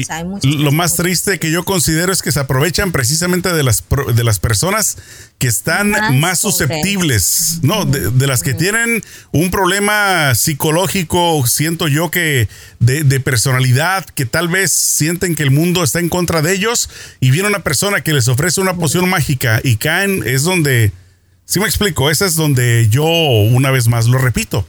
lo 0.42 0.72
más 0.72 0.94
triste 0.94 1.38
que 1.38 1.50
yo 1.50 1.64
considero 1.64 2.12
es 2.12 2.22
que 2.22 2.32
se 2.32 2.40
aprovechan 2.40 2.92
precisamente 2.92 3.52
de 3.52 3.62
las, 3.62 3.84
de 4.14 4.24
las 4.24 4.38
personas 4.38 4.98
que 5.38 5.48
están 5.48 6.18
más, 6.18 6.40
susceptibles, 6.40 7.60
¿no? 7.62 7.84
De, 7.84 8.26
las 8.26 8.42
que 8.42 8.54
tienen 8.54 9.02
un 9.32 9.50
problema 9.50 10.34
psicológico, 10.34 11.46
siento 11.46 11.88
yo 11.88 12.10
que 12.10 12.48
de, 12.80 13.04
de, 13.04 13.20
personalidad, 13.20 14.04
que 14.04 14.26
tal 14.26 14.48
vez 14.48 14.72
sienten 14.72 15.34
que 15.34 15.42
el 15.42 15.50
mundo 15.50 15.84
está 15.84 15.95
en 16.00 16.08
contra 16.08 16.42
de 16.42 16.52
ellos 16.52 16.88
y 17.20 17.30
viene 17.30 17.48
una 17.48 17.62
persona 17.62 18.00
que 18.00 18.12
les 18.12 18.28
ofrece 18.28 18.60
una 18.60 18.76
poción 18.76 19.08
mágica 19.08 19.60
y 19.62 19.76
caen, 19.76 20.22
es 20.26 20.42
donde, 20.42 20.92
si 21.44 21.60
me 21.60 21.66
explico, 21.66 22.10
esa 22.10 22.26
es 22.26 22.34
donde 22.34 22.88
yo 22.90 23.04
una 23.04 23.70
vez 23.70 23.88
más 23.88 24.06
lo 24.06 24.18
repito 24.18 24.66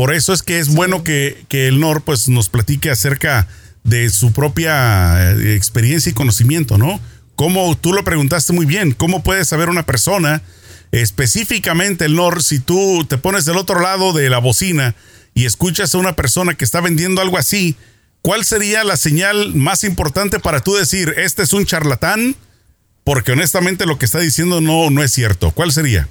por 0.00 0.14
eso 0.14 0.32
es 0.32 0.42
que 0.42 0.58
es 0.58 0.68
bueno 0.68 1.04
que, 1.04 1.44
el 1.50 1.78
NOR 1.78 2.00
pues, 2.00 2.26
nos 2.26 2.48
platique 2.48 2.90
acerca 2.90 3.46
de 3.84 4.08
su 4.08 4.32
propia 4.32 5.32
eh, 5.32 5.54
experiencia 5.54 6.08
y 6.08 6.14
conocimiento, 6.14 6.78
¿no? 6.78 6.98
Como 7.36 7.76
tú 7.76 7.92
lo 7.92 8.02
preguntaste 8.02 8.54
muy 8.54 8.64
bien, 8.64 8.92
¿cómo 8.92 9.22
puede 9.22 9.44
saber 9.44 9.68
una 9.68 9.84
persona, 9.84 10.40
específicamente 10.90 12.06
el 12.06 12.16
NOR, 12.16 12.42
si 12.42 12.60
tú 12.60 13.04
te 13.06 13.18
pones 13.18 13.44
del 13.44 13.58
otro 13.58 13.80
lado 13.80 14.14
de 14.14 14.30
la 14.30 14.38
bocina 14.38 14.94
y 15.34 15.44
escuchas 15.44 15.94
a 15.94 15.98
una 15.98 16.16
persona 16.16 16.54
que 16.54 16.64
está 16.64 16.80
vendiendo 16.80 17.20
algo 17.20 17.36
así, 17.36 17.76
¿cuál 18.22 18.44
sería 18.44 18.84
la 18.84 18.96
señal 18.96 19.54
más 19.54 19.84
importante 19.84 20.38
para 20.38 20.60
tú 20.60 20.74
decir, 20.74 21.14
este 21.16 21.42
es 21.42 21.52
un 21.52 21.66
charlatán? 21.66 22.36
Porque 23.04 23.32
honestamente 23.32 23.86
lo 23.86 23.98
que 23.98 24.04
está 24.04 24.20
diciendo 24.20 24.60
no, 24.60 24.90
no 24.90 25.02
es 25.02 25.12
cierto. 25.12 25.50
¿Cuál 25.52 25.72
sería? 25.72 26.08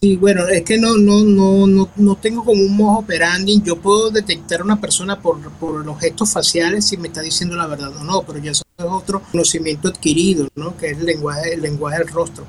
Sí, 0.00 0.16
bueno, 0.16 0.46
es 0.46 0.62
que 0.62 0.78
no, 0.78 0.98
no, 0.98 1.24
no, 1.24 1.66
no, 1.66 1.88
no 1.96 2.16
tengo 2.16 2.44
como 2.44 2.62
un 2.62 2.76
mojo 2.76 3.00
operandi. 3.00 3.62
Yo 3.64 3.76
puedo 3.76 4.10
detectar 4.10 4.60
a 4.60 4.64
una 4.64 4.80
persona 4.80 5.20
por, 5.20 5.40
por 5.52 5.84
los 5.84 5.98
gestos 5.98 6.30
faciales 6.30 6.86
si 6.86 6.98
me 6.98 7.08
está 7.08 7.22
diciendo 7.22 7.56
la 7.56 7.66
verdad 7.66 7.96
o 7.96 8.04
no, 8.04 8.22
pero 8.22 8.38
ya 8.38 8.50
eso 8.50 8.62
es 8.76 8.84
otro 8.84 9.22
conocimiento 9.32 9.88
adquirido, 9.88 10.48
¿no? 10.54 10.76
Que 10.76 10.90
es 10.90 10.98
el 10.98 11.06
lenguaje, 11.06 11.54
el 11.54 11.62
lenguaje 11.62 11.98
del 11.98 12.08
rostro. 12.08 12.44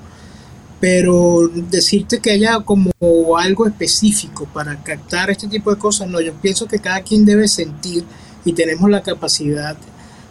Pero 0.81 1.49
decirte 1.53 2.19
que 2.19 2.31
haya 2.31 2.59
como 2.59 2.91
algo 3.37 3.65
específico 3.65 4.45
para 4.53 4.83
captar 4.83 5.31
este 5.31 5.47
tipo 5.47 5.73
de 5.73 5.79
cosas, 5.79 6.09
no, 6.09 6.19
yo 6.19 6.33
pienso 6.33 6.67
que 6.67 6.79
cada 6.79 7.01
quien 7.01 7.25
debe 7.25 7.47
sentir 7.47 8.03
y 8.45 8.53
tenemos 8.53 8.89
la 8.89 9.03
capacidad 9.03 9.77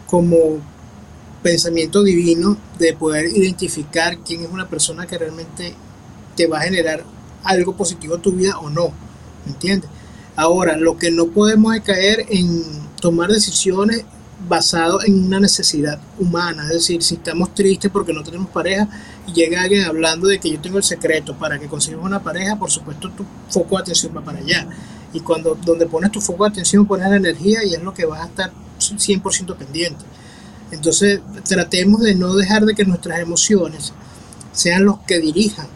como 0.06 0.60
pensamiento 1.42 2.02
divino 2.02 2.56
de 2.78 2.92
poder 2.92 3.26
identificar 3.26 4.18
quién 4.18 4.42
es 4.42 4.50
una 4.50 4.68
persona 4.68 5.06
que 5.06 5.18
realmente 5.18 5.74
te 6.34 6.46
va 6.46 6.58
a 6.58 6.62
generar 6.62 7.04
algo 7.44 7.76
positivo 7.76 8.16
en 8.16 8.22
tu 8.22 8.32
vida 8.32 8.58
o 8.58 8.70
no, 8.70 8.92
¿me 9.44 9.52
entiendes? 9.52 9.88
Ahora, 10.34 10.76
lo 10.76 10.98
que 10.98 11.10
no 11.10 11.28
podemos 11.28 11.74
es 11.74 11.82
caer 11.82 12.26
en 12.28 12.62
tomar 13.00 13.30
decisiones 13.30 14.04
basado 14.48 15.00
en 15.04 15.24
una 15.24 15.40
necesidad 15.40 15.98
humana, 16.18 16.64
es 16.64 16.74
decir, 16.74 17.02
si 17.02 17.14
estamos 17.14 17.54
tristes 17.54 17.90
porque 17.90 18.12
no 18.12 18.22
tenemos 18.22 18.50
pareja 18.50 18.88
y 19.26 19.32
llega 19.32 19.62
alguien 19.62 19.84
hablando 19.84 20.28
de 20.28 20.38
que 20.38 20.50
yo 20.50 20.60
tengo 20.60 20.76
el 20.76 20.84
secreto 20.84 21.34
para 21.38 21.58
que 21.58 21.68
consigas 21.68 22.00
una 22.02 22.22
pareja, 22.22 22.58
por 22.58 22.70
supuesto 22.70 23.10
tu 23.10 23.24
foco 23.48 23.76
de 23.76 23.82
atención 23.82 24.12
va 24.14 24.20
para 24.20 24.38
allá. 24.38 24.68
Y 25.16 25.20
cuando 25.20 25.54
donde 25.54 25.86
pones 25.86 26.12
tu 26.12 26.20
foco 26.20 26.44
de 26.44 26.50
atención 26.50 26.86
pones 26.86 27.08
la 27.08 27.16
energía 27.16 27.64
y 27.64 27.72
es 27.72 27.82
lo 27.82 27.94
que 27.94 28.04
vas 28.04 28.20
a 28.20 28.26
estar 28.26 28.52
100% 28.78 29.56
pendiente. 29.56 30.04
Entonces 30.70 31.20
tratemos 31.48 32.02
de 32.02 32.14
no 32.14 32.34
dejar 32.34 32.66
de 32.66 32.74
que 32.74 32.84
nuestras 32.84 33.18
emociones 33.20 33.94
sean 34.52 34.84
los 34.84 34.98
que 35.06 35.18
dirijan 35.18 35.68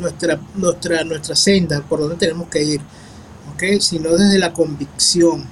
nuestra, 0.00 0.40
nuestra, 0.54 1.04
nuestra 1.04 1.36
senda, 1.36 1.82
por 1.82 2.00
donde 2.00 2.16
tenemos 2.16 2.48
que 2.48 2.64
ir, 2.64 2.80
¿okay? 3.52 3.78
sino 3.78 4.16
desde 4.16 4.38
la 4.38 4.54
convicción. 4.54 5.44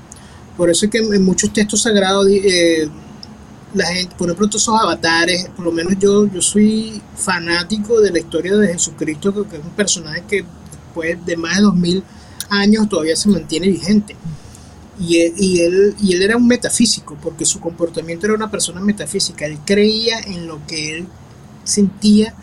Por 0.57 0.71
eso 0.71 0.87
es 0.87 0.91
que 0.91 0.99
en 0.99 1.25
muchos 1.25 1.53
textos 1.53 1.83
sagrados, 1.83 2.27
eh, 2.31 2.89
la 3.75 3.87
gente, 3.87 4.15
por 4.17 4.29
ejemplo, 4.29 4.49
todos 4.49 4.63
esos 4.63 4.81
avatares, 4.81 5.51
por 5.55 5.67
lo 5.67 5.73
menos 5.73 5.93
yo, 5.99 6.27
yo 6.27 6.41
soy 6.41 7.03
fanático 7.17 8.01
de 8.01 8.13
la 8.13 8.19
historia 8.19 8.57
de 8.57 8.69
Jesucristo, 8.69 9.47
que 9.47 9.59
es 9.59 9.63
un 9.63 9.71
personaje 9.73 10.25
que 10.27 10.45
después 10.71 11.25
de 11.27 11.37
más 11.37 11.57
de 11.57 11.63
dos 11.63 11.75
mil 11.75 12.03
años 12.53 12.89
todavía 12.89 13.17
se 13.17 13.29
mantiene 13.29 13.69
vigente. 13.69 14.17
Y 15.01 15.19
él, 15.19 15.35
y, 15.37 15.61
él, 15.61 15.97
y 16.01 16.13
él 16.15 16.23
era 16.23 16.37
un 16.37 16.47
metafísico, 16.47 17.17
porque 17.21 17.45
su 17.45 17.59
comportamiento 17.61 18.27
era 18.27 18.35
una 18.35 18.51
persona 18.51 18.81
metafísica. 18.81 19.47
Él 19.47 19.59
creía 19.65 20.21
en 20.21 20.47
lo 20.47 20.65
que 20.67 20.99
él 20.99 21.09
sentía 21.65 22.35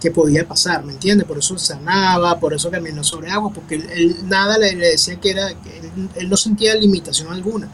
que 0.00 0.10
podía 0.10 0.46
pasar, 0.46 0.84
¿me 0.84 0.92
entiendes? 0.92 1.26
Por 1.26 1.38
eso 1.38 1.58
sanaba, 1.58 2.38
por 2.38 2.54
eso 2.54 2.70
caminó 2.70 3.02
sobre 3.02 3.30
agua, 3.30 3.50
porque 3.52 3.74
él, 3.74 4.16
nada 4.24 4.56
le, 4.58 4.74
decía 4.76 5.18
que 5.20 5.30
era, 5.30 5.48
él, 6.14 6.28
no 6.28 6.36
sentía 6.36 6.74
limitación 6.74 7.32
alguna. 7.32 7.68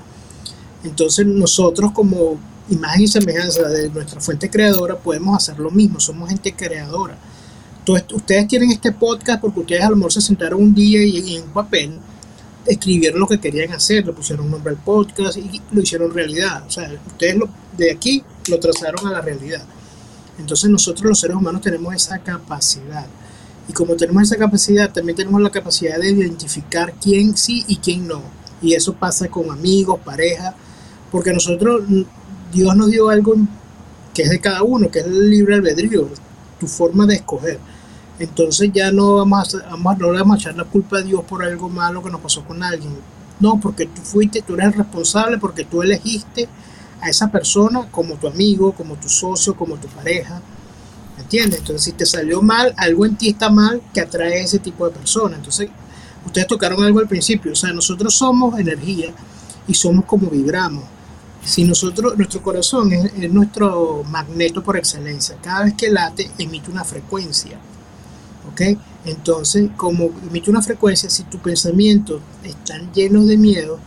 Entonces 0.83 1.27
nosotros 1.27 1.93
como 1.93 2.39
imagen 2.71 3.03
y 3.03 3.09
semejanza 3.09 3.69
de 3.69 3.91
nuestra 3.91 4.21
fuente 4.21 4.49
creadora 4.49 4.97
podemos 4.97 5.37
hacer 5.37 5.59
lo 5.59 5.71
mismo, 5.71 6.01
somos 6.01 6.31
gente 6.31 6.55
creadora. 6.55 7.19
Ustedes 7.87 8.49
tienen 8.49 8.71
este 8.71 8.93
podcast 8.93 9.41
porque 9.41 9.61
ustedes 9.61 9.83
a 9.83 9.91
lo 9.91 9.97
mejor 9.97 10.13
se 10.13 10.21
sentaron 10.21 10.63
un 10.63 10.75
día 10.75 11.05
y, 11.05 11.37
en 11.37 11.43
un 11.43 11.51
papel 11.51 11.99
escribieron 12.67 13.21
lo 13.21 13.27
que 13.27 13.39
querían 13.39 13.73
hacer, 13.73 14.07
le 14.07 14.15
pusieron 14.15 14.47
un 14.47 14.53
nombre 14.53 14.71
al 14.71 14.79
podcast 14.79 15.37
y 15.37 15.61
lo 15.71 15.83
hicieron 15.83 16.15
realidad. 16.15 16.65
O 16.67 16.71
sea, 16.71 16.91
ustedes 17.07 17.37
de 17.77 17.91
aquí 17.91 18.25
lo 18.49 18.59
trazaron 18.59 19.07
a 19.07 19.11
la 19.11 19.21
realidad. 19.21 19.63
Entonces 20.39 20.71
nosotros 20.71 21.05
los 21.05 21.21
seres 21.21 21.37
humanos 21.37 21.61
tenemos 21.61 21.95
esa 21.95 22.19
capacidad. 22.19 23.07
Y 23.69 23.73
como 23.73 23.97
tenemos 23.97 24.23
esa 24.23 24.37
capacidad, 24.37 24.91
también 24.91 25.17
tenemos 25.17 25.41
la 25.41 25.51
capacidad 25.51 25.99
de 25.99 26.11
identificar 26.11 26.95
quién 27.01 27.37
sí 27.37 27.65
y 27.69 27.77
quién 27.77 28.09
no. 28.09 28.23
Y 28.63 28.75
eso 28.75 28.95
pasa 28.95 29.29
con 29.29 29.51
amigos, 29.51 30.01
pareja, 30.05 30.55
porque 31.11 31.33
nosotros, 31.33 31.83
Dios 32.53 32.77
nos 32.77 32.91
dio 32.91 33.11
algo 33.11 33.37
que 34.13 34.23
es 34.23 34.31
de 34.31 34.41
cada 34.41 34.63
uno, 34.63 34.91
que 34.91 35.01
es 35.01 35.07
el 35.07 35.29
libre 35.29 35.57
albedrío, 35.57 36.09
tu 36.59 36.67
forma 36.67 37.07
de 37.07 37.17
escoger. 37.17 37.59
Entonces 38.19 38.71
ya 38.73 38.93
no 38.93 39.17
vamos 39.17 39.55
a, 39.55 39.71
vamos, 39.71 39.99
no 39.99 40.13
vamos 40.13 40.37
a 40.37 40.41
echar 40.41 40.57
la 40.57 40.65
culpa 40.65 40.99
a 40.99 41.03
Dios 41.03 41.23
por 41.25 41.45
algo 41.45 41.69
malo 41.69 42.03
que 42.03 42.11
nos 42.11 42.21
pasó 42.21 42.45
con 42.45 42.63
alguien. 42.63 42.97
No, 43.41 43.59
porque 43.61 43.87
tú 43.87 44.03
fuiste, 44.03 44.43
tú 44.43 44.55
eres 44.55 44.67
el 44.67 44.73
responsable, 44.75 45.39
porque 45.39 45.65
tú 45.65 45.83
elegiste 45.83 46.49
a 47.01 47.09
esa 47.09 47.31
persona 47.31 47.89
como 47.91 48.15
tu 48.15 48.29
amigo, 48.29 48.73
como 48.73 48.95
tu 48.95 49.09
socio, 49.09 49.57
como 49.57 49.77
tu 49.77 49.89
pareja. 49.89 50.41
¿Me 51.17 51.23
entiendes? 51.23 51.61
Entonces, 51.61 51.85
si 51.85 51.93
te 51.93 52.07
salió 52.07 52.41
mal, 52.41 52.73
algo 52.77 53.05
en 53.05 53.17
ti 53.17 53.29
está 53.29 53.51
mal 53.51 53.83
que 53.93 54.01
atrae 54.01 54.41
a 54.41 54.45
ese 54.45 54.61
tipo 54.61 54.87
de 54.87 54.95
personas. 54.95 55.39
Entonces, 55.39 55.69
ustedes 56.25 56.47
tocaron 56.47 56.83
algo 56.85 57.01
al 57.01 57.09
principio. 57.09 57.53
O 57.53 57.57
sea, 57.57 57.73
nosotros 57.73 58.15
somos 58.15 58.59
energía 58.59 59.13
y 59.67 59.75
somos 59.75 60.05
como 60.05 60.31
vibramos. 60.31 60.85
Si 61.45 61.65
nosotros, 61.65 62.17
nuestro 62.17 62.43
corazón 62.43 62.93
es 62.93 63.33
nuestro 63.33 64.03
magneto 64.05 64.63
por 64.63 64.77
excelencia. 64.77 65.37
Cada 65.43 65.65
vez 65.65 65.75
que 65.75 65.91
late, 65.91 66.31
emite 66.39 66.71
una 66.71 66.85
frecuencia. 66.85 67.59
¿Ok? 68.51 68.79
Entonces, 69.05 69.71
como 69.77 70.11
emite 70.29 70.51
una 70.51 70.63
frecuencia, 70.63 71.11
si 71.11 71.25
tus 71.25 71.41
pensamientos 71.41 72.21
están 72.43 72.93
llenos 72.93 73.27
de 73.27 73.37
miedo, 73.37 73.79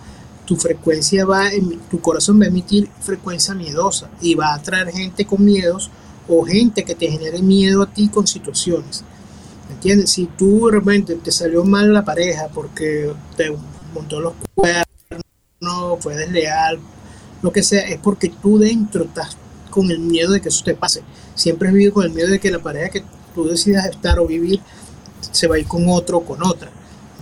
tu 0.46 0.56
frecuencia 0.56 1.26
va, 1.26 1.50
tu 1.92 2.00
corazón 2.00 2.40
va 2.40 2.46
a 2.46 2.48
emitir 2.48 2.90
frecuencia 3.02 3.54
miedosa 3.54 4.10
y 4.22 4.36
va 4.36 4.50
a 4.50 4.56
atraer 4.56 4.92
gente 4.92 5.26
con 5.26 5.44
miedos 5.44 5.92
o 6.28 6.44
gente 6.44 6.84
que 6.84 6.96
te 6.96 7.10
genere 7.10 7.42
miedo 7.42 7.84
a 7.84 7.92
ti 7.92 8.08
con 8.08 8.28
situaciones. 8.28 9.04
¿Me 9.68 9.76
entiendes? 9.76 10.12
Si 10.12 10.26
tú 10.26 10.68
de 10.68 10.74
repente 10.74 11.16
te 11.16 11.32
salió 11.32 11.64
mal 11.66 11.94
la 11.94 12.06
pareja 12.06 12.48
porque 12.54 13.14
te 13.36 13.54
montó 13.94 14.22
los 14.22 14.34
cuernos, 14.56 14.86
fue 16.00 16.16
desleal, 16.16 16.80
lo 17.42 17.52
que 17.52 17.64
sea, 17.64 17.82
es 17.88 18.00
porque 18.00 18.30
tú 18.30 18.58
dentro 18.58 19.04
estás 19.04 19.36
con 19.70 19.92
el 19.92 20.00
miedo 20.00 20.32
de 20.32 20.42
que 20.42 20.50
eso 20.50 20.64
te 20.64 20.74
pase. 20.74 21.04
Siempre 21.36 21.68
has 21.68 21.74
vivido 21.74 21.94
con 21.94 22.06
el 22.06 22.12
miedo 22.12 22.30
de 22.30 22.40
que 22.40 22.52
la 22.52 22.60
pareja 22.60 22.90
que 22.90 23.04
tú 23.38 23.48
decidas 23.48 23.86
estar 23.86 24.18
o 24.18 24.26
vivir 24.26 24.60
se 25.32 25.48
va 25.48 25.56
a 25.56 25.60
ir 25.60 25.68
con 25.68 25.88
otro 25.88 26.18
o 26.18 26.26
con 26.26 26.44
otra. 26.44 26.72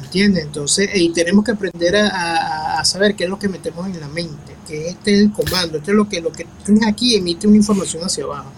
¿Entiendes? 0.01 0.45
Entonces, 0.45 0.89
y 0.93 1.11
tenemos 1.11 1.43
que 1.43 1.51
aprender 1.51 1.95
a, 1.97 2.83
saber 2.85 3.15
qué 3.15 3.23
es 3.25 3.29
lo 3.29 3.39
que 3.39 3.49
metemos 3.49 3.87
en 3.87 3.99
la 3.99 4.07
mente, 4.07 4.55
que 4.67 4.89
este 4.89 5.15
es 5.15 5.21
el 5.21 5.31
comando, 5.31 5.79
este 5.79 5.91
es 5.91 5.97
lo 5.97 6.07
que, 6.07 6.21
lo 6.21 6.31
que 6.31 6.45
tienes 6.63 6.87
aquí, 6.87 7.15
emite 7.15 7.47
una 7.47 7.57
información 7.57 8.03
hacia 8.03 8.23
abajo. 8.23 8.51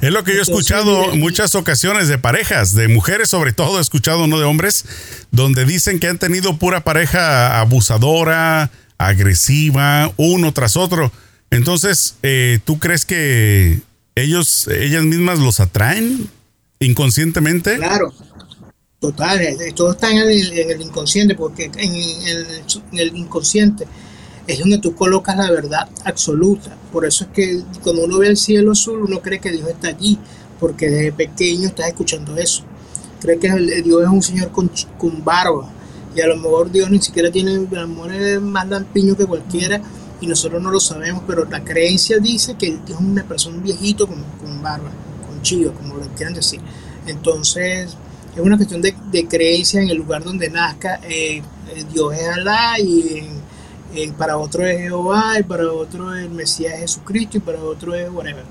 Es 0.00 0.10
lo 0.10 0.24
que 0.24 0.32
yo 0.32 0.38
he 0.38 0.42
escuchado 0.42 1.12
en 1.12 1.20
muchas 1.20 1.54
ocasiones 1.54 2.08
de 2.08 2.18
parejas, 2.18 2.74
de 2.74 2.88
mujeres 2.88 3.28
sobre 3.28 3.52
todo, 3.52 3.78
he 3.78 3.82
escuchado, 3.82 4.26
no 4.26 4.38
de 4.38 4.46
hombres, 4.46 4.86
donde 5.30 5.66
dicen 5.66 6.00
que 6.00 6.08
han 6.08 6.18
tenido 6.18 6.56
pura 6.56 6.82
pareja 6.82 7.60
abusadora, 7.60 8.70
agresiva, 8.96 10.12
uno 10.16 10.52
tras 10.52 10.76
otro. 10.76 11.12
Entonces, 11.50 12.16
eh, 12.22 12.58
¿tú 12.64 12.78
crees 12.78 13.04
que 13.04 13.82
ellos, 14.14 14.68
ellas 14.68 15.04
mismas 15.04 15.38
los 15.38 15.60
atraen 15.60 16.30
inconscientemente? 16.80 17.76
Claro, 17.76 18.12
Total, 19.04 19.38
eh, 19.42 19.56
eh, 19.60 19.72
todo 19.74 19.90
está 19.90 20.10
en 20.10 20.16
el, 20.16 20.80
inconsciente, 20.80 21.34
porque 21.34 21.70
en 21.76 22.98
el, 22.98 23.14
inconsciente 23.14 23.86
es 24.46 24.58
donde 24.58 24.78
tú 24.78 24.94
colocas 24.94 25.36
la 25.36 25.50
verdad 25.50 25.86
absoluta. 26.06 26.74
Por 26.90 27.04
eso 27.04 27.24
es 27.24 27.30
que 27.32 27.62
cuando 27.82 28.04
uno 28.04 28.16
ve 28.16 28.28
el 28.28 28.38
cielo 28.38 28.72
azul, 28.72 29.02
uno 29.02 29.20
cree 29.20 29.40
que 29.40 29.52
Dios 29.52 29.68
está 29.68 29.88
allí, 29.88 30.18
porque 30.58 30.88
desde 30.88 31.12
pequeño 31.12 31.68
estás 31.68 31.88
escuchando 31.88 32.34
eso. 32.38 32.62
Cree 33.20 33.38
que 33.38 33.82
Dios 33.82 34.04
es 34.04 34.08
un 34.08 34.22
señor 34.22 34.52
con, 34.52 34.70
con 34.96 35.22
barba, 35.22 35.70
y 36.16 36.22
a 36.22 36.26
lo 36.26 36.36
mejor 36.36 36.72
Dios 36.72 36.88
ni 36.88 37.02
siquiera 37.02 37.30
tiene, 37.30 37.56
a 37.56 37.80
lo 37.82 37.88
mejor 37.88 38.10
es 38.10 38.40
más 38.40 38.66
lampiño 38.66 39.18
que 39.18 39.26
cualquiera, 39.26 39.82
y 40.22 40.26
nosotros 40.26 40.62
no 40.62 40.70
lo 40.70 40.80
sabemos, 40.80 41.24
pero 41.26 41.44
la 41.44 41.62
creencia 41.62 42.16
dice 42.16 42.54
que 42.58 42.68
Dios 42.86 42.98
es 43.00 43.06
una 43.06 43.24
persona, 43.24 43.58
viejito 43.62 44.06
con, 44.06 44.24
con 44.40 44.62
barba, 44.62 44.88
con 45.44 45.44
chivo, 45.44 45.72
como 45.72 45.94
lo 45.94 46.08
quieran 46.14 46.34
decir. 46.34 46.60
Entonces, 47.06 47.96
es 48.34 48.40
una 48.40 48.56
cuestión 48.56 48.82
de, 48.82 49.28
creencia 49.28 49.80
en 49.80 49.90
el 49.90 49.98
lugar 49.98 50.24
donde 50.24 50.48
nazca. 50.50 51.00
Eh, 51.04 51.38
eh, 51.38 51.84
Dios 51.92 52.14
es 52.14 52.28
Alá 52.28 52.78
y 52.78 53.30
para 54.18 54.38
otro 54.38 54.66
es 54.66 54.78
Jehová 54.78 55.38
y 55.38 55.44
para 55.44 55.70
otro 55.70 56.14
el 56.16 56.30
Mesías 56.30 56.74
es 56.74 56.80
Jesucristo 56.80 57.36
y 57.36 57.40
para 57.40 57.62
otro 57.62 57.94
es 57.94 58.10
whatever. 58.10 58.44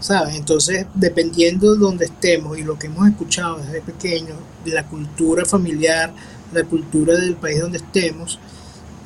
¿Sabes? 0.00 0.34
Entonces, 0.34 0.86
dependiendo 0.94 1.74
de 1.74 1.78
donde 1.78 2.06
estemos 2.06 2.58
y 2.58 2.62
lo 2.62 2.78
que 2.78 2.86
hemos 2.86 3.06
escuchado 3.06 3.58
desde 3.58 3.82
pequeño, 3.82 4.34
de 4.64 4.72
la 4.72 4.86
cultura 4.86 5.44
familiar, 5.44 6.12
la 6.52 6.64
cultura 6.64 7.14
del 7.16 7.36
país 7.36 7.60
donde 7.60 7.78
estemos, 7.78 8.38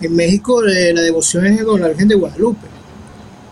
en 0.00 0.14
México 0.14 0.64
eh, 0.64 0.92
la 0.94 1.02
devoción 1.02 1.46
es 1.46 1.64
con 1.64 1.80
la 1.80 1.88
Virgen 1.88 2.08
de 2.08 2.14
Guadalupe 2.14 2.73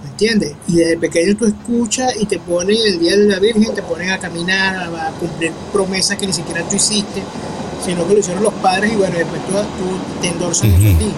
¿me 0.02 0.10
entiendes? 0.10 0.54
Y 0.68 0.76
desde 0.76 0.96
pequeño 0.98 1.36
tú 1.36 1.46
escuchas 1.46 2.14
y 2.18 2.26
te 2.26 2.38
ponen 2.38 2.76
el 2.86 2.98
día 2.98 3.16
de 3.16 3.26
la 3.26 3.38
Virgen, 3.38 3.74
te 3.74 3.82
ponen 3.82 4.10
a 4.10 4.18
caminar, 4.18 4.76
a, 4.76 5.10
cumplir 5.12 5.52
promesas 5.72 6.16
que 6.16 6.26
ni 6.26 6.32
siquiera 6.32 6.62
tú 6.68 6.76
hiciste, 6.76 7.22
sino 7.84 8.06
que 8.06 8.14
lo 8.14 8.20
hicieron 8.20 8.42
los 8.42 8.54
padres 8.54 8.92
y 8.92 8.96
bueno, 8.96 9.16
después 9.16 9.40
tú, 9.42 9.54
te 10.20 10.28
endorsan 10.28 10.74
a 10.74 10.78
ti. 10.78 11.12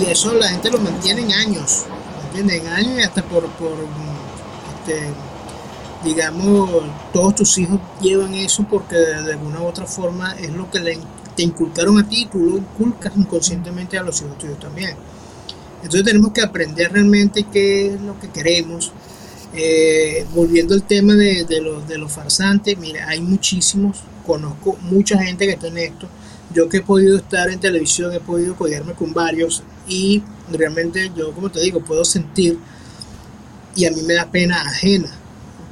Y 0.00 0.10
eso 0.10 0.32
la 0.34 0.48
gente 0.48 0.70
lo 0.70 0.78
mantiene 0.78 1.22
en 1.22 1.32
años, 1.32 1.84
¿me 2.16 2.40
entiendes? 2.40 2.62
En 2.62 2.72
años 2.72 2.98
y 2.98 3.02
hasta 3.02 3.22
por, 3.22 3.46
por 3.52 3.76
este, 4.78 5.12
digamos, 6.04 6.84
todos 7.12 7.34
tus 7.34 7.58
hijos 7.58 7.78
llevan 8.00 8.34
eso 8.34 8.64
porque 8.68 8.96
de, 8.96 9.32
alguna 9.32 9.60
u 9.60 9.66
otra 9.66 9.86
forma 9.86 10.32
es 10.38 10.50
lo 10.50 10.70
que 10.70 10.80
le, 10.80 10.98
te 11.36 11.42
inculcaron 11.42 11.98
a 11.98 12.08
ti 12.08 12.22
y 12.22 12.26
tú 12.26 12.38
lo 12.38 12.56
inculcas 12.56 13.12
inconscientemente 13.16 13.98
a 13.98 14.02
los 14.02 14.20
hijos 14.22 14.38
tuyos 14.38 14.58
también. 14.58 14.96
Entonces 15.82 16.04
tenemos 16.04 16.32
que 16.32 16.42
aprender 16.42 16.92
realmente 16.92 17.44
qué 17.52 17.94
es 17.94 18.00
lo 18.00 18.18
que 18.18 18.28
queremos. 18.30 18.92
Eh, 19.54 20.24
volviendo 20.34 20.74
al 20.74 20.82
tema 20.82 21.14
de, 21.14 21.44
los, 21.60 21.86
de 21.86 21.98
los 21.98 22.10
farsantes, 22.10 22.78
mira, 22.78 23.06
hay 23.08 23.20
muchísimos, 23.20 23.98
conozco 24.26 24.78
mucha 24.82 25.22
gente 25.22 25.46
que 25.46 25.52
está 25.52 25.66
en 25.66 25.78
esto. 25.78 26.08
Yo 26.54 26.68
que 26.68 26.78
he 26.78 26.82
podido 26.82 27.16
estar 27.16 27.50
en 27.50 27.60
televisión, 27.60 28.12
he 28.12 28.20
podido 28.20 28.56
codearme 28.56 28.92
con 28.94 29.12
varios 29.12 29.62
y 29.88 30.22
realmente 30.50 31.10
yo, 31.16 31.32
como 31.32 31.50
te 31.50 31.60
digo, 31.60 31.80
puedo 31.80 32.04
sentir 32.04 32.58
y 33.74 33.86
a 33.86 33.90
mí 33.90 34.02
me 34.02 34.14
da 34.14 34.30
pena 34.30 34.60
ajena. 34.62 35.10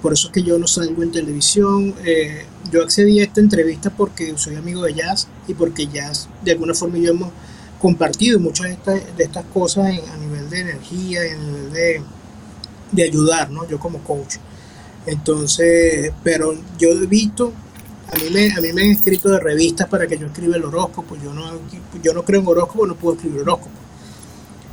Por 0.02 0.14
eso 0.14 0.28
es 0.28 0.32
que 0.32 0.42
yo 0.42 0.58
no 0.58 0.66
salgo 0.66 1.02
en 1.02 1.12
televisión. 1.12 1.94
Eh, 2.04 2.44
yo 2.72 2.82
accedí 2.82 3.20
a 3.20 3.24
esta 3.24 3.40
entrevista 3.40 3.90
porque 3.90 4.32
soy 4.36 4.56
amigo 4.56 4.82
de 4.82 4.94
Jazz 4.94 5.28
y 5.46 5.54
porque 5.54 5.86
Jazz 5.86 6.28
de 6.44 6.52
alguna 6.52 6.74
forma 6.74 6.98
yo 6.98 7.10
hemos 7.10 7.30
compartido 7.80 8.38
muchas 8.38 8.66
de 8.66 8.72
estas, 8.74 9.16
de 9.16 9.24
estas 9.24 9.44
cosas 9.46 9.86
a 9.86 10.16
nivel 10.18 10.48
de 10.50 10.60
energía, 10.60 11.20
a 11.22 11.36
nivel 11.36 11.72
de, 11.72 12.02
de 12.92 13.02
ayudar, 13.02 13.50
¿no? 13.50 13.66
Yo 13.66 13.80
como 13.80 13.98
coach. 14.00 14.36
Entonces, 15.06 16.12
pero 16.22 16.54
yo 16.78 16.90
he 16.90 17.06
visto, 17.06 17.52
a 18.12 18.16
mí, 18.16 18.24
me, 18.30 18.52
a 18.52 18.60
mí 18.60 18.72
me 18.72 18.82
han 18.82 18.90
escrito 18.90 19.30
de 19.30 19.40
revistas 19.40 19.88
para 19.88 20.06
que 20.06 20.18
yo 20.18 20.26
escriba 20.26 20.56
el 20.56 20.64
horóscopo, 20.64 21.16
yo 21.16 21.32
no, 21.32 21.50
yo 22.02 22.12
no 22.12 22.24
creo 22.24 22.40
en 22.40 22.46
horóscopo, 22.46 22.86
no 22.86 22.94
puedo 22.94 23.16
escribir 23.16 23.40
horóscopo. 23.40 23.70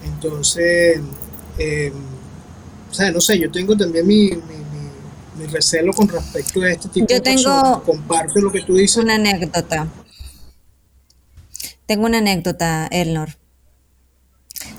Entonces, 0.04 1.00
eh, 1.58 1.92
o 2.90 2.94
sea, 2.94 3.12
no 3.12 3.22
sé, 3.22 3.40
yo 3.40 3.50
tengo 3.52 3.76
también 3.76 4.06
mi, 4.06 4.30
mi, 4.32 5.46
recelo 5.48 5.94
con 5.94 6.08
respecto 6.10 6.62
a 6.62 6.72
este 6.72 6.90
tipo 6.90 7.08
yo 7.08 7.20
de 7.20 7.36
cosas. 7.36 7.78
Comparto 7.86 8.40
lo 8.40 8.52
que 8.52 8.62
tú 8.62 8.74
dices. 8.76 8.98
Una 8.98 9.16
anécdota. 9.16 9.88
Tengo 11.88 12.06
una 12.06 12.18
anécdota, 12.18 12.86
Elnor. 12.92 13.30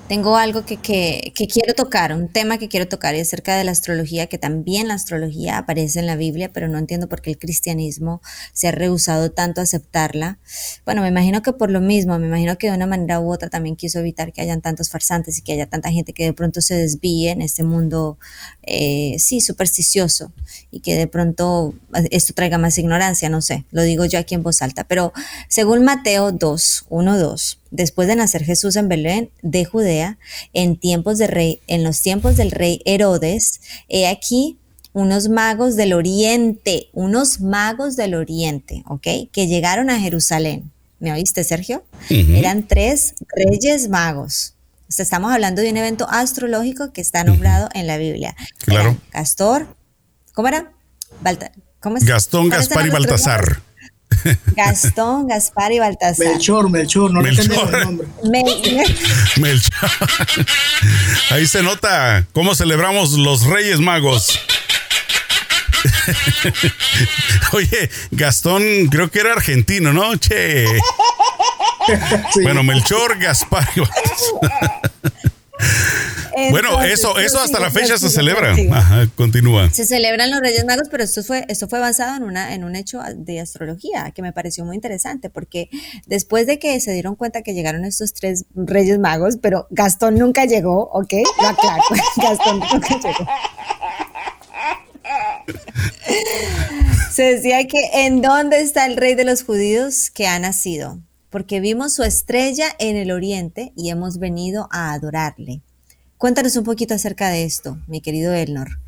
Tengo 0.09 0.37
algo 0.37 0.65
que, 0.65 0.79
que, 0.79 1.47
quiero 1.47 1.75
tocar, 1.75 2.15
un 2.15 2.29
tema 2.29 2.57
que 2.57 2.69
quiero 2.69 2.89
tocar 2.89 3.15
y 3.15 3.21
acerca 3.21 3.57
de 3.57 3.65
la 3.65 3.73
astrología, 3.73 4.27
que 4.27 4.39
también 4.39 4.89
la 4.89 4.95
astrología 4.95 5.59
aparece 5.59 6.01
en 6.01 6.07
la 6.07 6.17
Biblia, 6.17 6.51
pero 6.51 6.67
no 6.67 6.79
entiendo 6.79 7.09
por 7.09 7.21
qué 7.21 7.31
el 7.31 7.39
cristianismo 7.39 8.23
se 8.55 8.69
ha 8.69 8.73
rehusado 8.73 9.31
tanto 9.31 9.61
a 9.61 9.65
aceptarla. 9.65 10.39
Bueno, 10.87 11.03
me 11.03 11.09
imagino 11.09 11.43
que 11.43 11.53
por 11.53 11.71
lo 11.71 11.83
mismo, 11.83 12.19
me 12.19 12.27
imagino 12.27 12.57
que 12.57 12.71
de 12.71 12.77
una 12.77 12.87
manera 12.87 13.21
u 13.21 13.31
otra 13.31 13.51
también 13.51 13.77
quiso 13.77 13.99
evitar 13.99 14.33
que 14.33 14.41
hayan 14.41 14.63
tantos 14.63 14.89
farsantes 14.89 15.39
y 15.39 15.43
que 15.43 15.53
haya 15.53 15.67
tanta 15.67 15.91
gente 15.91 16.15
que 16.15 16.25
de 16.25 16.33
pronto 16.33 16.63
se 16.63 16.75
desvíe 16.75 17.29
en 17.29 17.43
este 17.43 17.63
mundo, 17.63 18.19
eh, 18.63 19.17
sí, 19.19 19.43
supersticioso 19.43 20.33
y 20.71 20.81
que 20.81 20.95
de 20.97 21.07
pronto 21.07 21.75
esto 22.11 22.33
traiga 22.33 22.57
más 22.57 22.79
ignorancia, 22.79 23.29
no 23.29 23.43
sé, 23.43 23.67
lo 23.71 23.83
digo 23.83 24.07
yo 24.07 24.19
aquí 24.19 24.35
en 24.35 24.43
voz 24.43 24.63
alta, 24.63 24.85
pero 24.85 25.13
según 25.49 25.85
Mateo 25.85 26.33
2, 26.33 26.87
1, 26.89 27.19
2, 27.19 27.59
después 27.71 28.09
de 28.09 28.17
nacer 28.17 28.45
Jesús 28.45 28.77
en 28.77 28.89
Belén 28.89 29.31
de 29.43 29.65
Judea, 29.65 30.19
en 30.53 30.77
tiempos 30.77 31.19
de 31.19 31.27
rey, 31.27 31.61
en 31.67 31.85
los 31.85 32.01
tiempos 32.01 32.37
del 32.37 32.51
rey 32.51 32.81
Herodes, 32.85 33.61
he 33.89 34.07
aquí 34.07 34.59
unos 34.93 35.29
magos 35.29 35.77
del 35.77 35.93
oriente, 35.93 36.89
unos 36.93 37.41
magos 37.41 37.97
del 37.97 38.15
oriente, 38.15 38.83
¿ok? 38.87 39.31
Que 39.31 39.47
llegaron 39.47 39.91
a 39.91 40.01
Jerusalén. 40.01 40.73
¿Me 40.99 41.13
oíste, 41.13 41.45
Sergio? 41.45 41.85
Eran 42.11 42.67
tres 42.67 43.15
reyes 43.29 43.89
magos. 43.89 44.55
estamos 44.89 45.33
hablando 45.33 45.63
de 45.63 45.71
un 45.71 45.77
evento 45.77 46.09
astrológico 46.11 46.93
que 46.93 47.01
está 47.01 47.23
nombrado 47.23 47.69
en 47.75 47.87
la 47.87 47.99
Biblia. 47.99 48.35
Claro. 48.65 48.97
Castor, 49.11 49.69
¿cómo 50.35 50.49
era? 50.49 50.73
¿Cómo 51.81 51.99
es? 51.99 52.05
Gastón, 52.05 52.49
Gaspar 52.49 52.87
y 52.87 52.91
Baltasar. 52.91 53.63
Gastón, 54.57 55.29
Gaspar 55.29 55.73
y 55.73 55.79
Baltasar. 55.79 56.27
Melchor, 56.27 56.71
Melchor, 56.71 57.13
no 57.13 57.21
Melchor. 57.21 57.75
el 57.75 57.85
nombre. 57.85 58.09
Melchor. 59.37 59.91
Ahí 61.31 61.47
se 61.47 61.63
nota 61.63 62.27
cómo 62.33 62.55
celebramos 62.55 63.13
los 63.13 63.45
Reyes 63.45 63.81
Magos. 63.81 64.41
Oye, 67.53 67.91
Gastón 68.11 68.63
creo 68.91 69.11
que 69.11 69.21
era 69.21 69.33
argentino, 69.33 69.93
¿no? 69.93 70.17
Che. 70.17 70.67
Bueno, 72.43 72.63
Melchor, 72.63 73.19
Gaspar 73.19 73.67
y 73.75 73.81
Baltasar 73.81 75.09
bueno, 76.51 76.83
eso, 76.83 77.19
eso 77.19 77.41
hasta 77.41 77.61
la 77.61 77.71
fecha 77.71 77.99
se 77.99 78.09
celebra. 78.09 78.55
Ajá, 78.73 79.09
continúa. 79.15 79.71
Se 79.71 79.87
celebran 79.87 80.31
los 80.31 80.41
Reyes 80.41 80.65
Magos, 80.65 80.89
pero 80.91 81.05
esto 81.05 81.23
fue, 81.23 81.45
esto 81.49 81.69
fue 81.69 81.79
basado 81.79 82.17
en 82.17 82.23
una, 82.23 82.55
en 82.55 82.65
un 82.65 82.77
hecho 82.77 83.01
de 83.17 83.41
astrología 83.41 84.11
que 84.15 84.23
me 84.23 84.33
pareció 84.33 84.65
muy 84.65 84.77
interesante, 84.77 85.31
porque 85.31 85.69
después 86.07 86.47
de 86.47 86.59
que 86.59 86.81
se 86.81 86.93
dieron 86.93 87.17
cuenta 87.17 87.43
que 87.43 87.55
llegaron 87.55 87.85
estos 87.85 88.13
tres 88.15 88.45
Reyes 88.55 88.99
Magos, 88.99 89.39
pero 89.41 89.67
Gastón 89.71 90.17
nunca 90.17 90.45
llegó, 90.45 90.91
¿ok? 90.93 91.15
Lo 91.41 91.49
aclaro, 91.49 91.83
Gastón 92.17 92.61
nunca 92.73 92.99
llegó. 92.99 93.27
Se 97.11 97.23
decía 97.35 97.67
que 97.67 98.07
en 98.07 98.23
dónde 98.23 98.61
está 98.61 98.87
el 98.87 98.97
rey 98.97 99.15
de 99.15 99.25
los 99.25 99.43
judíos 99.43 100.11
que 100.11 100.27
ha 100.27 100.39
nacido, 100.39 101.01
porque 101.31 101.61
vimos 101.61 101.95
su 101.95 102.03
estrella 102.03 102.67
en 102.79 102.97
el 102.97 103.11
oriente 103.11 103.73
y 103.77 103.91
hemos 103.91 104.19
venido 104.19 104.69
a 104.71 104.93
adorarle. 104.93 105.63
Cuéntanos 106.19 106.57
un 106.57 106.65
poquito 106.65 106.95
acerca 106.95 107.29
de 107.29 107.45
esto, 107.45 107.79
mi 107.87 108.01
querido 108.01 108.35
Elnor. 108.35 108.81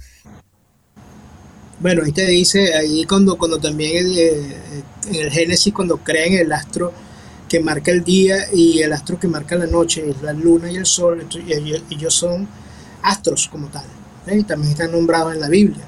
Bueno, 1.78 2.02
ahí 2.04 2.10
te 2.10 2.26
dice, 2.26 2.74
ahí 2.74 3.04
cuando, 3.04 3.38
cuando 3.38 3.60
también 3.60 4.04
eh, 4.18 4.82
en 5.06 5.14
el 5.14 5.30
Génesis, 5.30 5.72
cuando 5.72 5.98
creen 5.98 6.34
el 6.34 6.50
astro 6.50 6.92
que 7.48 7.60
marca 7.60 7.92
el 7.92 8.02
día 8.02 8.52
y 8.52 8.80
el 8.80 8.92
astro 8.92 9.20
que 9.20 9.28
marca 9.28 9.54
la 9.54 9.68
noche, 9.68 10.12
la 10.22 10.32
luna 10.32 10.72
y 10.72 10.76
el 10.76 10.86
sol, 10.86 11.24
ellos 11.88 12.12
son 12.12 12.48
astros 13.02 13.46
como 13.46 13.68
tal, 13.68 13.86
¿eh? 14.26 14.38
y 14.38 14.42
también 14.42 14.72
están 14.72 14.90
nombrados 14.90 15.32
en 15.32 15.40
la 15.40 15.48
Biblia. 15.48 15.84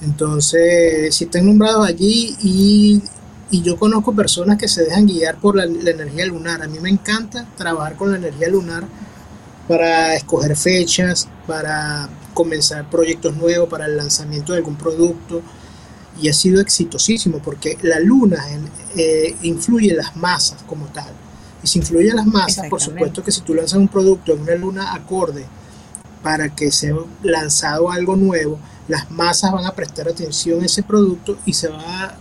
Entonces, 0.00 1.12
si 1.12 1.24
están 1.24 1.44
nombrados 1.44 1.88
allí 1.88 2.36
y, 2.40 3.02
y, 3.50 3.62
yo 3.62 3.76
conozco 3.76 4.14
personas 4.14 4.56
que 4.56 4.68
se 4.68 4.84
dejan 4.84 5.06
guiar 5.06 5.40
por 5.40 5.56
la, 5.56 5.66
la 5.66 5.90
energía 5.90 6.24
lunar, 6.26 6.62
a 6.62 6.68
mí 6.68 6.78
me 6.78 6.88
encanta 6.88 7.48
trabajar 7.56 7.96
con 7.96 8.12
la 8.12 8.18
energía 8.18 8.48
lunar 8.48 8.84
para 9.68 10.14
escoger 10.14 10.56
fechas, 10.56 11.28
para 11.46 12.08
comenzar 12.34 12.88
proyectos 12.88 13.36
nuevos, 13.36 13.68
para 13.68 13.86
el 13.86 13.96
lanzamiento 13.96 14.52
de 14.52 14.58
algún 14.58 14.76
producto. 14.76 15.42
Y 16.20 16.28
ha 16.28 16.32
sido 16.32 16.60
exitosísimo 16.60 17.38
porque 17.38 17.78
la 17.82 18.00
luna 18.00 18.44
eh, 18.96 19.36
influye 19.42 19.90
en 19.90 19.98
las 19.98 20.16
masas 20.16 20.64
como 20.66 20.86
tal. 20.86 21.12
Y 21.62 21.66
si 21.66 21.78
influye 21.78 22.08
en 22.08 22.16
las 22.16 22.26
masas, 22.26 22.66
por 22.68 22.80
supuesto 22.80 23.22
que 23.22 23.30
si 23.30 23.42
tú 23.42 23.54
lanzas 23.54 23.78
un 23.78 23.88
producto 23.88 24.32
en 24.32 24.40
una 24.40 24.54
luna 24.54 24.94
acorde 24.94 25.44
para 26.22 26.54
que 26.54 26.72
sea 26.72 26.96
lanzado 27.22 27.90
algo 27.90 28.16
nuevo, 28.16 28.58
las 28.88 29.10
masas 29.10 29.52
van 29.52 29.66
a 29.66 29.74
prestar 29.74 30.08
atención 30.08 30.62
a 30.62 30.66
ese 30.66 30.82
producto 30.82 31.38
y 31.44 31.52
se 31.52 31.68
va 31.68 32.04
a 32.04 32.18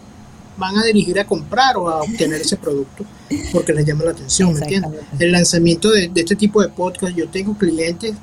van 0.57 0.77
a 0.77 0.83
dirigir 0.83 1.19
a 1.19 1.25
comprar 1.25 1.77
o 1.77 1.89
a 1.89 2.01
obtener 2.01 2.41
ese 2.41 2.57
producto 2.57 3.05
porque 3.51 3.73
les 3.73 3.85
llama 3.85 4.05
la 4.05 4.11
atención, 4.11 4.53
¿me 4.53 4.59
entiendes? 4.59 5.01
El 5.19 5.31
lanzamiento 5.31 5.91
de, 5.91 6.11
este 6.15 6.35
tipo 6.35 6.61
de 6.61 6.69
podcast, 6.69 7.15
yo 7.15 7.29
tengo 7.29 7.57
clientes, 7.57 8.15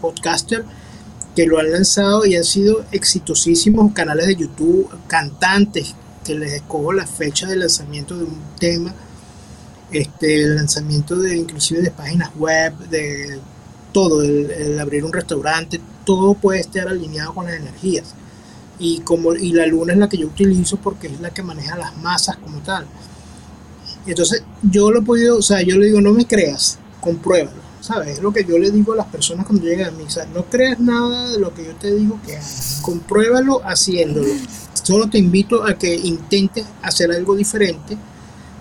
podcaster, 0.00 0.64
que 1.34 1.46
lo 1.46 1.58
han 1.58 1.70
lanzado 1.72 2.24
y 2.24 2.36
han 2.36 2.44
sido 2.44 2.84
exitosísimos, 2.92 3.92
canales 3.92 4.26
de 4.26 4.36
YouTube, 4.36 4.88
cantantes, 5.06 5.94
que 6.24 6.34
les 6.34 6.52
escojo 6.54 6.92
la 6.92 7.06
fecha 7.06 7.46
de 7.46 7.56
lanzamiento 7.56 8.16
de 8.16 8.24
un 8.24 8.38
tema, 8.58 8.94
este, 9.90 10.42
el 10.42 10.56
lanzamiento 10.56 11.16
de 11.16 11.36
inclusive 11.36 11.80
de 11.80 11.90
páginas 11.90 12.30
web, 12.36 12.76
de 12.88 13.38
todo, 13.92 14.22
el 14.22 14.78
abrir 14.78 15.04
un 15.04 15.12
restaurante, 15.12 15.80
todo 16.04 16.34
puede 16.34 16.60
estar 16.60 16.88
alineado 16.88 17.34
con 17.34 17.46
las 17.46 17.56
energías 17.56 18.14
y 18.78 19.00
como 19.00 19.34
y 19.34 19.52
la 19.52 19.66
luna 19.66 19.92
es 19.92 19.98
la 19.98 20.08
que 20.08 20.18
yo 20.18 20.26
utilizo 20.26 20.76
porque 20.76 21.08
es 21.08 21.20
la 21.20 21.30
que 21.30 21.42
maneja 21.42 21.76
las 21.76 21.96
masas 21.98 22.36
como 22.36 22.58
tal. 22.60 22.86
Entonces 24.06 24.42
yo 24.62 24.90
lo 24.90 25.00
he 25.00 25.02
podido, 25.02 25.38
o 25.38 25.42
sea, 25.42 25.62
yo 25.62 25.76
le 25.76 25.86
digo, 25.86 26.00
no 26.00 26.12
me 26.12 26.26
creas, 26.26 26.78
compruébalo, 27.00 27.60
¿sabes? 27.80 28.18
Es 28.18 28.22
lo 28.22 28.32
que 28.32 28.44
yo 28.44 28.58
le 28.58 28.70
digo 28.70 28.92
a 28.92 28.96
las 28.96 29.06
personas 29.06 29.46
cuando 29.46 29.64
llegan 29.64 29.88
a 29.88 29.96
mí, 29.96 30.04
no 30.32 30.44
creas 30.44 30.78
nada 30.78 31.30
de 31.30 31.40
lo 31.40 31.52
que 31.52 31.64
yo 31.64 31.74
te 31.74 31.92
digo 31.94 32.20
que 32.24 32.36
hagas, 32.36 32.80
compruébalo 32.82 33.62
haciéndolo. 33.64 34.28
Solo 34.82 35.10
te 35.10 35.18
invito 35.18 35.64
a 35.64 35.74
que 35.74 35.92
intentes 35.96 36.64
hacer 36.82 37.10
algo 37.10 37.34
diferente 37.34 37.98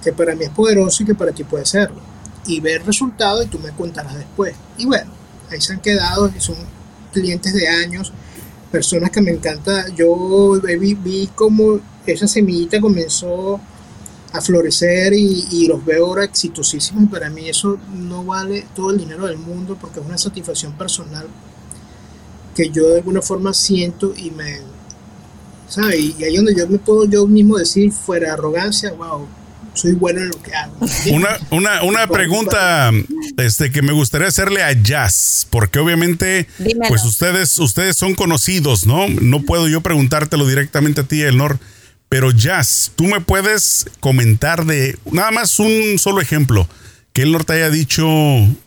que 0.04 0.13
para 0.13 0.36
mí 0.36 0.45
es 0.45 0.51
poderoso 0.51 1.04
y 1.04 1.06
que 1.06 1.15
para 1.15 1.32
ti 1.32 1.43
puede 1.43 1.65
serlo. 1.65 1.99
Y 2.47 2.60
ver 2.60 2.86
resultados 2.86 3.45
y 3.45 3.47
tú 3.47 3.60
me 3.60 3.71
contarás 3.71 4.15
después. 4.15 4.56
Y 4.78 4.86
bueno, 4.86 5.12
ahí 5.49 5.60
se 5.60 5.73
han 5.73 5.82
quedado, 5.82 6.32
son 6.38 6.56
clientes 7.12 7.54
de 7.54 7.67
años, 7.67 8.13
personas 8.75 9.09
que 9.09 9.21
me 9.21 9.31
encanta. 9.31 9.88
Yo 9.95 10.59
vi, 10.77 10.95
vi 10.95 11.29
cómo 11.33 11.79
esa 12.05 12.27
semillita 12.27 12.81
comenzó 12.81 13.57
a 14.33 14.41
florecer 14.41 15.13
y, 15.13 15.65
los 15.65 15.85
veo 15.85 16.07
ahora 16.07 16.25
exitosísimos. 16.25 17.03
Y 17.03 17.07
para 17.07 17.29
mí 17.29 17.47
eso 17.47 17.79
no 17.93 18.25
vale 18.25 18.65
todo 18.75 18.91
el 18.91 18.97
dinero 18.97 19.27
del 19.27 19.38
mundo 19.38 19.77
porque 19.79 20.01
es 20.01 20.05
una 20.05 20.17
satisfacción 20.17 20.73
personal 20.73 21.25
que 22.53 22.69
yo 22.69 22.89
de 22.89 22.97
alguna 22.97 23.21
forma 23.21 23.53
siento 23.53 24.13
y 24.13 24.31
me. 24.31 24.59
¿Sabes? 25.69 26.19
Y 26.19 26.23
ahí 26.25 26.35
donde 26.35 26.53
yo 26.53 26.67
me 26.67 26.77
puedo 26.77 27.05
yo 27.05 27.25
mismo 27.25 27.57
decir, 27.57 27.93
fuera 27.93 28.33
arrogancia, 28.33 28.91
wow, 28.91 29.25
soy 29.75 29.93
bueno 29.93 30.21
en 30.21 30.29
lo 30.29 30.41
que 30.41 30.53
hago. 30.53 30.75
Una, 31.11 31.38
una, 31.51 31.83
una 31.83 32.07
pregunta 32.07 32.91
este, 33.38 33.71
que 33.71 33.81
me 33.81 33.93
gustaría 33.93 34.27
hacerle 34.27 34.63
a 34.63 34.71
Jazz, 34.71 35.47
porque 35.49 35.79
obviamente, 35.79 36.47
pues 36.88 37.03
ustedes, 37.05 37.57
ustedes 37.59 37.95
son 37.95 38.15
conocidos, 38.15 38.85
¿no? 38.85 39.07
No 39.07 39.41
puedo 39.43 39.67
yo 39.67 39.81
preguntártelo 39.81 40.47
directamente 40.47 41.01
a 41.01 41.03
ti, 41.03 41.21
Elnor, 41.21 41.59
pero 42.09 42.31
Jazz, 42.31 42.91
tú 42.95 43.05
me 43.05 43.21
puedes 43.21 43.88
comentar 43.99 44.65
de 44.65 44.97
nada 45.11 45.31
más 45.31 45.59
un 45.59 45.99
solo 45.99 46.21
ejemplo, 46.21 46.67
que 47.13 47.23
Elnor 47.23 47.45
te 47.45 47.53
haya 47.53 47.69
dicho 47.69 48.05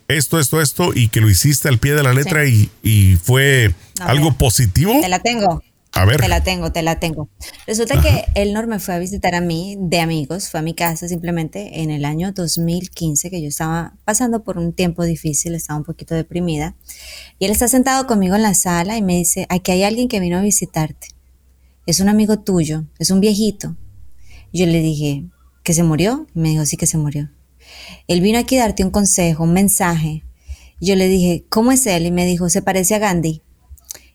esto, 0.09 0.39
esto, 0.41 0.61
esto, 0.61 0.93
y 0.95 1.09
que 1.09 1.21
lo 1.21 1.29
hiciste 1.29 1.69
al 1.69 1.79
pie 1.79 1.95
de 1.95 2.03
la 2.03 2.15
letra 2.15 2.47
y, 2.47 2.71
y, 2.83 3.17
fue 3.23 3.75
algo 4.01 4.35
positivo. 4.39 4.99
Te 5.03 5.09
la 5.09 5.19
tengo. 5.19 5.63
A 5.99 6.05
ver. 6.05 6.21
Te 6.21 6.29
la 6.29 6.45
tengo, 6.45 6.71
te 6.71 6.83
la 6.83 7.01
tengo. 7.01 7.29
Resulta 7.67 8.01
que 8.01 8.27
Elnor 8.37 8.69
me 8.69 8.79
fue 8.79 8.95
a 8.95 9.01
visitar 9.01 9.35
a 9.35 9.41
mí 9.41 9.77
de 9.81 9.99
amigos, 9.99 10.49
fue 10.49 10.61
a 10.61 10.63
mi 10.63 10.73
casa 10.73 11.09
simplemente 11.09 11.83
en 11.83 11.91
el 11.91 12.05
año 12.05 12.31
2015, 12.31 13.31
que 13.31 13.43
yo 13.43 13.49
estaba 13.49 13.95
pasando 14.05 14.45
por 14.45 14.59
un 14.59 14.73
tiempo 14.73 15.03
difícil, 15.03 15.57
estaba 15.57 15.77
un 15.77 15.85
poquito 15.85 16.15
deprimida. 16.15 16.77
Y 17.41 17.47
él 17.47 17.51
está 17.51 17.67
sentado 17.67 18.07
conmigo 18.07 18.37
en 18.37 18.43
la 18.43 18.55
sala 18.55 18.97
y 18.97 19.03
me 19.03 19.17
dice, 19.17 19.47
aquí 19.49 19.73
hay 19.73 19.83
alguien 19.83 20.07
que 20.07 20.21
vino 20.21 20.39
a 20.39 20.41
visitarte. 20.41 21.09
Es 21.85 21.99
un 21.99 22.09
amigo 22.09 22.39
tuyo, 22.39 22.85
es 23.01 23.11
un 23.11 23.19
viejito. 23.19 23.77
yo 24.53 24.67
le 24.67 24.81
dije, 24.81 25.25
¿que 25.65 25.75
se 25.75 25.83
murió? 25.83 26.29
Y 26.33 26.39
me 26.39 26.51
dijo, 26.51 26.65
sí 26.65 26.77
que 26.77 26.87
se 26.87 26.97
murió. 26.97 27.29
Él 28.07 28.21
vino 28.21 28.39
aquí 28.39 28.57
a 28.57 28.61
darte 28.61 28.85
un 28.85 28.91
consejo, 28.91 29.43
un 29.43 29.53
mensaje. 29.53 30.23
yo 30.81 30.95
le 30.95 31.09
dije, 31.09 31.45
¿cómo 31.49 31.73
es 31.73 31.85
él? 31.89 32.07
Y 32.07 32.13
me 32.13 32.25
dijo, 32.25 32.49
se 32.51 32.63
parece 32.63 32.95
a 32.95 33.01
Gandhi. 33.01 33.43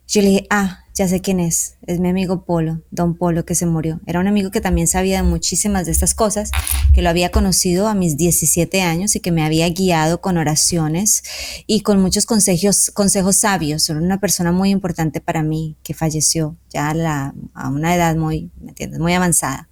Yo 0.08 0.22
le 0.22 0.30
dije, 0.30 0.48
ah, 0.50 0.83
ya 0.94 1.08
sé 1.08 1.22
quién 1.22 1.40
es, 1.40 1.76
es 1.88 2.00
mi 2.00 2.10
amigo 2.10 2.46
Polo, 2.46 2.82
don 2.92 3.16
Polo 3.16 3.46
que 3.46 3.56
se 3.56 3.66
murió. 3.66 4.00
Era 4.06 4.20
un 4.20 4.28
amigo 4.28 4.52
que 4.52 4.62
también 4.62 4.88
sabía 4.88 5.18
de 5.18 5.24
muchísimas 5.24 5.88
de 5.88 5.92
estas 5.92 6.14
cosas, 6.14 6.52
que 6.94 7.02
lo 7.02 7.10
había 7.10 7.30
conocido 7.30 7.88
a 7.88 7.96
mis 7.96 8.16
17 8.16 8.82
años 8.82 9.16
y 9.16 9.20
que 9.20 9.32
me 9.32 9.44
había 9.44 9.68
guiado 9.70 10.22
con 10.22 10.38
oraciones 10.38 11.24
y 11.66 11.82
con 11.82 12.00
muchos 12.00 12.28
consejos, 12.28 12.92
consejos 12.94 13.38
sabios. 13.38 13.90
Era 13.90 14.00
una 14.00 14.20
persona 14.20 14.52
muy 14.52 14.70
importante 14.70 15.20
para 15.20 15.42
mí 15.42 15.78
que 15.82 15.96
falleció 15.96 16.58
ya 16.70 16.90
a, 16.90 16.94
la, 16.94 17.34
a 17.56 17.70
una 17.70 17.96
edad 17.96 18.16
muy, 18.16 18.52
¿me 18.62 18.70
entiendes? 18.70 19.00
Muy 19.00 19.14
avanzada. 19.14 19.70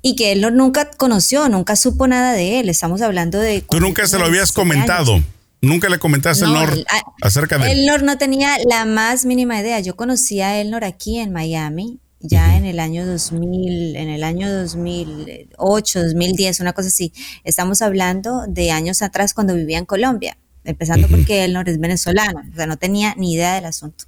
Y 0.00 0.16
que 0.16 0.32
él 0.32 0.46
nunca 0.54 0.90
conoció, 0.90 1.48
nunca 1.50 1.76
supo 1.76 2.06
nada 2.06 2.32
de 2.32 2.60
él. 2.60 2.68
Estamos 2.70 3.02
hablando 3.02 3.40
de... 3.40 3.60
Tú 3.60 3.80
nunca 3.80 4.06
se 4.06 4.18
lo 4.18 4.24
habías 4.24 4.52
comentado. 4.52 5.20
Nunca 5.62 5.88
le 5.88 5.98
comentaste 5.98 6.44
a 6.44 6.48
Elnor 6.48 6.84
acerca 7.22 7.58
de 7.58 7.72
él. 7.72 7.78
Elnor 7.80 8.02
no 8.02 8.18
tenía 8.18 8.56
la 8.68 8.84
más 8.84 9.24
mínima 9.24 9.60
idea. 9.60 9.80
Yo 9.80 9.96
conocí 9.96 10.40
a 10.40 10.60
Elnor 10.60 10.84
aquí 10.84 11.18
en 11.18 11.32
Miami, 11.32 12.00
ya 12.20 12.56
en 12.56 12.64
el 12.64 12.78
año 12.78 13.06
2000, 13.06 13.96
en 13.96 14.08
el 14.08 14.22
año 14.22 14.52
2008, 14.52 16.04
2010, 16.04 16.60
una 16.60 16.72
cosa 16.72 16.88
así. 16.88 17.12
Estamos 17.44 17.82
hablando 17.82 18.42
de 18.48 18.70
años 18.70 19.02
atrás 19.02 19.34
cuando 19.34 19.54
vivía 19.54 19.78
en 19.78 19.86
Colombia, 19.86 20.38
empezando 20.64 21.08
porque 21.08 21.44
Elnor 21.44 21.68
es 21.68 21.78
venezolano, 21.78 22.42
o 22.52 22.56
sea, 22.56 22.66
no 22.66 22.76
tenía 22.76 23.14
ni 23.16 23.32
idea 23.32 23.54
del 23.54 23.64
asunto. 23.64 24.04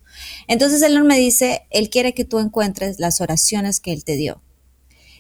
Entonces 0.46 0.82
Elnor 0.82 1.04
me 1.04 1.18
dice, 1.18 1.62
él 1.70 1.90
quiere 1.90 2.14
que 2.14 2.24
tú 2.24 2.38
encuentres 2.38 2.98
las 2.98 3.20
oraciones 3.20 3.80
que 3.80 3.92
él 3.92 4.04
te 4.04 4.16
dio. 4.16 4.42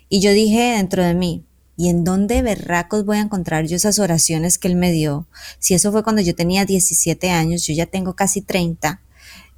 Y 0.08 0.20
yo 0.20 0.32
dije 0.32 0.76
dentro 0.76 1.04
de 1.04 1.14
mí, 1.14 1.44
¿Y 1.78 1.90
en 1.90 2.02
dónde 2.02 2.42
berracos 2.42 3.04
voy 3.04 3.18
a 3.18 3.20
encontrar 3.20 3.64
yo 3.66 3.76
esas 3.76 4.00
oraciones 4.00 4.58
que 4.58 4.66
él 4.66 4.74
me 4.74 4.90
dio? 4.90 5.28
Si 5.60 5.74
eso 5.74 5.92
fue 5.92 6.02
cuando 6.02 6.20
yo 6.20 6.34
tenía 6.34 6.64
17 6.64 7.30
años, 7.30 7.64
yo 7.64 7.72
ya 7.72 7.86
tengo 7.86 8.16
casi 8.16 8.40
30. 8.40 9.00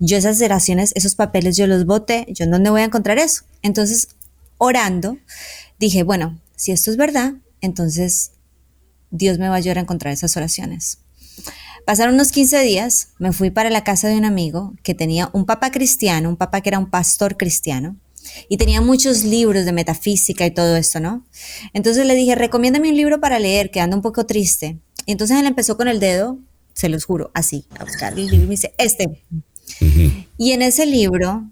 Yo 0.00 0.18
esas 0.18 0.38
oraciones, 0.42 0.92
esos 0.96 1.14
papeles 1.14 1.56
yo 1.56 1.66
los 1.66 1.87
boté, 1.87 2.26
¿yo 2.28 2.44
en 2.44 2.50
dónde 2.50 2.68
voy 2.68 2.83
a 2.83 2.85
encontrar 2.85 3.16
eso? 3.18 3.44
Entonces, 3.62 4.09
orando, 4.59 5.16
dije, 5.78 6.02
bueno, 6.02 6.38
si 6.56 6.72
esto 6.72 6.90
es 6.90 6.98
verdad, 6.98 7.33
entonces 7.62 8.33
Dios 9.11 9.38
me 9.38 9.48
va 9.48 9.54
a 9.54 9.59
ayudar 9.59 9.78
a 9.78 9.83
encontrar 9.83 10.12
esas 10.12 10.37
oraciones. 10.37 10.98
Pasaron 11.87 12.16
unos 12.16 12.33
15 12.33 12.61
días, 12.61 13.09
me 13.18 13.33
fui 13.33 13.50
para 13.50 13.70
la 13.70 13.83
casa 13.83 14.09
de 14.09 14.18
un 14.18 14.26
amigo 14.26 14.74
que 14.83 14.94
tenía 14.94 15.30
un 15.33 15.46
papá 15.46 15.70
cristiano, 15.70 16.28
un 16.28 16.37
papá 16.37 16.61
que 16.61 16.68
era 16.68 16.78
un 16.78 16.90
pastor 16.90 17.38
cristiano, 17.38 17.96
y 18.49 18.57
tenía 18.57 18.81
muchos 18.81 19.25
libros 19.25 19.64
de 19.64 19.73
metafísica 19.73 20.47
y 20.47 20.51
todo 20.51 20.77
esto, 20.77 21.01
¿no? 21.01 21.25
Entonces 21.73 22.07
le 22.07 22.14
dije, 22.14 22.35
recomiéndame 22.35 22.90
un 22.90 22.97
libro 22.97 23.21
para 23.21 23.38
leer, 23.38 23.71
que 23.71 23.81
ando 23.81 23.97
un 23.97 24.03
poco 24.03 24.27
triste. 24.27 24.79
Y 25.07 25.12
entonces 25.12 25.38
él 25.38 25.47
empezó 25.47 25.77
con 25.77 25.88
el 25.88 26.01
dedo, 26.01 26.38
se 26.75 26.88
los 26.88 27.05
juro, 27.05 27.31
así, 27.35 27.66
a 27.79 27.85
buscar 27.85 28.12
el 28.12 28.27
libro 28.27 28.37
y 28.37 28.40
me 28.40 28.51
dice, 28.51 28.75
este. 28.79 29.23
Y 30.38 30.53
en 30.53 30.62
ese 30.62 30.87
libro 30.87 31.45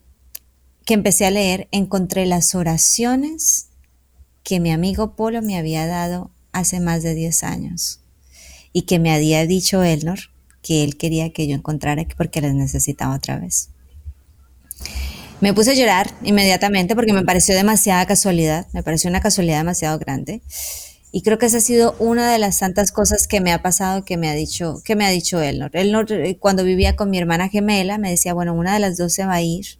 que 0.85 0.95
empecé 0.95 1.27
a 1.27 1.31
leer, 1.31 1.69
encontré 1.71 2.27
las 2.27 2.55
oraciones 2.55 3.69
que 4.43 4.61
mi 4.61 4.73
amigo 4.73 5.15
Polo 5.15 5.43
me 5.43 5.59
había 5.59 5.87
dado 5.87 6.31
hace 6.53 6.81
más 6.81 7.03
de 7.03 7.15
10 7.15 7.43
años 7.45 8.01
y 8.73 8.83
que 8.83 8.99
me 8.99 9.13
había 9.13 9.47
dicho 9.47 9.83
Elnor 9.83 10.19
que 10.63 10.85
él 10.85 10.97
quería 10.97 11.33
que 11.33 11.47
yo 11.47 11.55
encontrara 11.55 12.07
porque 12.17 12.41
las 12.41 12.55
necesitaba 12.55 13.15
otra 13.15 13.39
vez. 13.39 13.71
Me 15.41 15.55
puse 15.55 15.71
a 15.71 15.75
llorar 15.75 16.13
inmediatamente 16.23 16.95
porque 16.95 17.13
me 17.13 17.25
pareció 17.25 17.55
demasiada 17.55 18.07
casualidad, 18.07 18.67
me 18.73 18.83
pareció 18.83 19.09
una 19.09 19.21
casualidad 19.21 19.59
demasiado 19.59 19.99
grande. 19.99 20.43
Y 21.11 21.23
creo 21.23 21.39
que 21.39 21.47
esa 21.47 21.59
ha 21.59 21.61
sido 21.61 21.97
una 21.99 22.31
de 22.31 22.39
las 22.39 22.59
tantas 22.59 22.93
cosas 22.93 23.27
que 23.27 23.41
me 23.41 23.53
ha 23.53 23.63
pasado 23.63 24.05
que 24.05 24.17
me 24.17 24.29
ha 24.29 24.35
dicho, 24.35 24.83
que 24.85 24.95
me 24.95 25.07
ha 25.07 25.11
dicho 25.11 25.41
él. 25.41 25.69
Él 25.73 25.95
eh, 26.11 26.37
cuando 26.39 26.65
vivía 26.65 26.97
con 26.97 27.09
mi 27.11 27.19
hermana 27.19 27.49
gemela 27.49 27.99
me 27.99 28.11
decía, 28.11 28.35
bueno, 28.35 28.53
una 28.53 28.75
de 28.75 28.81
las 28.81 28.99
dos 28.99 29.13
se 29.15 29.25
va 29.25 29.35
a 29.35 29.43
ir. 29.43 29.79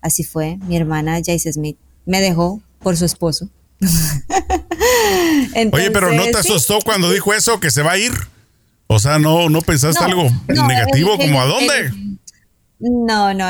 Así 0.00 0.24
fue, 0.24 0.56
mi 0.66 0.76
hermana 0.76 1.18
Jace 1.18 1.52
Smith 1.52 1.76
me 2.06 2.20
dejó 2.20 2.62
por 2.80 2.96
su 2.96 3.04
esposo. 3.04 3.48
Oye, 5.72 5.90
pero 5.90 6.12
¿no 6.12 6.24
te 6.24 6.38
asustó 6.38 6.78
cuando 6.82 7.10
dijo 7.10 7.34
eso, 7.34 7.60
que 7.60 7.70
se 7.70 7.82
va 7.82 7.92
a 7.92 7.98
ir? 7.98 8.12
O 8.86 8.98
sea, 8.98 9.18
¿no, 9.18 9.48
no 9.48 9.60
pensaste 9.60 10.02
algo 10.02 10.30
negativo 10.48 11.16
como 11.18 11.40
a 11.40 11.46
dónde? 11.46 11.92
No, 12.82 13.34
no, 13.34 13.46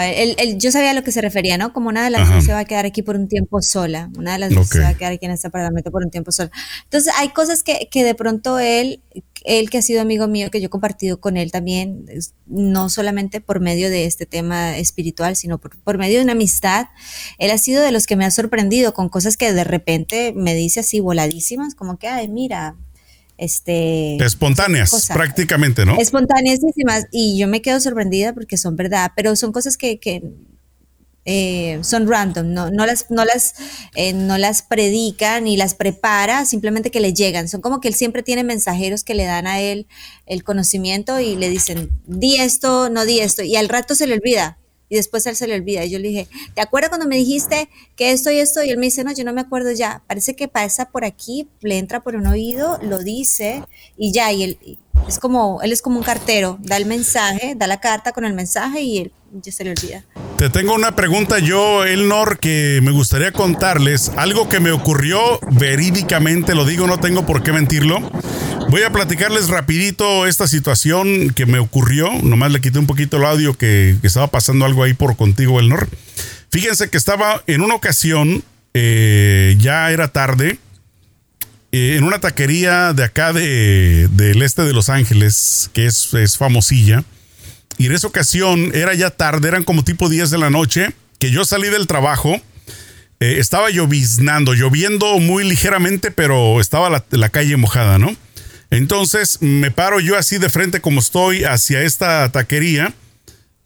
yo 0.57 0.73
sabía 0.73 0.91
a 0.91 0.95
lo 0.95 1.05
que 1.05 1.13
se 1.13 1.21
refería, 1.21 1.57
¿no? 1.57 1.73
Como 1.73 1.89
una 1.89 2.03
de 2.03 2.11
las 2.11 2.29
dos 2.29 2.45
se 2.45 2.53
va 2.53 2.59
a 2.59 2.65
quedar 2.65 2.85
aquí 2.85 3.03
por 3.03 3.15
un 3.15 3.29
tiempo 3.29 3.63
sola, 3.63 4.11
una 4.19 4.33
de 4.33 4.41
las 4.41 4.53
dos 4.53 4.67
se 4.67 4.81
va 4.81 4.89
a 4.89 4.95
quedar 4.95 5.13
aquí 5.13 5.25
en 5.25 5.31
este 5.31 5.47
apartamento 5.47 5.93
por 5.93 6.03
un 6.03 6.11
tiempo 6.11 6.33
sola. 6.33 6.51
Entonces, 6.83 7.13
hay 7.17 7.29
cosas 7.29 7.63
que, 7.63 7.89
que 7.93 8.03
de 8.03 8.17
pronto 8.17 8.59
él, 8.59 9.05
él 9.45 9.71
que 9.71 9.79
ha 9.79 9.83
sido 9.83 10.01
amigo 10.01 10.27
mío, 10.27 10.51
que 10.51 10.61
yo 10.61 10.67
he 10.67 10.71
compartido 10.71 11.21
con 11.21 11.37
él 11.37 11.53
también, 11.53 12.07
no 12.47 12.89
solamente 12.91 13.41
por 13.41 13.61
medio 13.61 13.89
de 13.89 14.05
este 14.07 14.27
tema 14.27 14.77
espiritual, 14.77 15.37
sino 15.37 15.59
por, 15.59 15.79
por 15.79 15.97
medio 15.97 16.19
de 16.19 16.25
una 16.25 16.33
amistad, 16.33 16.87
él 17.39 17.53
ha 17.53 17.59
sido 17.59 17.85
de 17.85 17.93
los 17.93 18.09
que 18.09 18.17
me 18.17 18.25
ha 18.25 18.33
sorprendido 18.33 18.95
con 18.95 19.09
cosas 19.09 19.37
que 19.37 19.53
de 19.53 19.63
repente 19.63 20.33
me 20.35 20.57
dice 20.57 20.81
así 20.81 20.99
voladísimas, 20.99 21.77
como 21.77 21.99
que, 21.99 22.09
ay, 22.09 22.27
mira, 22.27 22.75
este, 23.41 24.23
espontáneas 24.23 25.09
prácticamente, 25.09 25.87
¿no? 25.87 25.99
Espontáneas 25.99 26.61
y 27.11 27.39
yo 27.39 27.49
me 27.49 27.63
quedo 27.63 27.81
sorprendida 27.81 28.35
porque 28.35 28.59
son 28.59 28.77
verdad, 28.77 29.13
pero 29.17 29.35
son 29.35 29.51
cosas 29.51 29.79
que, 29.79 29.99
eh, 31.25 31.79
son 31.83 32.07
random, 32.07 32.53
no, 32.53 32.71
no 32.71 32.85
las, 32.85 33.11
no 33.11 33.25
las, 33.25 33.55
eh, 33.95 34.13
no 34.13 34.37
las 34.37 34.61
predica 34.61 35.41
ni 35.41 35.57
las 35.57 35.75
prepara, 35.75 36.45
simplemente 36.45 36.91
que 36.91 37.01
le 37.01 37.15
llegan. 37.15 37.49
Son 37.49 37.63
como 37.63 37.81
que 37.81 37.89
él 37.89 37.95
siempre 37.95 38.23
tiene 38.23 38.45
mensajeros 38.45 39.05
que 39.05 39.15
le 39.15 39.25
dan 39.25 39.47
a 39.47 39.59
él 39.61 39.87
el 40.27 40.45
conocimiento 40.45 41.19
y 41.19 41.37
le 41.37 41.49
dicen, 41.49 41.91
di 42.07 42.37
esto, 42.37 42.91
no 42.91 43.07
di 43.07 43.21
esto, 43.21 43.43
y 43.43 43.57
al 43.57 43.71
rato 43.71 43.95
se 43.95 44.07
le 44.07 44.15
olvida 44.15 44.60
y 44.91 44.97
después 44.97 45.25
él 45.27 45.37
se 45.37 45.47
le 45.47 45.55
olvida. 45.55 45.85
Y 45.85 45.91
yo 45.91 45.99
le 45.99 46.09
dije, 46.09 46.29
¿te 46.53 46.61
acuerdas 46.61 46.91
cuando 46.91 47.07
me 47.07 47.17
dijiste 47.17 47.71
que 47.97 48.11
esto 48.11 48.31
y 48.31 48.39
esto? 48.39 48.63
Y 48.63 48.69
él 48.69 48.77
me 48.77 48.87
dice, 48.87 49.05
no, 49.05 49.15
yo 49.15 49.25
no 49.25 49.33
me 49.33 49.41
acuerdo 49.41 49.71
ya. 49.71 50.03
Parece 50.07 50.37
que 50.37 50.49
pasa 50.49 50.91
por 50.91 51.07
aquí, 51.07 51.49
le 51.63 51.79
entra 51.79 52.03
por 52.03 52.17
un 52.17 52.27
oído, 52.27 52.79
lo 52.83 52.99
dice 52.99 53.63
y 53.97 54.13
ya. 54.13 54.33
Y 54.33 54.43
él 54.43 54.79
es 55.09 55.19
como, 55.19 55.63
él 55.63 55.73
es 55.73 55.81
como 55.81 55.99
un 55.99 56.05
cartero, 56.05 56.59
da 56.61 56.77
el 56.77 56.87
mensaje, 56.87 57.55
da 57.57 57.67
la 57.67 57.81
carta 57.81 58.13
con 58.13 58.25
el 58.25 58.35
mensaje 58.35 58.83
y 58.83 58.99
él 58.99 59.13
ya 59.33 59.53
se 59.53 59.65
le 59.65 59.71
olvida. 59.71 60.05
Te 60.37 60.51
tengo 60.51 60.75
una 60.75 60.97
pregunta 60.97 61.39
yo, 61.39 61.85
Elnor, 61.85 62.39
que 62.39 62.81
me 62.83 62.91
gustaría 62.91 63.31
contarles. 63.31 64.11
Algo 64.17 64.49
que 64.49 64.59
me 64.59 64.73
ocurrió 64.73 65.39
verídicamente, 65.53 66.55
lo 66.55 66.65
digo, 66.65 66.87
no 66.87 66.99
tengo 66.99 67.25
por 67.27 67.43
qué 67.43 67.53
mentirlo. 67.53 67.99
Voy 68.71 68.85
a 68.85 68.93
platicarles 68.93 69.49
rapidito 69.49 70.29
esta 70.29 70.47
situación 70.47 71.31
que 71.31 71.45
me 71.45 71.59
ocurrió. 71.59 72.09
Nomás 72.23 72.53
le 72.53 72.61
quité 72.61 72.79
un 72.79 72.87
poquito 72.87 73.17
el 73.17 73.25
audio 73.25 73.59
que, 73.59 73.97
estaba 74.05 74.29
pasando 74.29 74.65
algo 74.65 74.85
ahí 74.85 74.95
por 74.95 75.17
contigo, 75.17 75.59
Elnor. 75.59 75.89
Fíjense 76.51 76.89
que 76.89 76.97
estaba 76.97 77.43
en 77.49 77.63
una 77.63 77.75
ocasión, 77.75 78.45
eh, 78.73 79.57
ya 79.59 79.91
era 79.91 80.07
tarde, 80.07 80.61
eh, 81.73 81.97
en 81.97 82.05
una 82.05 82.21
taquería 82.21 82.93
de 82.93 83.03
acá 83.03 83.33
de, 83.33 84.07
del 84.13 84.41
este 84.41 84.63
de 84.63 84.73
Los 84.73 84.89
Ángeles, 84.89 85.69
que 85.73 85.87
es, 85.87 86.15
es 86.15 86.39
famosilla. 86.39 87.03
Y 87.77 87.87
en 87.87 87.93
esa 87.93 88.07
ocasión 88.07 88.71
era 88.73 88.95
ya 88.95 89.11
tarde, 89.11 89.49
eran 89.49 89.65
como 89.65 89.83
tipo 89.83 90.09
10 90.09 90.31
de 90.31 90.39
la 90.39 90.49
noche, 90.49 90.95
que 91.19 91.33
yo 91.33 91.45
salí 91.45 91.71
del 91.71 91.89
trabajo. 91.89 92.41
Eh, 93.19 93.39
estaba 93.39 93.69
lloviznando, 93.69 94.55
lloviendo 94.55 95.19
muy 95.19 95.43
ligeramente, 95.43 96.13
pero 96.13 96.61
estaba 96.61 96.89
la, 96.89 97.05
la 97.11 97.31
calle 97.31 97.57
mojada, 97.57 97.99
¿no? 97.99 98.15
Entonces 98.71 99.39
me 99.41 99.71
paro 99.71 100.01
yo 100.01 100.17
así 100.17 100.39
de 100.39 100.49
frente 100.49 100.81
como 100.81 101.01
estoy 101.01 101.45
hacia 101.45 101.83
esta 101.83 102.31
taquería 102.31 102.95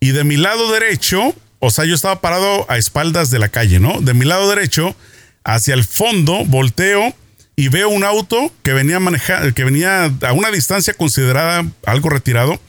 y 0.01 0.13
de 0.13 0.25
mi 0.25 0.37
lado 0.37 0.73
derecho, 0.73 1.35
o 1.59 1.71
sea, 1.71 1.85
yo 1.85 1.95
estaba 1.95 2.21
parado 2.21 2.67
a 2.71 2.79
espaldas 2.79 3.31
de 3.31 3.39
la 3.39 3.49
calle, 3.49 3.81
¿no? 3.81 4.01
De 4.01 4.15
mi 4.15 4.25
lado 4.25 4.49
derecho, 4.49 4.97
hacia 5.45 5.75
el 5.75 5.85
fondo, 5.85 6.45
volteo 6.47 7.15
y 7.57 7.69
veo 7.69 7.89
un 7.89 8.05
auto 8.05 8.53
que 8.63 8.73
venía 8.73 8.99
manejando, 8.99 9.55
que 9.55 9.65
venía 9.65 10.13
a 10.23 10.33
una 10.33 10.51
distancia 10.51 10.95
considerada 10.95 11.65
algo 11.87 12.09
retirado. 12.09 12.61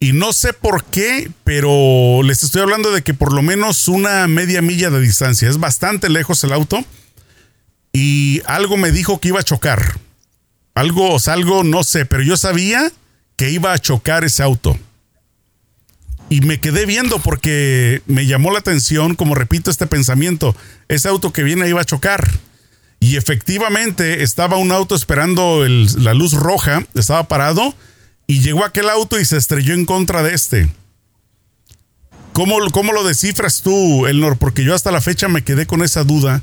Y 0.00 0.12
no 0.12 0.32
sé 0.32 0.52
por 0.52 0.84
qué, 0.84 1.30
pero 1.42 2.22
les 2.22 2.44
estoy 2.44 2.62
hablando 2.62 2.92
de 2.92 3.02
que 3.02 3.14
por 3.14 3.32
lo 3.32 3.42
menos 3.42 3.88
una 3.88 4.28
media 4.28 4.62
milla 4.62 4.90
de 4.90 5.00
distancia. 5.00 5.48
Es 5.48 5.58
bastante 5.58 6.08
lejos 6.08 6.44
el 6.44 6.52
auto. 6.52 6.84
Y 7.92 8.42
algo 8.46 8.76
me 8.76 8.92
dijo 8.92 9.18
que 9.18 9.28
iba 9.28 9.40
a 9.40 9.44
chocar. 9.44 9.98
Algo, 10.78 11.12
o 11.12 11.18
sea, 11.18 11.34
algo, 11.34 11.64
no 11.64 11.82
sé, 11.82 12.06
pero 12.06 12.22
yo 12.22 12.36
sabía 12.36 12.92
que 13.34 13.50
iba 13.50 13.72
a 13.72 13.78
chocar 13.80 14.22
ese 14.22 14.44
auto. 14.44 14.78
Y 16.28 16.40
me 16.40 16.60
quedé 16.60 16.86
viendo 16.86 17.18
porque 17.18 18.00
me 18.06 18.26
llamó 18.26 18.52
la 18.52 18.60
atención, 18.60 19.16
como 19.16 19.34
repito 19.34 19.72
este 19.72 19.88
pensamiento, 19.88 20.54
ese 20.86 21.08
auto 21.08 21.32
que 21.32 21.42
viene 21.42 21.68
iba 21.68 21.80
a 21.80 21.84
chocar. 21.84 22.30
Y 23.00 23.16
efectivamente 23.16 24.22
estaba 24.22 24.56
un 24.56 24.70
auto 24.70 24.94
esperando 24.94 25.66
la 25.66 26.14
luz 26.14 26.34
roja, 26.34 26.86
estaba 26.94 27.26
parado 27.26 27.74
y 28.28 28.38
llegó 28.38 28.64
aquel 28.64 28.88
auto 28.88 29.18
y 29.18 29.24
se 29.24 29.36
estrelló 29.36 29.74
en 29.74 29.84
contra 29.84 30.22
de 30.22 30.32
este. 30.32 30.70
¿Cómo, 32.32 32.56
cómo 32.70 32.92
lo 32.92 33.02
descifras 33.02 33.62
tú, 33.62 34.06
Elnor? 34.06 34.38
Porque 34.38 34.62
yo 34.62 34.76
hasta 34.76 34.92
la 34.92 35.00
fecha 35.00 35.26
me 35.26 35.42
quedé 35.42 35.66
con 35.66 35.82
esa 35.82 36.04
duda. 36.04 36.40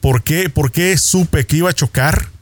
¿Por 0.00 0.24
qué, 0.24 0.50
por 0.50 0.72
qué 0.72 0.98
supe 0.98 1.46
que 1.46 1.58
iba 1.58 1.70
a 1.70 1.74
chocar? 1.74 2.32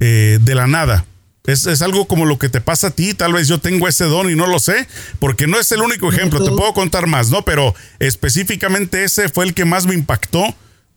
Eh, 0.00 0.38
de 0.40 0.54
la 0.54 0.66
nada. 0.66 1.04
Es, 1.48 1.80
algo 1.80 2.06
como 2.06 2.26
lo 2.26 2.38
que 2.38 2.50
te 2.50 2.60
pasa 2.60 2.88
a 2.88 2.90
ti. 2.90 3.14
Tal 3.14 3.32
vez 3.32 3.48
yo 3.48 3.58
tengo 3.58 3.88
ese 3.88 4.04
don 4.04 4.30
y 4.30 4.34
no 4.34 4.46
lo 4.46 4.58
sé, 4.58 4.86
porque 5.18 5.46
no 5.46 5.58
es 5.58 5.72
el 5.72 5.80
único 5.80 6.10
ejemplo. 6.10 6.44
Te 6.44 6.50
puedo 6.50 6.74
contar 6.74 7.06
más, 7.06 7.30
¿no? 7.30 7.42
Pero 7.42 7.74
específicamente 7.98 9.02
ese 9.02 9.30
fue 9.30 9.46
el 9.46 9.54
que 9.54 9.64
más 9.64 9.86
me 9.86 9.94
impactó, 9.94 10.44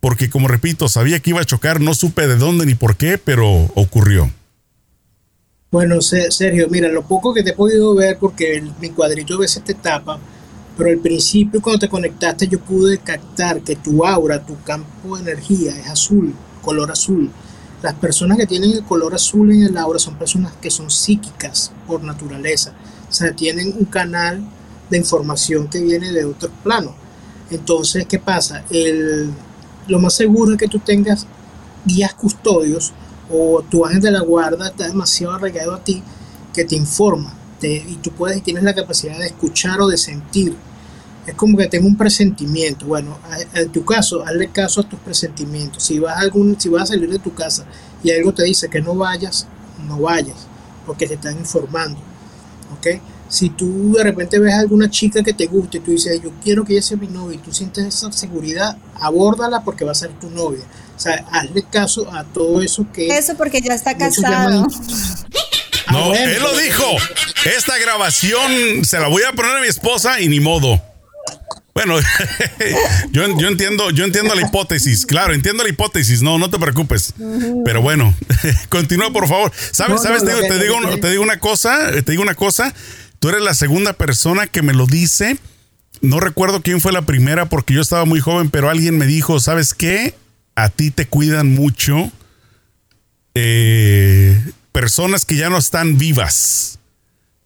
porque 0.01 0.29
como 0.29 0.49
repito, 0.49 0.89
sabía 0.89 1.19
que 1.19 1.29
iba 1.29 1.39
a 1.39 1.45
chocar, 1.45 1.79
no 1.79 1.93
supe 1.93 2.27
de 2.27 2.35
dónde 2.35 2.65
ni 2.65 2.75
por 2.75 2.97
qué, 2.97 3.17
pero 3.17 3.47
ocurrió. 3.75 4.29
Bueno, 5.71 6.01
Sergio, 6.01 6.67
mira, 6.69 6.89
lo 6.89 7.03
poco 7.03 7.33
que 7.33 7.43
te 7.43 7.51
he 7.51 7.53
podido 7.53 7.95
ver, 7.95 8.17
porque 8.19 8.61
mi 8.81 8.89
cuadrito 8.89 9.35
a 9.35 9.39
veces 9.39 9.63
te 9.63 9.73
tapa, 9.73 10.19
pero 10.77 10.89
al 10.89 10.97
principio 10.97 11.61
cuando 11.61 11.79
te 11.79 11.87
conectaste 11.87 12.49
yo 12.49 12.59
pude 12.59 12.97
captar 12.97 13.61
que 13.61 13.77
tu 13.77 14.05
aura, 14.05 14.45
tu 14.45 14.61
campo 14.63 15.15
de 15.15 15.31
energía 15.31 15.79
es 15.79 15.87
azul, 15.87 16.35
color 16.61 16.91
azul 16.91 17.31
las 17.81 17.93
personas 17.95 18.37
que 18.37 18.47
tienen 18.47 18.71
el 18.71 18.83
color 18.83 19.15
azul 19.15 19.51
en 19.51 19.63
el 19.63 19.77
aura 19.77 19.99
son 19.99 20.15
personas 20.15 20.53
que 20.61 20.69
son 20.69 20.89
psíquicas 20.89 21.71
por 21.87 22.03
naturaleza. 22.03 22.73
O 23.09 23.13
sea, 23.13 23.35
tienen 23.35 23.73
un 23.77 23.85
canal 23.85 24.43
de 24.89 24.97
información 24.97 25.67
que 25.67 25.81
viene 25.81 26.11
de 26.11 26.25
otro 26.25 26.49
plano. 26.63 26.93
Entonces, 27.49 28.05
¿qué 28.07 28.19
pasa? 28.19 28.63
El, 28.69 29.31
lo 29.87 29.99
más 29.99 30.13
seguro 30.13 30.53
es 30.53 30.57
que 30.57 30.67
tú 30.67 30.79
tengas 30.79 31.25
guías 31.85 32.13
custodios 32.13 32.93
o 33.29 33.63
tu 33.63 33.85
ángel 33.85 34.01
de 34.01 34.11
la 34.11 34.21
guarda 34.21 34.67
está 34.67 34.87
demasiado 34.87 35.33
arraigado 35.33 35.73
a 35.73 35.83
ti 35.83 36.03
que 36.53 36.65
te 36.65 36.75
informa 36.75 37.33
y 37.67 37.95
tú 38.01 38.11
puedes 38.11 38.41
tienes 38.43 38.63
la 38.63 38.73
capacidad 38.73 39.17
de 39.17 39.27
escuchar 39.27 39.81
o 39.81 39.87
de 39.87 39.97
sentir 39.97 40.55
es 41.25 41.35
como 41.35 41.57
que 41.57 41.67
tengo 41.67 41.87
un 41.87 41.97
presentimiento. 41.97 42.85
Bueno, 42.85 43.17
en 43.53 43.69
tu 43.69 43.85
caso, 43.85 44.25
hazle 44.25 44.49
caso 44.49 44.81
a 44.81 44.89
tus 44.89 44.99
presentimientos. 44.99 45.83
Si 45.83 45.99
vas 45.99 46.17
a, 46.17 46.19
algún, 46.19 46.59
si 46.59 46.69
vas 46.69 46.83
a 46.83 46.85
salir 46.87 47.09
de 47.09 47.19
tu 47.19 47.33
casa 47.33 47.65
y 48.03 48.11
algo 48.11 48.33
te 48.33 48.43
dice 48.43 48.69
que 48.69 48.81
no 48.81 48.95
vayas, 48.95 49.47
no 49.87 49.99
vayas, 49.99 50.47
porque 50.85 51.07
te 51.07 51.15
están 51.15 51.37
informando. 51.37 51.99
¿Ok? 52.77 53.01
Si 53.29 53.49
tú 53.49 53.93
de 53.93 54.03
repente 54.03 54.39
ves 54.39 54.53
a 54.53 54.59
alguna 54.59 54.89
chica 54.89 55.23
que 55.23 55.33
te 55.33 55.45
guste 55.45 55.77
y 55.77 55.81
tú 55.81 55.91
dices, 55.91 56.21
yo 56.21 56.31
quiero 56.43 56.65
que 56.65 56.73
ella 56.73 56.81
sea 56.81 56.97
mi 56.97 57.07
novia 57.07 57.35
y 57.35 57.39
tú 57.39 57.53
sientes 57.53 57.85
esa 57.85 58.11
seguridad, 58.11 58.77
abórdala 58.99 59.63
porque 59.63 59.85
va 59.85 59.91
a 59.91 59.95
ser 59.95 60.11
tu 60.19 60.29
novia. 60.29 60.63
O 60.97 60.99
sea, 60.99 61.25
hazle 61.31 61.63
caso 61.63 62.11
a 62.13 62.25
todo 62.25 62.61
eso 62.61 62.85
que... 62.91 63.07
Eso 63.07 63.35
porque 63.37 63.61
ya 63.61 63.73
está 63.73 63.95
casado. 63.95 64.67
no, 65.91 66.13
él 66.13 66.41
lo 66.41 66.57
dijo. 66.57 66.83
Esta 67.45 67.77
grabación 67.77 68.83
se 68.83 68.99
la 68.99 69.07
voy 69.07 69.23
a 69.23 69.31
poner 69.31 69.55
a 69.55 69.61
mi 69.61 69.67
esposa 69.67 70.19
y 70.19 70.27
ni 70.27 70.39
modo. 70.39 70.90
Bueno, 71.73 71.95
yo, 73.11 73.23
entiendo, 73.47 73.91
yo 73.91 74.03
entiendo 74.03 74.35
la 74.35 74.41
hipótesis, 74.41 75.05
claro, 75.05 75.33
entiendo 75.33 75.63
la 75.63 75.69
hipótesis, 75.69 76.21
no, 76.21 76.37
no 76.37 76.49
te 76.49 76.59
preocupes. 76.59 77.13
Pero 77.63 77.81
bueno, 77.81 78.13
continúa 78.69 79.11
por 79.11 79.27
favor. 79.27 79.51
¿Sabes? 79.71 80.01
¿Sabes? 80.01 80.23
te, 80.23 80.31
digo, 80.31 80.45
te, 80.99 81.09
digo, 81.09 81.23
una 81.23 81.39
cosa, 81.39 81.91
te 82.03 82.11
digo 82.11 82.23
una 82.23 82.35
cosa. 82.35 82.73
Tú 83.19 83.29
eres 83.29 83.41
la 83.41 83.53
segunda 83.53 83.93
persona 83.93 84.47
que 84.47 84.61
me 84.61 84.73
lo 84.73 84.85
dice. 84.85 85.37
No 86.01 86.19
recuerdo 86.19 86.61
quién 86.61 86.81
fue 86.81 86.91
la 86.91 87.03
primera 87.03 87.47
porque 87.47 87.73
yo 87.73 87.81
estaba 87.81 88.05
muy 88.05 88.19
joven, 88.19 88.49
pero 88.49 88.69
alguien 88.69 88.97
me 88.97 89.05
dijo, 89.05 89.39
¿sabes 89.39 89.73
qué? 89.73 90.15
A 90.55 90.69
ti 90.69 90.91
te 90.91 91.05
cuidan 91.05 91.53
mucho 91.53 92.11
eh, 93.33 94.37
personas 94.71 95.25
que 95.25 95.35
ya 95.35 95.49
no 95.49 95.57
están 95.57 95.97
vivas. 95.97 96.79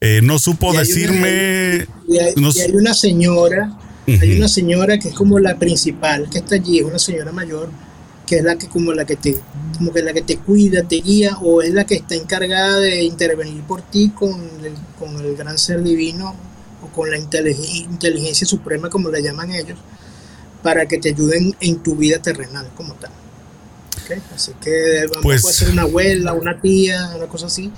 Eh, 0.02 0.22
no 0.22 0.40
supo 0.40 0.74
decirme. 0.74 1.88
no, 2.36 2.50
y 2.52 2.60
hay 2.60 2.72
una 2.74 2.94
señora 2.94 3.78
hay 4.08 4.38
una 4.38 4.48
señora 4.48 5.00
que 5.00 5.10
es 5.10 5.16
como 5.16 5.40
la 5.40 5.58
principal, 5.58 6.30
que 6.30 6.38
está 6.40 6.56
allí, 6.56 6.80
es 6.80 6.86
una 6.86 7.00
señora 7.00 7.32
mayor, 7.32 7.70
que 8.28 8.38
es 8.38 8.44
la 8.44 8.56
que 8.56 8.68
como 8.68 8.94
la 8.94 9.06
que 9.06 9.16
te, 9.16 9.38
como 9.78 9.92
que 9.92 10.04
la 10.04 10.14
que 10.14 10.22
te 10.22 10.38
cuida, 10.38 10.84
te 10.84 10.98
guía, 10.98 11.38
o 11.42 11.62
es 11.62 11.74
la 11.74 11.86
que 11.86 11.96
está 11.96 12.16
encargada 12.16 12.80
de 12.80 13.04
intervenir 13.04 13.64
por 13.64 13.82
ti 13.82 14.10
con 14.10 14.34
el, 14.64 14.74
con 15.00 15.16
el 15.20 15.36
gran 15.36 15.58
ser 15.58 15.82
divino 15.82 16.36
o 16.84 16.88
con 16.94 17.10
la 17.10 17.18
inteligencia 17.18 18.46
suprema, 18.46 18.90
como 18.90 19.10
la 19.10 19.20
llaman 19.20 19.52
ellos, 19.52 19.80
para 20.62 20.86
que 20.88 21.00
te 21.00 21.10
ayuden 21.10 21.56
en 21.60 21.82
tu 21.82 21.96
vida 21.96 22.20
terrenal 22.20 22.70
como 22.76 22.94
tal. 22.94 23.12
Así 24.34 24.52
que 24.62 25.06
pues, 25.22 25.42
puede 25.42 25.54
ser 25.54 25.72
una 25.72 25.84
abuela, 25.84 26.34
una 26.34 26.60
tía, 26.60 27.12
una 27.16 27.28
cosa 27.28 27.48
así. 27.48 27.72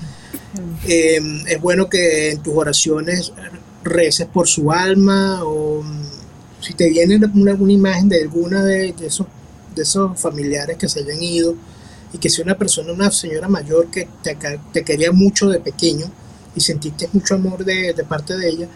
Eh, 0.87 1.19
es 1.47 1.61
bueno 1.61 1.89
que 1.89 2.31
en 2.31 2.41
tus 2.41 2.55
oraciones 2.55 3.31
reces 3.83 4.27
por 4.27 4.47
su 4.47 4.71
alma 4.71 5.41
o 5.43 5.83
si 6.59 6.73
te 6.73 6.89
viene 6.89 7.19
una, 7.33 7.53
imagen 7.71 8.09
de 8.09 8.21
alguna 8.21 8.63
de, 8.63 8.93
esos, 9.01 9.27
de 9.75 9.83
esos 9.83 10.19
familiares 10.19 10.77
que 10.77 10.89
se 10.89 11.01
hayan 11.01 11.21
ido 11.21 11.55
y 12.13 12.17
que 12.17 12.29
sea 12.29 12.43
una 12.43 12.57
persona, 12.57 12.93
una 12.93 13.11
señora 13.11 13.47
mayor 13.47 13.87
que 13.87 14.07
te, 14.23 14.83
quería 14.83 15.11
mucho 15.11 15.49
de 15.49 15.59
pequeño 15.59 16.05
y 16.55 16.61
sentiste 16.61 17.09
mucho 17.13 17.35
amor 17.35 17.63
de, 17.63 17.93
parte 18.07 18.35
de 18.35 18.49
ella, 18.49 18.67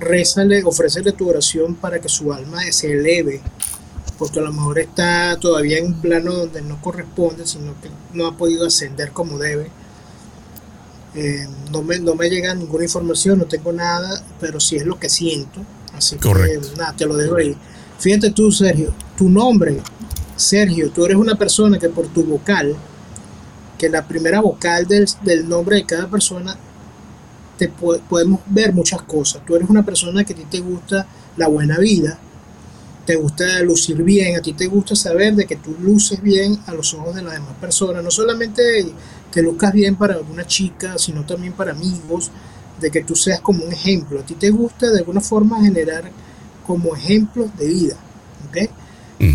rézale, 0.00 0.62
ofrécele 0.64 1.12
tu 1.12 1.28
oración 1.28 1.74
para 1.74 2.00
que 2.00 2.08
su 2.08 2.32
alma 2.32 2.60
se 2.70 2.92
eleve, 2.92 3.40
porque 4.18 4.40
a 4.40 4.42
lo 4.42 4.52
mejor 4.52 4.78
está 4.78 5.38
todavía 5.38 5.78
en 5.78 5.86
un 5.86 6.00
plano 6.00 6.32
donde 6.32 6.60
no 6.62 6.80
corresponde, 6.82 7.46
sino 7.46 7.80
que 7.80 7.90
no 8.12 8.26
ha 8.26 8.36
podido 8.36 8.66
ascender 8.66 9.12
como 9.12 9.38
debe. 9.38 9.70
Eh, 11.14 11.46
no, 11.72 11.82
me, 11.82 11.98
no 11.98 12.14
me 12.14 12.28
llega 12.28 12.54
ninguna 12.54 12.84
información, 12.84 13.38
no 13.38 13.46
tengo 13.46 13.72
nada, 13.72 14.22
pero 14.40 14.60
sí 14.60 14.76
es 14.76 14.84
lo 14.84 14.98
que 14.98 15.08
siento 15.08 15.64
Así 15.94 16.16
Correcto. 16.16 16.70
que 16.70 16.76
nada, 16.76 16.94
te 16.96 17.06
lo 17.06 17.16
dejo 17.16 17.36
ahí. 17.36 17.56
Fíjate 17.98 18.30
tú, 18.30 18.52
Sergio, 18.52 18.94
tu 19.16 19.28
nombre, 19.28 19.80
Sergio, 20.36 20.90
tú 20.90 21.04
eres 21.04 21.16
una 21.16 21.34
persona 21.34 21.78
que 21.78 21.88
por 21.88 22.06
tu 22.08 22.22
vocal, 22.24 22.76
que 23.76 23.88
la 23.88 24.06
primera 24.06 24.40
vocal 24.40 24.86
del, 24.86 25.48
nombre 25.48 25.76
de 25.76 25.86
cada 25.86 26.08
persona, 26.08 26.56
te 27.56 27.68
podemos 27.68 28.40
ver 28.46 28.72
muchas 28.72 29.02
cosas. 29.02 29.44
Tú 29.44 29.56
eres 29.56 29.68
una 29.68 29.84
persona 29.84 30.22
que 30.22 30.32
a 30.32 30.36
ti 30.36 30.44
te 30.48 30.60
gusta 30.60 31.06
la 31.36 31.48
buena 31.48 31.78
vida, 31.78 32.18
te 33.08 33.16
gusta 33.16 33.62
lucir 33.62 34.02
bien, 34.02 34.36
a 34.36 34.42
ti 34.42 34.52
te 34.52 34.66
gusta 34.66 34.94
saber 34.94 35.34
de 35.34 35.46
que 35.46 35.56
tú 35.56 35.74
luces 35.80 36.20
bien 36.20 36.58
a 36.66 36.74
los 36.74 36.92
ojos 36.92 37.14
de 37.14 37.22
las 37.22 37.32
demás 37.32 37.54
personas, 37.58 38.04
no 38.04 38.10
solamente 38.10 38.62
que 39.32 39.40
luzcas 39.40 39.72
bien 39.72 39.96
para 39.96 40.12
alguna 40.12 40.46
chica, 40.46 40.98
sino 40.98 41.24
también 41.24 41.54
para 41.54 41.70
amigos, 41.70 42.30
de 42.78 42.90
que 42.90 43.04
tú 43.04 43.16
seas 43.16 43.40
como 43.40 43.64
un 43.64 43.72
ejemplo. 43.72 44.20
A 44.20 44.26
ti 44.26 44.34
te 44.34 44.50
gusta 44.50 44.90
de 44.90 44.98
alguna 44.98 45.22
forma 45.22 45.62
generar 45.62 46.10
como 46.66 46.94
ejemplos 46.94 47.48
de 47.56 47.66
vida. 47.68 47.96
¿okay? 48.46 48.68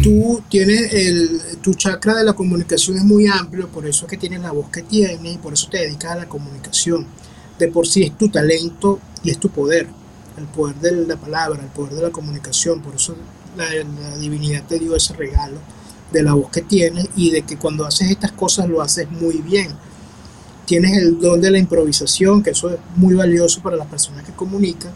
Tú 0.04 0.44
tienes 0.52 0.94
el, 0.94 1.42
tu 1.64 1.74
chakra 1.74 2.14
de 2.14 2.26
la 2.26 2.34
comunicación 2.34 2.98
es 2.98 3.04
muy 3.04 3.26
amplio, 3.26 3.70
por 3.70 3.88
eso 3.88 4.06
es 4.06 4.12
que 4.12 4.18
tienes 4.18 4.42
la 4.42 4.52
voz 4.52 4.70
que 4.70 4.84
tienes 4.84 5.34
y 5.34 5.40
por 5.40 5.54
eso 5.54 5.68
te 5.72 5.80
dedicas 5.80 6.12
a 6.12 6.16
la 6.18 6.30
comunicación. 6.30 7.08
De 7.58 7.70
por 7.70 7.88
sí 7.88 8.04
es 8.04 8.16
tu 8.20 8.30
talento 8.30 9.00
y 9.24 9.32
es 9.32 9.40
tu 9.40 9.50
poder, 9.50 9.88
el 10.38 10.46
poder 10.46 10.76
de 10.76 11.08
la 11.08 11.18
palabra, 11.18 11.60
el 11.60 11.70
poder 11.70 11.96
de 11.96 12.04
la 12.04 12.12
comunicación. 12.12 12.80
Por 12.80 12.94
eso 12.94 13.16
la, 13.56 13.66
la 13.74 14.18
divinidad 14.18 14.64
te 14.68 14.80
dio 14.80 14.96
ese 14.96 15.14
regalo 15.14 15.58
de 16.12 16.24
la 16.24 16.34
voz 16.34 16.50
que 16.50 16.62
tienes 16.62 17.08
y 17.16 17.32
de 17.32 17.42
que 17.44 17.58
cuando 17.58 17.86
haces 17.86 18.12
estas 18.12 18.32
cosas 18.32 18.70
lo 18.70 18.82
haces 18.82 19.10
muy 19.10 19.38
bien 19.38 19.76
tienes 20.66 20.98
el 20.98 21.20
don 21.20 21.42
de 21.42 21.52
la 21.52 21.58
improvisación, 21.58 22.42
que 22.42 22.52
eso 22.52 22.70
es 22.70 22.78
muy 22.96 23.16
valioso 23.16 23.62
para 23.62 23.76
las 23.76 23.88
personas 23.88 24.24
que 24.24 24.32
comunican. 24.32 24.92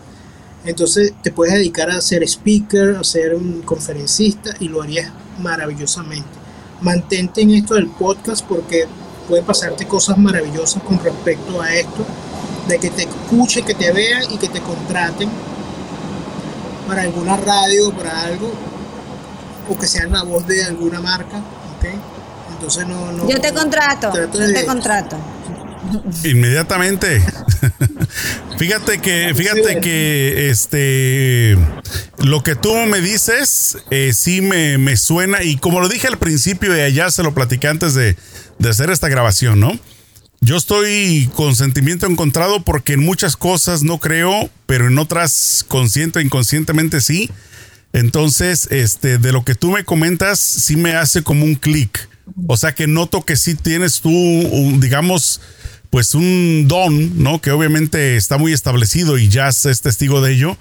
Entonces 0.66 1.14
te 1.22 1.32
puedes 1.32 1.54
dedicar 1.54 1.90
a 1.90 2.02
ser 2.02 2.24
speaker, 2.24 2.96
a 2.96 3.04
ser 3.04 3.36
un 3.36 3.62
conferencista 3.62 4.56
y 4.60 4.68
lo 4.68 4.82
harías 4.82 5.12
maravillosamente. 5.40 6.28
Mantente 6.82 7.42
en 7.42 7.52
esto 7.52 7.76
del 7.76 7.88
podcast 7.90 8.46
porque 8.46 8.86
pueden 9.28 9.46
pasarte 9.46 9.88
cosas 9.88 10.18
maravillosas 10.18 10.82
con 10.84 11.00
respecto 11.00 11.62
a 11.62 11.74
esto, 11.74 12.06
de 12.68 12.80
que 12.80 12.90
te 12.90 13.04
escuchen, 13.04 13.66
que 13.66 13.74
te 13.74 13.92
vean 13.92 14.24
y 14.32 14.38
que 14.38 14.50
te 14.50 14.62
contraten 14.62 15.30
para 16.88 17.04
alguna 17.04 17.38
radio 17.38 17.90
o 17.90 17.94
para 17.94 18.24
algo, 18.24 18.52
o 19.70 19.78
que 19.78 19.88
sean 19.88 20.12
la 20.12 20.24
voz 20.24 20.48
de 20.48 20.64
alguna 20.64 21.02
marca. 21.02 21.42
Entonces 22.52 22.88
no, 22.88 23.12
no, 23.12 23.30
yo 23.30 23.40
te 23.40 23.54
contrato, 23.54 24.12
yo 24.16 24.30
te 24.30 24.66
contrato. 24.66 25.18
Inmediatamente. 26.24 27.24
fíjate 28.58 29.00
que, 29.00 29.34
fíjate 29.36 29.80
que 29.80 30.50
este 30.50 31.58
lo 32.18 32.42
que 32.42 32.56
tú 32.56 32.74
me 32.74 33.00
dices 33.00 33.78
eh, 33.92 34.12
sí 34.14 34.42
me, 34.42 34.78
me, 34.78 34.98
suena. 34.98 35.44
Y 35.44 35.58
como 35.58 35.80
lo 35.80 35.88
dije 35.88 36.08
al 36.08 36.18
principio 36.18 36.76
y 36.76 36.82
allá 36.82 37.12
se 37.12 37.22
lo 37.22 37.34
platicé 37.34 37.68
antes 37.68 37.94
de, 37.94 38.16
de 38.58 38.70
hacer 38.70 38.90
esta 38.90 39.08
grabación, 39.08 39.60
¿no? 39.60 39.78
Yo 40.40 40.56
estoy 40.56 41.30
con 41.36 41.56
sentimiento 41.56 42.06
encontrado 42.06 42.64
porque 42.64 42.94
en 42.94 43.04
muchas 43.04 43.36
cosas 43.36 43.84
no 43.84 44.00
creo, 44.00 44.50
pero 44.66 44.88
en 44.88 45.00
otras 45.00 45.66
consciente 45.68 46.20
o 46.20 46.22
inconscientemente 46.22 47.02
sí. 47.02 47.30
Entonces, 47.92 48.68
este, 48.70 49.18
de 49.18 49.32
lo 49.32 49.44
que 49.44 49.56
tú 49.56 49.72
me 49.72 49.84
comentas, 49.84 50.40
sí 50.40 50.76
me 50.76 50.94
hace 50.94 51.24
como 51.24 51.44
un 51.44 51.56
clic. 51.56 52.08
O 52.48 52.58
sea 52.58 52.76
que 52.76 52.88
noto 52.88 53.24
que 53.24 53.36
sí 53.36 53.56
tienes 53.56 54.02
tú, 54.02 54.10
digamos, 54.80 55.42
pues 55.90 56.14
un 56.14 56.66
don, 56.68 57.24
¿no? 57.24 57.42
Que 57.42 57.52
obviamente 57.52 58.18
está 58.18 58.38
muy 58.38 58.54
establecido 58.54 59.18
y 59.18 59.30
ya 59.30 59.48
es 59.48 59.82
testigo 59.82 60.22
de 60.22 60.34
ello, 60.34 60.58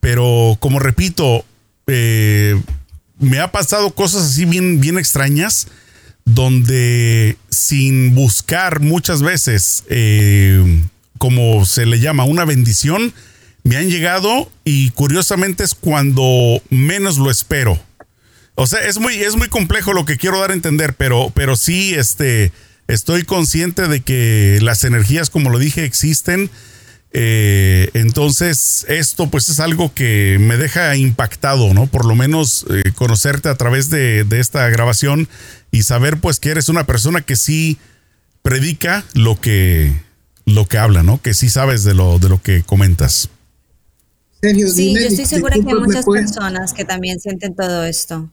pero 0.00 0.56
como 0.60 0.80
repito, 0.80 1.44
eh, 1.86 2.60
me 3.18 3.38
ha 3.38 3.52
pasado 3.52 3.94
cosas 3.94 4.24
así 4.24 4.44
bien, 4.44 4.80
bien 4.80 4.98
extrañas 4.98 5.68
donde 6.24 7.36
sin 7.50 8.14
buscar 8.14 8.80
muchas 8.80 9.22
veces, 9.22 9.84
eh, 9.88 10.82
como 11.18 11.64
se 11.66 11.86
le 11.86 12.00
llama, 12.00 12.24
una 12.24 12.44
bendición, 12.44 13.12
me 13.62 13.76
han 13.76 13.90
llegado 13.90 14.50
y 14.64 14.90
curiosamente 14.90 15.64
es 15.64 15.74
cuando 15.74 16.62
menos 16.70 17.18
lo 17.18 17.30
espero. 17.30 17.80
O 18.54 18.66
sea, 18.66 18.80
es 18.80 18.98
muy, 18.98 19.14
es 19.16 19.36
muy 19.36 19.48
complejo 19.48 19.92
lo 19.92 20.04
que 20.04 20.16
quiero 20.16 20.40
dar 20.40 20.50
a 20.50 20.54
entender, 20.54 20.94
pero, 20.94 21.32
pero 21.34 21.56
sí, 21.56 21.94
este, 21.94 22.52
estoy 22.86 23.24
consciente 23.24 23.88
de 23.88 24.00
que 24.00 24.58
las 24.62 24.84
energías, 24.84 25.30
como 25.30 25.50
lo 25.50 25.58
dije, 25.58 25.84
existen. 25.84 26.50
Eh, 27.16 27.90
entonces, 27.94 28.84
esto 28.88 29.30
pues 29.30 29.48
es 29.48 29.60
algo 29.60 29.94
que 29.94 30.36
me 30.40 30.56
deja 30.56 30.96
impactado, 30.96 31.72
¿no? 31.72 31.86
Por 31.86 32.06
lo 32.06 32.16
menos 32.16 32.66
eh, 32.68 32.90
conocerte 32.92 33.48
a 33.48 33.54
través 33.54 33.88
de, 33.88 34.24
de, 34.24 34.40
esta 34.40 34.68
grabación 34.68 35.28
y 35.70 35.84
saber 35.84 36.18
pues 36.18 36.40
que 36.40 36.50
eres 36.50 36.68
una 36.68 36.86
persona 36.86 37.20
que 37.20 37.36
sí 37.36 37.78
predica 38.42 39.04
lo 39.14 39.40
que, 39.40 39.92
lo 40.44 40.66
que 40.66 40.78
habla, 40.78 41.04
¿no? 41.04 41.22
Que 41.22 41.34
sí 41.34 41.48
sabes 41.48 41.84
de 41.84 41.94
lo, 41.94 42.18
de 42.18 42.28
lo 42.28 42.42
que 42.42 42.64
comentas. 42.64 43.28
sí, 44.42 44.94
yo 44.94 45.00
estoy 45.00 45.26
segura 45.26 45.54
que 45.54 45.60
hay 45.68 45.80
muchas 45.80 46.04
personas 46.04 46.72
que 46.72 46.84
también 46.84 47.20
sienten 47.20 47.54
todo 47.54 47.84
esto 47.84 48.28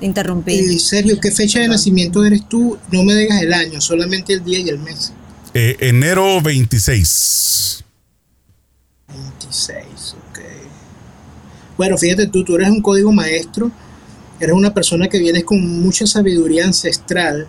interrumpir. 0.00 0.64
Eh, 0.70 0.78
Sergio, 0.78 1.20
¿qué 1.20 1.30
fecha 1.30 1.60
de 1.60 1.68
nacimiento 1.68 2.24
eres 2.24 2.48
tú? 2.48 2.78
No 2.90 3.02
me 3.02 3.14
digas 3.14 3.42
el 3.42 3.52
año, 3.52 3.80
solamente 3.80 4.34
el 4.34 4.44
día 4.44 4.58
y 4.60 4.68
el 4.68 4.78
mes. 4.78 5.12
Eh, 5.52 5.76
enero 5.80 6.40
26. 6.40 7.84
26, 9.08 9.84
ok. 10.30 10.38
Bueno, 11.76 11.98
fíjate 11.98 12.28
tú, 12.28 12.44
tú 12.44 12.54
eres 12.54 12.70
un 12.70 12.80
código 12.80 13.12
maestro, 13.12 13.70
eres 14.38 14.54
una 14.54 14.72
persona 14.72 15.08
que 15.08 15.18
vienes 15.18 15.44
con 15.44 15.82
mucha 15.82 16.06
sabiduría 16.06 16.66
ancestral, 16.66 17.48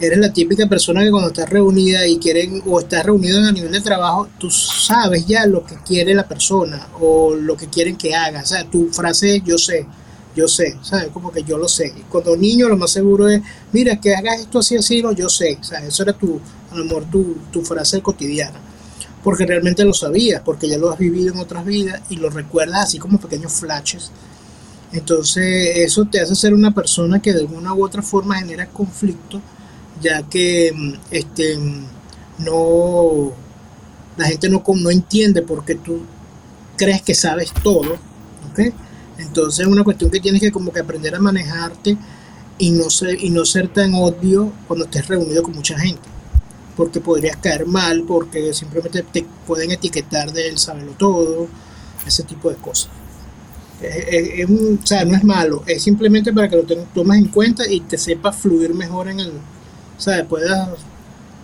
eres 0.00 0.18
la 0.18 0.32
típica 0.32 0.66
persona 0.66 1.02
que 1.02 1.10
cuando 1.10 1.28
estás 1.28 1.50
reunida 1.50 2.06
y 2.06 2.18
quieren 2.18 2.62
o 2.64 2.80
estás 2.80 3.04
reunido 3.04 3.46
a 3.46 3.52
nivel 3.52 3.72
de 3.72 3.80
trabajo, 3.82 4.28
tú 4.38 4.50
sabes 4.50 5.26
ya 5.26 5.44
lo 5.46 5.64
que 5.64 5.76
quiere 5.86 6.14
la 6.14 6.26
persona 6.26 6.88
o 7.00 7.34
lo 7.34 7.56
que 7.56 7.68
quieren 7.68 7.96
que 7.96 8.14
haga. 8.14 8.42
O 8.42 8.46
sea, 8.46 8.64
tu 8.64 8.88
frase 8.88 9.42
yo 9.44 9.58
sé 9.58 9.86
yo 10.36 10.46
sé, 10.46 10.76
¿sabes? 10.82 11.08
Como 11.08 11.32
que 11.32 11.42
yo 11.42 11.56
lo 11.56 11.66
sé. 11.66 11.92
Cuando 12.10 12.36
niño 12.36 12.68
lo 12.68 12.76
más 12.76 12.90
seguro 12.90 13.28
es, 13.28 13.40
mira, 13.72 13.98
que 13.98 14.14
hagas 14.14 14.40
esto 14.40 14.58
así, 14.58 14.76
así, 14.76 15.02
no, 15.02 15.12
yo 15.12 15.28
sé. 15.28 15.58
Sea, 15.62 15.80
eso 15.84 16.02
era 16.02 16.12
tu, 16.12 16.38
a 16.70 16.76
lo 16.76 16.84
mejor 16.84 17.04
tu, 17.10 17.36
tu 17.50 17.62
frase 17.62 18.02
cotidiana. 18.02 18.60
Porque 19.24 19.46
realmente 19.46 19.84
lo 19.84 19.94
sabías, 19.94 20.42
porque 20.44 20.68
ya 20.68 20.76
lo 20.78 20.90
has 20.90 20.98
vivido 20.98 21.32
en 21.32 21.40
otras 21.40 21.64
vidas 21.64 22.02
y 22.10 22.16
lo 22.16 22.30
recuerdas 22.30 22.84
así 22.84 22.98
como 22.98 23.18
pequeños 23.18 23.52
flashes. 23.54 24.12
Entonces, 24.92 25.78
eso 25.78 26.04
te 26.04 26.20
hace 26.20 26.34
ser 26.36 26.54
una 26.54 26.72
persona 26.72 27.20
que 27.20 27.32
de 27.32 27.40
alguna 27.40 27.74
u 27.74 27.84
otra 27.84 28.02
forma 28.02 28.38
genera 28.38 28.66
conflicto, 28.66 29.40
ya 30.00 30.22
que 30.22 30.72
mm, 30.72 30.92
este, 31.10 31.58
no, 32.38 33.32
la 34.16 34.26
gente 34.26 34.48
no, 34.48 34.62
no 34.66 34.90
entiende 34.90 35.42
porque 35.42 35.74
tú 35.76 36.02
crees 36.76 37.02
que 37.02 37.14
sabes 37.14 37.52
todo. 37.62 37.96
¿okay? 38.50 38.72
Entonces 39.18 39.60
es 39.60 39.66
una 39.66 39.84
cuestión 39.84 40.10
que 40.10 40.20
tienes 40.20 40.40
que 40.40 40.52
como 40.52 40.72
que 40.72 40.80
aprender 40.80 41.14
a 41.14 41.20
manejarte 41.20 41.96
y 42.58 42.70
no 42.70 42.90
ser, 42.90 43.22
y 43.22 43.30
no 43.30 43.44
ser 43.44 43.68
tan 43.68 43.94
obvio 43.94 44.52
cuando 44.66 44.84
estés 44.84 45.06
reunido 45.08 45.42
con 45.42 45.54
mucha 45.54 45.78
gente. 45.78 46.08
Porque 46.76 47.00
podrías 47.00 47.36
caer 47.38 47.66
mal, 47.66 48.04
porque 48.06 48.52
simplemente 48.52 49.02
te 49.02 49.26
pueden 49.46 49.70
etiquetar 49.70 50.32
de 50.32 50.48
él 50.48 50.58
saberlo 50.58 50.92
todo, 50.92 51.48
ese 52.06 52.22
tipo 52.22 52.50
de 52.50 52.56
cosas. 52.56 52.90
Es, 53.80 54.48
o 54.48 54.86
sea, 54.86 55.04
no 55.04 55.16
es 55.16 55.24
malo, 55.24 55.62
es 55.66 55.82
simplemente 55.82 56.32
para 56.32 56.48
que 56.48 56.56
lo 56.56 56.62
tomes 56.94 57.18
en 57.18 57.28
cuenta 57.28 57.66
y 57.68 57.80
te 57.80 57.98
sepas 57.98 58.36
fluir 58.36 58.72
mejor 58.72 59.08
en 59.08 59.20
el, 59.20 59.28
o 59.28 60.00
sea, 60.00 60.26
puedas 60.26 60.70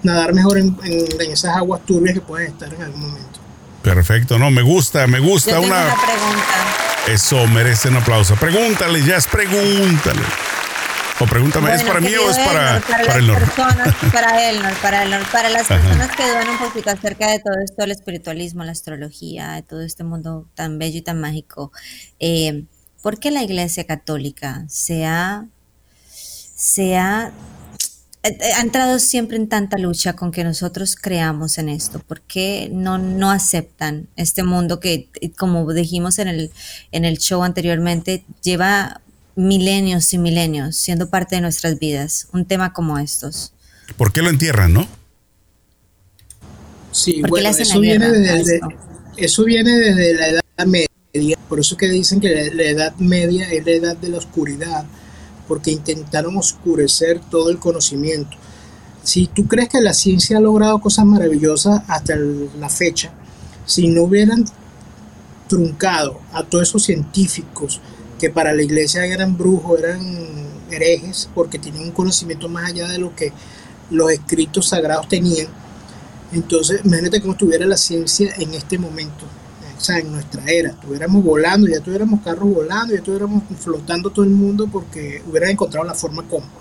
nadar 0.02 0.32
mejor 0.32 0.56
en, 0.56 0.74
en 0.82 1.30
esas 1.30 1.56
aguas 1.56 1.84
turbias 1.84 2.14
que 2.14 2.22
puedes 2.22 2.48
estar 2.48 2.72
en 2.72 2.82
algún 2.82 3.02
momento. 3.02 3.40
Perfecto, 3.82 4.38
no, 4.38 4.50
me 4.50 4.62
gusta, 4.62 5.06
me 5.06 5.18
gusta 5.18 5.60
una... 5.60 5.84
una 5.84 5.96
pregunta. 5.96 6.81
Eso 7.08 7.46
merece 7.48 7.88
un 7.88 7.96
aplauso. 7.96 8.36
Pregúntale, 8.36 9.02
Jazz, 9.02 9.26
pregúntale. 9.26 10.22
O 11.20 11.26
pregúntame, 11.26 11.74
¿es 11.74 11.82
para 11.82 12.00
mí 12.00 12.14
o 12.14 12.30
es 12.30 12.38
para, 12.38 12.80
para, 12.80 13.16
el 13.16 13.26
norte? 13.26 13.46
Para 14.12 14.50
el 14.50 14.60
norte, 14.62 14.76
para 14.80 15.02
el 15.02 15.10
norte, 15.10 15.26
para 15.30 15.48
las 15.50 15.66
personas 15.66 16.16
que 16.16 16.22
dudan 16.26 16.48
un 16.48 16.58
poquito 16.58 16.90
acerca 16.90 17.30
de 17.30 17.38
todo 17.38 17.54
esto, 17.64 17.84
el 17.84 17.90
espiritualismo, 17.90 18.64
la 18.64 18.72
astrología, 18.72 19.52
de 19.52 19.62
todo 19.62 19.82
este 19.82 20.04
mundo 20.04 20.48
tan 20.54 20.78
bello 20.78 20.98
y 20.98 21.02
tan 21.02 21.20
mágico. 21.20 21.70
Eh, 22.18 22.64
¿Por 23.02 23.18
qué 23.18 23.30
la 23.30 23.42
Iglesia 23.42 23.84
Católica 23.84 24.64
se 24.68 25.04
ha, 25.06 25.46
se 26.08 26.96
ha 26.96 27.32
ha 28.24 28.60
entrado 28.60 28.98
siempre 28.98 29.36
en 29.36 29.48
tanta 29.48 29.78
lucha 29.78 30.14
con 30.14 30.30
que 30.30 30.44
nosotros 30.44 30.94
creamos 30.94 31.58
en 31.58 31.68
esto? 31.68 31.98
¿Por 31.98 32.20
qué 32.20 32.70
no, 32.72 32.98
no 32.98 33.30
aceptan 33.30 34.06
este 34.16 34.44
mundo 34.44 34.78
que, 34.78 35.08
como 35.36 35.72
dijimos 35.72 36.18
en 36.18 36.28
el, 36.28 36.50
en 36.92 37.04
el 37.04 37.18
show 37.18 37.42
anteriormente, 37.42 38.24
lleva 38.42 39.00
milenios 39.34 40.12
y 40.12 40.18
milenios 40.18 40.76
siendo 40.76 41.10
parte 41.10 41.34
de 41.34 41.40
nuestras 41.40 41.78
vidas? 41.80 42.28
Un 42.32 42.44
tema 42.44 42.72
como 42.72 42.98
estos. 42.98 43.52
¿Por 43.96 44.12
qué 44.12 44.22
lo 44.22 44.30
entierran, 44.30 44.72
no? 44.72 44.86
Sí, 46.92 47.22
bueno, 47.28 47.48
eso 47.48 47.80
viene, 47.80 48.08
desde, 48.08 48.60
eso 49.16 49.44
viene 49.44 49.72
desde 49.72 50.14
la 50.14 50.28
Edad 50.28 50.66
Media. 50.66 51.38
Por 51.48 51.58
eso 51.58 51.76
que 51.76 51.88
dicen 51.88 52.20
que 52.20 52.52
la 52.54 52.62
Edad 52.62 52.94
Media 52.98 53.50
es 53.50 53.64
la 53.66 53.72
edad 53.72 53.96
de 53.96 54.10
la 54.10 54.18
oscuridad 54.18 54.84
porque 55.48 55.70
intentaron 55.70 56.36
oscurecer 56.36 57.20
todo 57.30 57.50
el 57.50 57.58
conocimiento. 57.58 58.36
Si 59.02 59.26
tú 59.26 59.46
crees 59.46 59.68
que 59.68 59.80
la 59.80 59.94
ciencia 59.94 60.38
ha 60.38 60.40
logrado 60.40 60.80
cosas 60.80 61.04
maravillosas 61.04 61.82
hasta 61.88 62.14
la 62.16 62.68
fecha, 62.68 63.12
si 63.66 63.88
no 63.88 64.02
hubieran 64.02 64.44
truncado 65.48 66.20
a 66.32 66.44
todos 66.44 66.68
esos 66.68 66.84
científicos 66.84 67.80
que 68.18 68.30
para 68.30 68.52
la 68.52 68.62
iglesia 68.62 69.04
eran 69.04 69.36
brujos, 69.36 69.80
eran 69.80 70.00
herejes, 70.70 71.28
porque 71.34 71.58
tenían 71.58 71.84
un 71.84 71.90
conocimiento 71.90 72.48
más 72.48 72.70
allá 72.70 72.88
de 72.88 72.98
lo 72.98 73.14
que 73.14 73.32
los 73.90 74.10
escritos 74.10 74.68
sagrados 74.68 75.08
tenían, 75.08 75.48
entonces 76.32 76.80
imagínate 76.84 77.20
cómo 77.20 77.32
estuviera 77.32 77.66
la 77.66 77.76
ciencia 77.76 78.32
en 78.38 78.54
este 78.54 78.78
momento 78.78 79.26
o 79.82 79.84
sea, 79.84 79.98
en 79.98 80.12
nuestra 80.12 80.44
era, 80.46 80.70
estuviéramos 80.70 81.24
volando, 81.24 81.66
ya 81.66 81.80
tuviéramos 81.80 82.20
carros 82.20 82.54
volando, 82.54 82.92
ya 82.92 83.00
estuviéramos 83.00 83.42
flotando 83.58 84.10
todo 84.10 84.24
el 84.24 84.30
mundo 84.30 84.68
porque 84.70 85.20
hubieran 85.28 85.50
encontrado 85.50 85.84
la 85.84 85.94
forma 85.94 86.22
cómoda. 86.22 86.52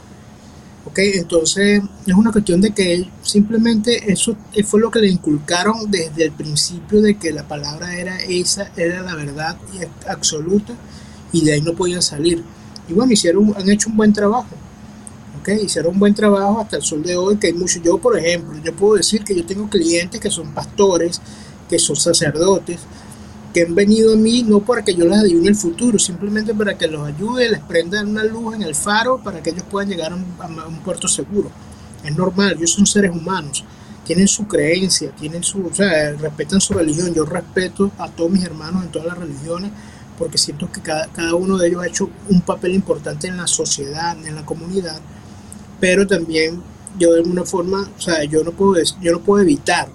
¿Ok? 0.85 0.97
Entonces 0.97 1.83
es 2.07 2.13
una 2.15 2.31
cuestión 2.31 2.59
de 2.61 2.71
que 2.71 3.07
simplemente 3.21 4.11
eso 4.11 4.35
fue 4.65 4.79
lo 4.79 4.89
que 4.89 5.01
le 5.01 5.09
inculcaron 5.09 5.91
desde 5.91 6.23
el 6.23 6.31
principio 6.31 6.99
de 6.99 7.19
que 7.19 7.31
la 7.31 7.47
palabra 7.47 7.95
era 7.95 8.17
esa, 8.17 8.71
era 8.75 9.03
la 9.03 9.13
verdad 9.13 9.55
absoluta 10.09 10.73
y 11.31 11.45
de 11.45 11.53
ahí 11.53 11.61
no 11.61 11.73
podían 11.73 12.01
salir. 12.01 12.43
Y 12.89 12.93
bueno, 12.93 13.13
hicieron, 13.13 13.53
han 13.55 13.69
hecho 13.69 13.91
un 13.91 13.97
buen 13.97 14.13
trabajo. 14.13 14.47
¿ok? 15.39 15.49
Hicieron 15.63 15.93
un 15.93 15.99
buen 15.99 16.15
trabajo 16.15 16.59
hasta 16.59 16.77
el 16.77 16.81
sol 16.81 17.03
de 17.03 17.15
hoy, 17.15 17.37
que 17.37 17.47
hay 17.47 17.53
muchos, 17.53 17.83
yo 17.83 17.99
por 17.99 18.17
ejemplo, 18.17 18.59
yo 18.63 18.75
puedo 18.75 18.95
decir 18.95 19.23
que 19.23 19.35
yo 19.35 19.45
tengo 19.45 19.69
clientes 19.69 20.19
que 20.19 20.31
son 20.31 20.51
pastores, 20.55 21.21
que 21.69 21.77
son 21.77 21.95
sacerdotes, 21.95 22.79
que 23.53 23.63
han 23.63 23.75
venido 23.75 24.13
a 24.13 24.15
mí 24.15 24.43
no 24.43 24.59
para 24.59 24.83
que 24.83 24.93
yo 24.93 25.05
les 25.05 25.19
adivine 25.19 25.49
el 25.49 25.55
futuro, 25.55 25.99
simplemente 25.99 26.53
para 26.53 26.77
que 26.77 26.87
los 26.87 27.07
ayude, 27.07 27.49
les 27.49 27.59
prenda 27.59 28.01
una 28.03 28.23
luz 28.23 28.55
en 28.55 28.63
el 28.63 28.75
faro 28.75 29.21
para 29.21 29.41
que 29.41 29.49
ellos 29.49 29.63
puedan 29.69 29.89
llegar 29.89 30.13
a 30.13 30.15
un, 30.15 30.79
puerto 30.83 31.07
seguro. 31.07 31.51
Es 32.03 32.15
normal, 32.15 32.55
ellos 32.57 32.71
son 32.71 32.85
seres 32.85 33.11
humanos, 33.11 33.63
tienen 34.05 34.27
su 34.27 34.47
creencia, 34.47 35.11
tienen 35.11 35.43
su, 35.43 35.65
o 35.65 35.73
sea, 35.73 36.13
respetan 36.13 36.61
su 36.61 36.73
religión. 36.73 37.13
Yo 37.13 37.25
respeto 37.25 37.91
a 37.97 38.09
todos 38.09 38.31
mis 38.31 38.43
hermanos 38.43 38.83
en 38.83 38.91
todas 38.91 39.07
las 39.07 39.17
religiones 39.17 39.71
porque 40.17 40.37
siento 40.37 40.71
que 40.71 40.81
cada, 40.81 41.07
cada 41.07 41.33
uno 41.35 41.57
de 41.57 41.67
ellos 41.67 41.81
ha 41.81 41.87
hecho 41.87 42.09
un 42.29 42.41
papel 42.41 42.73
importante 42.73 43.27
en 43.27 43.37
la 43.37 43.47
sociedad, 43.47 44.15
en 44.25 44.35
la 44.35 44.45
comunidad, 44.45 44.99
pero 45.79 46.05
también 46.05 46.61
yo 46.99 47.13
de 47.13 47.19
alguna 47.19 47.43
forma, 47.43 47.89
o 47.97 48.01
sea, 48.01 48.23
yo 48.25 48.43
no 48.43 48.51
puedo, 48.51 48.75
yo 49.01 49.11
no 49.13 49.19
puedo 49.21 49.41
evitar 49.41 49.89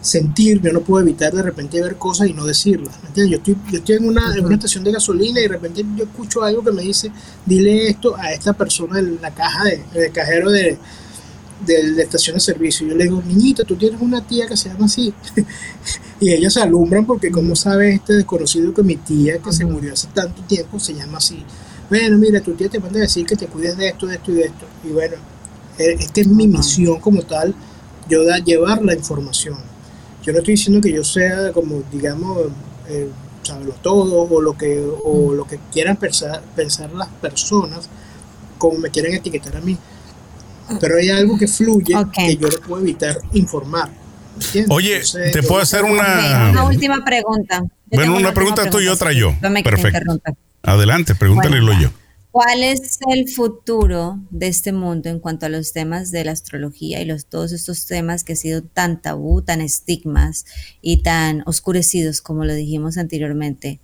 sentir, 0.00 0.60
yo 0.60 0.72
no 0.72 0.80
puedo 0.80 1.02
evitar 1.02 1.32
de 1.32 1.42
repente 1.42 1.80
ver 1.82 1.96
cosas 1.96 2.28
y 2.28 2.32
no 2.32 2.44
decirlas. 2.44 2.94
Yo 3.14 3.24
estoy, 3.24 3.56
yo 3.70 3.78
estoy 3.78 3.96
en, 3.96 4.06
una, 4.06 4.34
en 4.36 4.44
una 4.44 4.54
estación 4.54 4.84
de 4.84 4.92
gasolina 4.92 5.40
y 5.40 5.42
de 5.42 5.48
repente 5.48 5.84
yo 5.96 6.04
escucho 6.04 6.42
algo 6.42 6.62
que 6.62 6.72
me 6.72 6.82
dice, 6.82 7.10
dile 7.44 7.88
esto 7.88 8.16
a 8.16 8.32
esta 8.32 8.52
persona 8.52 8.98
en 8.98 9.20
la 9.20 9.34
caja 9.34 9.64
de, 9.64 9.82
de 9.92 10.10
cajero 10.10 10.50
de, 10.50 10.78
de, 11.66 11.82
la 11.94 12.02
estación 12.02 12.34
de 12.34 12.40
servicio. 12.40 12.86
Yo 12.86 12.94
le 12.94 13.04
digo, 13.04 13.22
niñita, 13.26 13.64
tú 13.64 13.76
tienes 13.76 14.00
una 14.00 14.24
tía 14.24 14.46
que 14.46 14.56
se 14.56 14.68
llama 14.68 14.86
así. 14.86 15.12
y 16.20 16.32
ellos 16.32 16.52
se 16.54 16.60
alumbran 16.60 17.04
porque 17.04 17.30
como 17.30 17.56
sabe 17.56 17.94
este 17.94 18.14
desconocido 18.14 18.72
que 18.72 18.82
mi 18.82 18.96
tía 18.96 19.38
que 19.38 19.52
se 19.52 19.64
murió 19.64 19.92
hace 19.92 20.08
tanto 20.08 20.42
tiempo 20.42 20.78
se 20.78 20.94
llama 20.94 21.18
así. 21.18 21.42
Bueno, 21.90 22.18
mira, 22.18 22.40
tu 22.40 22.52
tía 22.52 22.68
te 22.68 22.78
manda 22.78 22.98
a 22.98 23.02
decir 23.02 23.26
que 23.26 23.34
te 23.34 23.46
cuides 23.46 23.76
de 23.76 23.88
esto, 23.88 24.06
de 24.06 24.16
esto 24.16 24.30
y 24.30 24.34
de 24.34 24.42
esto. 24.42 24.66
Y 24.84 24.88
bueno, 24.88 25.16
eh, 25.78 25.96
esta 25.98 26.20
es 26.20 26.28
mi 26.28 26.46
misión 26.46 27.00
como 27.00 27.22
tal, 27.22 27.54
yo 28.08 28.24
da, 28.24 28.38
llevar 28.38 28.82
la 28.82 28.94
información 28.94 29.56
yo 30.28 30.32
no 30.34 30.40
estoy 30.40 30.56
diciendo 30.56 30.82
que 30.82 30.92
yo 30.92 31.02
sea 31.02 31.52
como, 31.54 31.82
digamos, 31.90 32.48
eh, 32.86 33.08
todo 33.80 34.28
o 34.28 34.40
lo 34.42 34.58
que, 34.58 34.78
o 35.02 35.32
lo 35.32 35.46
que 35.46 35.58
quieran 35.72 35.96
pensar, 35.96 36.42
pensar 36.54 36.92
las 36.92 37.08
personas, 37.08 37.88
como 38.58 38.78
me 38.78 38.90
quieren 38.90 39.14
etiquetar 39.14 39.56
a 39.56 39.62
mí. 39.62 39.78
Pero 40.82 40.98
hay 40.98 41.08
algo 41.08 41.38
que 41.38 41.48
fluye 41.48 41.94
que 42.12 42.36
yo 42.36 42.46
no 42.46 42.58
puedo 42.66 42.82
evitar 42.82 43.16
informar. 43.32 43.90
Oye, 44.68 45.00
te 45.32 45.42
puedo 45.42 45.62
hacer 45.62 45.82
una... 45.84 46.50
Una 46.50 46.64
última 46.64 47.02
pregunta. 47.02 47.64
bueno, 47.86 48.14
una, 48.14 48.34
pregunta, 48.34 48.68
tú 48.68 48.80
y 48.80 48.88
otra 48.88 49.12
yo. 49.12 49.34
Perfecto. 49.64 50.20
Adelante, 50.62 51.14
pregúntale 51.14 51.58
yo. 51.80 51.88
¿Cuál 52.30 52.62
es 52.62 52.98
el 53.10 53.28
futuro 53.28 54.20
de 54.30 54.48
este 54.48 54.72
mundo 54.72 55.08
en 55.08 55.18
cuanto 55.18 55.46
a 55.46 55.48
los 55.48 55.72
temas 55.72 56.10
de 56.10 56.24
la 56.24 56.32
astrología 56.32 57.00
y 57.00 57.06
los, 57.06 57.24
todos 57.26 57.52
estos 57.52 57.86
temas 57.86 58.22
que 58.22 58.34
han 58.34 58.36
sido 58.36 58.62
tan 58.62 59.00
tabú, 59.00 59.40
tan 59.40 59.60
estigmas 59.62 60.44
y 60.82 61.02
tan 61.02 61.42
oscurecidos 61.46 62.20
como 62.20 62.44
lo 62.44 62.54
dijimos 62.54 62.98
anteriormente? 62.98 63.80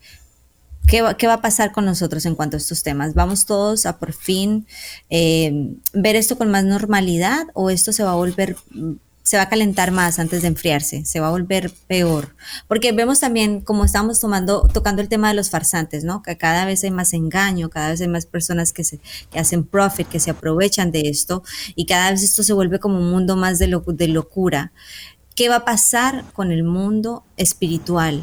¿Qué 0.86 1.00
va, 1.00 1.16
¿Qué 1.16 1.26
va, 1.26 1.34
a 1.34 1.42
pasar 1.42 1.72
con 1.72 1.86
nosotros 1.86 2.26
en 2.26 2.34
cuanto 2.34 2.56
a 2.56 2.60
estos 2.60 2.82
temas? 2.82 3.14
¿Vamos 3.14 3.46
todos 3.46 3.86
a 3.86 3.98
por 3.98 4.12
fin 4.12 4.66
eh, 5.08 5.74
ver 5.94 6.14
esto 6.14 6.36
con 6.36 6.50
más 6.50 6.64
normalidad 6.64 7.46
o 7.54 7.70
esto 7.70 7.92
se 7.92 8.04
va 8.04 8.12
a 8.12 8.16
volver 8.16 8.56
se 9.24 9.38
va 9.38 9.44
a 9.44 9.48
calentar 9.48 9.90
más 9.90 10.18
antes 10.18 10.42
de 10.42 10.48
enfriarse, 10.48 11.06
se 11.06 11.18
va 11.18 11.28
a 11.28 11.30
volver 11.30 11.72
peor. 11.88 12.36
Porque 12.68 12.92
vemos 12.92 13.20
también, 13.20 13.62
como 13.62 13.86
estamos 13.86 14.20
tomando, 14.20 14.68
tocando 14.68 15.00
el 15.00 15.08
tema 15.08 15.28
de 15.28 15.34
los 15.34 15.48
farsantes, 15.48 16.04
¿no? 16.04 16.22
Que 16.22 16.36
cada 16.36 16.66
vez 16.66 16.84
hay 16.84 16.90
más 16.90 17.14
engaño, 17.14 17.70
cada 17.70 17.88
vez 17.88 18.02
hay 18.02 18.08
más 18.08 18.26
personas 18.26 18.74
que, 18.74 18.84
se, 18.84 19.00
que 19.32 19.38
hacen 19.38 19.64
profit, 19.64 20.06
que 20.08 20.20
se 20.20 20.30
aprovechan 20.30 20.92
de 20.92 21.08
esto, 21.08 21.42
y 21.74 21.86
cada 21.86 22.10
vez 22.10 22.22
esto 22.22 22.42
se 22.42 22.52
vuelve 22.52 22.78
como 22.78 22.98
un 22.98 23.10
mundo 23.10 23.34
más 23.34 23.58
de, 23.58 23.80
de 23.86 24.08
locura. 24.08 24.72
¿Qué 25.34 25.48
va 25.48 25.56
a 25.56 25.64
pasar 25.64 26.24
con 26.34 26.52
el 26.52 26.62
mundo 26.62 27.24
espiritual 27.38 28.22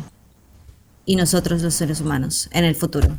y 1.04 1.16
nosotros 1.16 1.64
los 1.64 1.74
seres 1.74 2.00
humanos 2.00 2.48
en 2.54 2.64
el 2.64 2.76
futuro? 2.76 3.10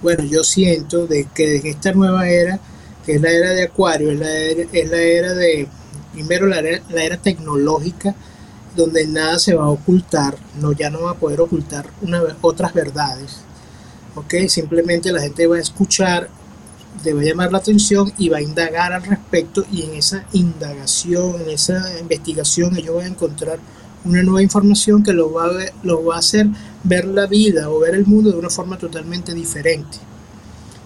Bueno, 0.00 0.22
yo 0.22 0.44
siento 0.44 1.08
de 1.08 1.26
que 1.34 1.56
en 1.56 1.66
esta 1.66 1.92
nueva 1.92 2.28
era, 2.28 2.60
que 3.04 3.16
es 3.16 3.20
la 3.20 3.30
era 3.30 3.50
de 3.50 3.64
Acuario, 3.64 4.12
es 4.12 4.18
la 4.18 4.30
es 4.30 4.90
la 4.90 4.96
era 4.96 5.34
de 5.34 5.68
primero 6.12 6.46
la 6.46 6.58
era, 6.58 7.16
tecnológica, 7.16 8.14
donde 8.76 9.06
nada 9.06 9.38
se 9.38 9.54
va 9.54 9.64
a 9.64 9.70
ocultar, 9.70 10.36
no, 10.60 10.72
ya 10.72 10.90
no 10.90 11.02
va 11.02 11.12
a 11.12 11.18
poder 11.18 11.40
ocultar 11.40 11.86
otras 12.40 12.72
verdades. 12.72 13.40
¿ok? 14.14 14.48
Simplemente 14.48 15.12
la 15.12 15.20
gente 15.20 15.46
va 15.46 15.56
a 15.56 15.60
escuchar, 15.60 16.28
debe 17.04 17.24
llamar 17.24 17.52
la 17.52 17.58
atención 17.58 18.12
y 18.18 18.28
va 18.28 18.38
a 18.38 18.42
indagar 18.42 18.92
al 18.92 19.02
respecto 19.02 19.64
y 19.70 19.82
en 19.82 19.94
esa 19.94 20.24
indagación, 20.32 21.40
en 21.40 21.50
esa 21.50 21.98
investigación 21.98 22.76
ellos 22.76 22.96
van 22.96 23.04
a 23.04 23.08
encontrar 23.08 23.58
una 24.04 24.22
nueva 24.22 24.42
información 24.42 25.02
que 25.02 25.12
lo 25.12 25.32
va 25.32 25.46
a, 25.46 25.50
lo 25.82 26.04
va 26.04 26.16
a 26.16 26.20
hacer 26.20 26.46
ver 26.84 27.04
la 27.06 27.26
vida 27.26 27.70
o 27.70 27.78
ver 27.78 27.94
el 27.94 28.06
mundo 28.06 28.30
de 28.32 28.38
una 28.38 28.50
forma 28.50 28.78
totalmente 28.78 29.34
diferente. 29.34 29.98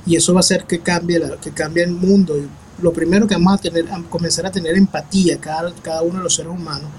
Y 0.06 0.16
eso 0.16 0.34
va 0.34 0.40
a 0.40 0.40
hacer 0.40 0.64
que 0.64 0.80
cambie, 0.80 1.18
la, 1.18 1.36
que 1.36 1.52
cambie 1.52 1.84
el 1.84 1.92
mundo 1.92 2.34
lo 2.82 2.92
primero 2.92 3.26
que 3.26 3.34
vamos 3.34 3.54
a 3.54 3.58
tener, 3.58 3.90
a 3.90 4.02
comenzar 4.08 4.46
a 4.46 4.50
tener 4.50 4.76
empatía 4.76 5.38
cada, 5.40 5.72
cada 5.82 6.02
uno 6.02 6.18
de 6.18 6.24
los 6.24 6.34
seres 6.34 6.52
humanos, 6.52 6.90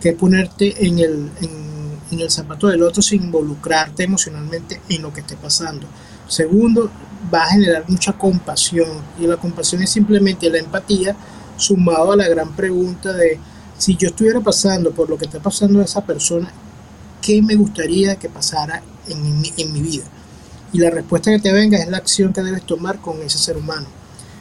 que 0.00 0.10
es 0.10 0.14
ponerte 0.14 0.86
en 0.86 0.98
el, 0.98 1.30
en, 1.40 2.20
el 2.20 2.30
zapato 2.30 2.68
del 2.68 2.82
otro 2.82 3.02
sin 3.02 3.24
involucrarte 3.24 4.04
emocionalmente 4.04 4.80
en 4.88 5.02
lo 5.02 5.12
que 5.12 5.20
esté 5.20 5.36
pasando. 5.36 5.86
Segundo, 6.28 6.90
va 7.32 7.42
a 7.42 7.50
generar 7.50 7.84
mucha 7.88 8.12
compasión 8.12 8.88
y 9.18 9.26
la 9.26 9.36
compasión 9.36 9.82
es 9.82 9.90
simplemente 9.90 10.48
la 10.48 10.58
empatía 10.58 11.16
sumado 11.56 12.12
a 12.12 12.16
la 12.16 12.28
gran 12.28 12.54
pregunta 12.54 13.12
de 13.12 13.38
si 13.76 13.96
yo 13.96 14.08
estuviera 14.08 14.40
pasando 14.40 14.92
por 14.92 15.10
lo 15.10 15.18
que 15.18 15.26
está 15.26 15.40
pasando 15.40 15.80
a 15.80 15.84
esa 15.84 16.04
persona, 16.04 16.50
¿qué 17.20 17.42
me 17.42 17.54
gustaría 17.54 18.16
que 18.16 18.28
pasara 18.28 18.82
en 19.08 19.42
en 19.56 19.72
mi 19.72 19.82
vida? 19.82 20.04
Y 20.72 20.78
la 20.78 20.90
respuesta 20.90 21.30
que 21.30 21.38
te 21.38 21.52
venga 21.52 21.78
es 21.78 21.88
la 21.88 21.98
acción 21.98 22.32
que 22.32 22.42
debes 22.42 22.62
tomar 22.62 23.00
con 23.00 23.20
ese 23.22 23.38
ser 23.38 23.56
humano. 23.56 23.86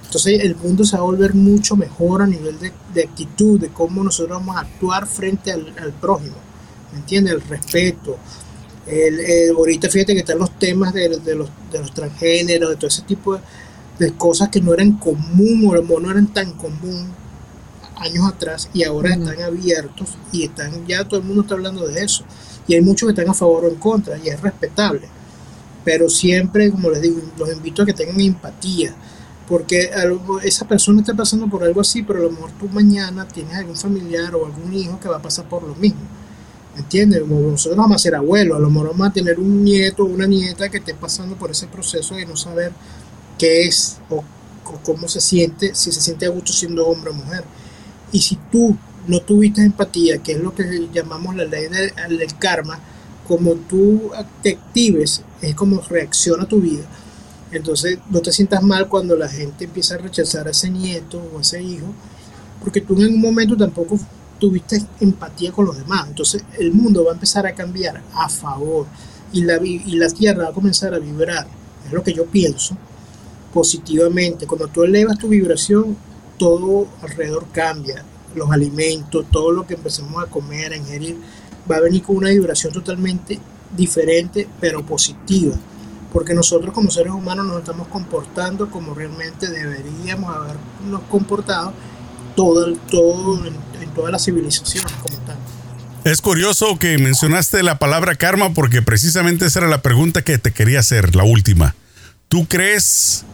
Entonces 0.05 0.43
el 0.43 0.55
mundo 0.55 0.85
se 0.85 0.95
va 0.95 1.01
a 1.01 1.05
volver 1.05 1.33
mucho 1.33 1.75
mejor 1.75 2.21
a 2.21 2.27
nivel 2.27 2.57
de, 2.59 3.03
actitud, 3.03 3.59
de 3.59 3.69
cómo 3.69 4.03
nosotros 4.03 4.37
vamos 4.39 4.55
a 4.55 4.61
actuar 4.61 5.07
frente 5.07 5.51
al, 5.51 5.93
prójimo. 5.99 6.35
¿Me 6.93 6.99
entiendes? 6.99 7.33
El 7.33 7.41
respeto. 7.41 8.17
El, 8.85 9.19
ahorita 9.55 9.89
fíjate 9.89 10.13
que 10.13 10.19
están 10.19 10.37
los 10.37 10.57
temas 10.57 10.93
de, 10.93 11.09
los, 11.09 11.25
de 11.25 11.35
los 11.35 11.93
transgéneros, 11.93 12.69
de 12.69 12.75
todo 12.75 12.87
ese 12.87 13.01
tipo 13.01 13.39
de, 13.99 14.13
cosas 14.13 14.49
que 14.49 14.61
no 14.61 14.73
eran 14.73 14.93
común 14.93 15.67
o 15.67 15.99
no 15.99 16.11
eran 16.11 16.27
tan 16.27 16.53
común 16.53 17.07
años 17.97 18.27
atrás 18.27 18.69
y 18.73 18.83
ahora 18.83 19.13
están 19.13 19.41
abiertos 19.41 20.17
y 20.31 20.43
están 20.43 20.85
ya 20.85 21.05
todo 21.05 21.21
el 21.21 21.25
mundo 21.25 21.41
está 21.41 21.55
hablando 21.55 21.87
de 21.87 22.03
eso. 22.03 22.23
Y 22.67 22.75
hay 22.75 22.81
muchos 22.81 23.07
que 23.07 23.11
están 23.11 23.29
a 23.29 23.33
favor 23.33 23.65
o 23.65 23.69
en 23.69 23.75
contra 23.75 24.17
y 24.17 24.29
es 24.29 24.39
respetable. 24.39 25.07
Pero 25.83 26.09
siempre, 26.09 26.71
como 26.71 26.89
les 26.89 27.01
digo, 27.01 27.21
los 27.37 27.51
invito 27.51 27.83
a 27.83 27.85
que 27.85 27.93
tengan 27.93 28.19
empatía 28.19 28.95
porque 29.47 29.91
esa 30.43 30.67
persona 30.67 31.01
está 31.01 31.13
pasando 31.13 31.47
por 31.47 31.63
algo 31.63 31.81
así, 31.81 32.01
pero 32.01 32.19
a 32.19 32.23
lo 32.23 32.31
mejor 32.31 32.51
tú 32.59 32.67
mañana 32.67 33.27
tienes 33.27 33.55
algún 33.55 33.75
familiar 33.75 34.33
o 34.35 34.45
algún 34.45 34.73
hijo 34.73 34.99
que 34.99 35.07
va 35.07 35.17
a 35.17 35.21
pasar 35.21 35.47
por 35.47 35.63
lo 35.63 35.75
mismo. 35.75 36.01
¿Entiendes? 36.75 37.21
Como 37.21 37.51
nosotros 37.51 37.77
vamos 37.77 37.95
a 37.95 37.99
ser 37.99 38.15
abuelos, 38.15 38.57
a 38.57 38.59
lo 38.59 38.69
mejor 38.69 38.89
vamos 38.89 39.07
a 39.07 39.13
tener 39.13 39.39
un 39.39 39.63
nieto 39.63 40.03
o 40.03 40.07
una 40.07 40.25
nieta 40.25 40.69
que 40.69 40.77
esté 40.77 40.93
pasando 40.93 41.35
por 41.35 41.51
ese 41.51 41.67
proceso 41.67 42.15
de 42.15 42.25
no 42.25 42.35
saber 42.35 42.73
qué 43.37 43.65
es 43.67 43.97
o, 44.09 44.23
cómo 44.83 45.07
se 45.07 45.21
siente, 45.21 45.75
si 45.75 45.91
se 45.91 46.01
siente 46.01 46.25
a 46.25 46.29
gusto 46.29 46.51
siendo 46.51 46.85
hombre 46.87 47.11
o 47.11 47.13
mujer. 47.13 47.43
Y 48.11 48.19
si 48.19 48.37
tú 48.51 48.75
no 49.07 49.19
tuviste 49.21 49.61
empatía, 49.61 50.17
que 50.17 50.33
es 50.33 50.39
lo 50.39 50.55
que 50.55 50.89
llamamos 50.91 51.35
la 51.35 51.45
ley 51.45 51.67
del, 51.69 52.17
del 52.17 52.37
karma, 52.37 52.79
como 53.27 53.53
tú 53.53 54.11
te 54.41 54.53
actives, 54.53 55.21
es 55.41 55.55
como 55.55 55.81
reacciona 55.81 56.45
tu 56.45 56.59
vida 56.59 56.85
entonces 57.57 57.99
no 58.09 58.21
te 58.21 58.31
sientas 58.31 58.63
mal 58.63 58.87
cuando 58.87 59.15
la 59.15 59.29
gente 59.29 59.65
empieza 59.65 59.95
a 59.95 59.99
rechazar 59.99 60.47
a 60.47 60.51
ese 60.51 60.69
nieto 60.69 61.21
o 61.33 61.37
a 61.37 61.41
ese 61.41 61.61
hijo, 61.61 61.87
porque 62.61 62.81
tú 62.81 63.01
en 63.01 63.13
un 63.13 63.21
momento 63.21 63.55
tampoco 63.55 63.99
tuviste 64.39 64.81
empatía 64.99 65.51
con 65.51 65.65
los 65.65 65.77
demás. 65.77 66.07
Entonces 66.07 66.43
el 66.57 66.71
mundo 66.71 67.03
va 67.03 67.11
a 67.11 67.13
empezar 67.13 67.45
a 67.45 67.53
cambiar 67.53 68.01
a 68.13 68.29
favor 68.29 68.87
y 69.31 69.43
la, 69.43 69.57
y 69.63 69.95
la 69.95 70.09
tierra 70.09 70.45
va 70.45 70.49
a 70.49 70.53
comenzar 70.53 70.93
a 70.93 70.99
vibrar. 70.99 71.47
Es 71.85 71.93
lo 71.93 72.03
que 72.03 72.13
yo 72.13 72.25
pienso 72.25 72.75
positivamente. 73.53 74.47
Cuando 74.47 74.67
tú 74.67 74.83
elevas 74.83 75.17
tu 75.17 75.27
vibración, 75.29 75.95
todo 76.37 76.87
alrededor 77.01 77.47
cambia. 77.51 78.03
Los 78.35 78.51
alimentos, 78.51 79.25
todo 79.31 79.51
lo 79.51 79.65
que 79.65 79.75
empecemos 79.75 80.21
a 80.21 80.29
comer, 80.29 80.73
a 80.73 80.77
ingerir, 80.77 81.17
va 81.69 81.77
a 81.77 81.81
venir 81.81 82.03
con 82.03 82.17
una 82.17 82.29
vibración 82.29 82.73
totalmente 82.73 83.39
diferente, 83.77 84.47
pero 84.59 84.85
positiva 84.85 85.55
porque 86.15 86.33
nosotros 86.33 86.73
como 86.73 86.89
seres 86.91 87.11
humanos 87.11 87.45
nos 87.45 87.57
estamos 87.59 87.89
comportando 87.89 88.69
como 88.71 88.93
realmente 88.93 89.49
deberíamos 89.49 90.33
habernos 90.33 91.01
comportado 91.09 91.73
todo, 92.37 92.73
todo 92.89 93.45
en, 93.45 93.53
toda 93.93 94.11
la 94.11 94.17
civilización 94.17 94.85
como 95.01 95.17
tal. 95.25 95.35
Es 96.05 96.21
curioso 96.21 96.79
que 96.79 96.97
mencionaste 96.99 97.63
la 97.63 97.79
palabra 97.79 98.15
karma 98.15 98.53
porque 98.53 98.81
precisamente 98.81 99.45
esa 99.45 99.59
era 99.59 99.67
la 99.67 99.81
pregunta 99.81 100.21
que 100.21 100.37
te 100.37 100.53
quería 100.53 100.79
hacer, 100.79 101.17
la 101.17 101.25
última. 101.25 101.75
¿Tú 102.29 102.47
crees 102.47 103.25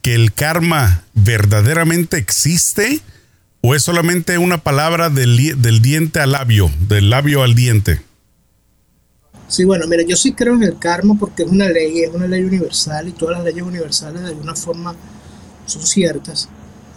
que 0.00 0.14
el 0.14 0.32
karma 0.32 1.02
verdaderamente 1.14 2.18
existe 2.18 3.00
o 3.62 3.74
es 3.74 3.82
solamente 3.82 4.38
una 4.38 4.58
palabra 4.58 5.10
del, 5.10 5.60
del 5.60 5.82
diente 5.82 6.20
al 6.20 6.30
labio, 6.30 6.70
del 6.88 7.10
labio 7.10 7.42
al 7.42 7.56
diente? 7.56 8.00
Sí, 9.48 9.64
bueno, 9.64 9.86
mira, 9.86 10.02
yo 10.02 10.14
sí 10.14 10.34
creo 10.34 10.54
en 10.54 10.62
el 10.62 10.78
karma 10.78 11.14
porque 11.18 11.42
es 11.42 11.50
una 11.50 11.68
ley, 11.70 12.02
es 12.02 12.14
una 12.14 12.26
ley 12.26 12.44
universal 12.44 13.08
y 13.08 13.12
todas 13.12 13.38
las 13.38 13.46
leyes 13.46 13.62
universales 13.62 14.20
de 14.20 14.28
alguna 14.28 14.54
forma 14.54 14.94
son 15.64 15.82
ciertas 15.82 16.48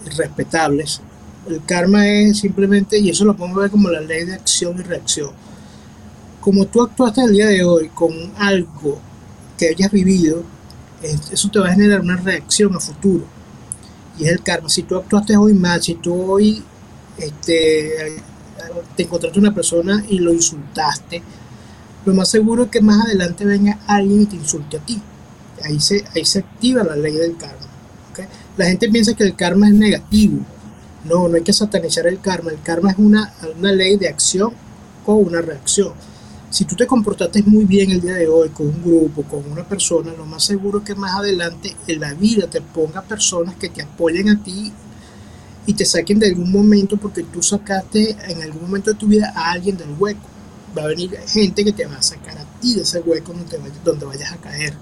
y 0.05 0.09
respetables. 0.09 1.01
El 1.47 1.63
karma 1.65 2.05
es 2.07 2.39
simplemente, 2.39 2.99
y 2.99 3.09
eso 3.09 3.23
lo 3.23 3.31
a 3.31 3.59
ver 3.59 3.71
como 3.71 3.89
la 3.89 4.01
ley 4.01 4.25
de 4.25 4.33
acción 4.33 4.77
y 4.79 4.83
reacción. 4.83 5.31
Como 6.41 6.65
tú 6.65 6.81
actuaste 6.81 7.21
el 7.21 7.31
día 7.31 7.47
de 7.47 7.63
hoy 7.63 7.89
con 7.89 8.11
algo 8.37 8.99
que 9.57 9.69
hayas 9.69 9.91
vivido, 9.91 10.43
eso 11.31 11.49
te 11.49 11.59
va 11.59 11.69
a 11.69 11.73
generar 11.73 12.01
una 12.01 12.17
reacción 12.17 12.75
a 12.75 12.79
futuro. 12.79 13.25
Y 14.19 14.25
es 14.25 14.31
el 14.31 14.43
karma. 14.43 14.67
Si 14.69 14.83
tú 14.83 14.97
actuaste 14.97 15.37
hoy 15.37 15.53
mal, 15.53 15.81
si 15.81 15.95
tú 15.95 16.13
hoy 16.33 16.61
este, 17.17 18.21
te 18.95 19.03
encontraste 19.03 19.39
una 19.39 19.53
persona 19.53 20.03
y 20.09 20.19
lo 20.19 20.33
insultaste, 20.33 21.23
lo 22.05 22.13
más 22.13 22.29
seguro 22.29 22.63
es 22.63 22.69
que 22.69 22.81
más 22.81 23.05
adelante 23.05 23.45
venga 23.45 23.79
alguien 23.85 24.21
y 24.21 24.25
te 24.25 24.35
insulte 24.35 24.77
a 24.77 24.79
ti. 24.79 24.99
Ahí 25.63 25.79
se, 25.79 26.03
ahí 26.15 26.25
se 26.25 26.39
activa 26.39 26.83
la 26.83 26.95
ley 26.95 27.13
del 27.13 27.37
karma. 27.37 27.67
La 28.57 28.65
gente 28.65 28.89
piensa 28.89 29.13
que 29.13 29.23
el 29.23 29.35
karma 29.35 29.67
es 29.67 29.73
negativo. 29.73 30.39
No, 31.05 31.27
no 31.27 31.35
hay 31.35 31.43
que 31.43 31.53
satanizar 31.53 32.07
el 32.07 32.19
karma. 32.19 32.51
El 32.51 32.61
karma 32.61 32.91
es 32.91 32.97
una, 32.97 33.33
una 33.57 33.71
ley 33.71 33.97
de 33.97 34.07
acción 34.07 34.51
o 35.05 35.13
una 35.13 35.41
reacción. 35.41 35.93
Si 36.49 36.65
tú 36.65 36.75
te 36.75 36.87
comportaste 36.87 37.43
muy 37.43 37.65
bien 37.65 37.91
el 37.91 38.01
día 38.01 38.15
de 38.15 38.27
hoy 38.27 38.49
con 38.49 38.67
un 38.67 38.83
grupo, 38.83 39.23
con 39.23 39.49
una 39.49 39.63
persona, 39.63 40.11
lo 40.17 40.25
más 40.25 40.43
seguro 40.43 40.79
es 40.79 40.85
que 40.85 40.95
más 40.95 41.15
adelante 41.15 41.75
en 41.87 41.99
la 41.99 42.13
vida 42.13 42.47
te 42.47 42.59
ponga 42.59 43.01
personas 43.03 43.55
que 43.55 43.69
te 43.69 43.83
apoyen 43.83 44.29
a 44.29 44.43
ti 44.43 44.71
y 45.65 45.73
te 45.73 45.85
saquen 45.85 46.19
de 46.19 46.27
algún 46.27 46.51
momento 46.51 46.97
porque 46.97 47.23
tú 47.23 47.41
sacaste 47.41 48.17
en 48.27 48.41
algún 48.41 48.63
momento 48.63 48.91
de 48.91 48.97
tu 48.97 49.07
vida 49.07 49.31
a 49.33 49.51
alguien 49.51 49.77
del 49.77 49.95
hueco 49.97 50.31
va 50.77 50.83
a 50.83 50.87
venir 50.87 51.17
gente 51.27 51.63
que 51.63 51.71
te 51.71 51.85
va 51.85 51.97
a 51.97 52.01
sacar 52.01 52.37
a 52.37 52.45
ti 52.59 52.75
de 52.75 52.81
ese 52.81 52.99
hueco 52.99 53.33
donde, 53.83 54.05
vayas, 54.05 54.31
a 54.31 54.37
caer. 54.37 54.73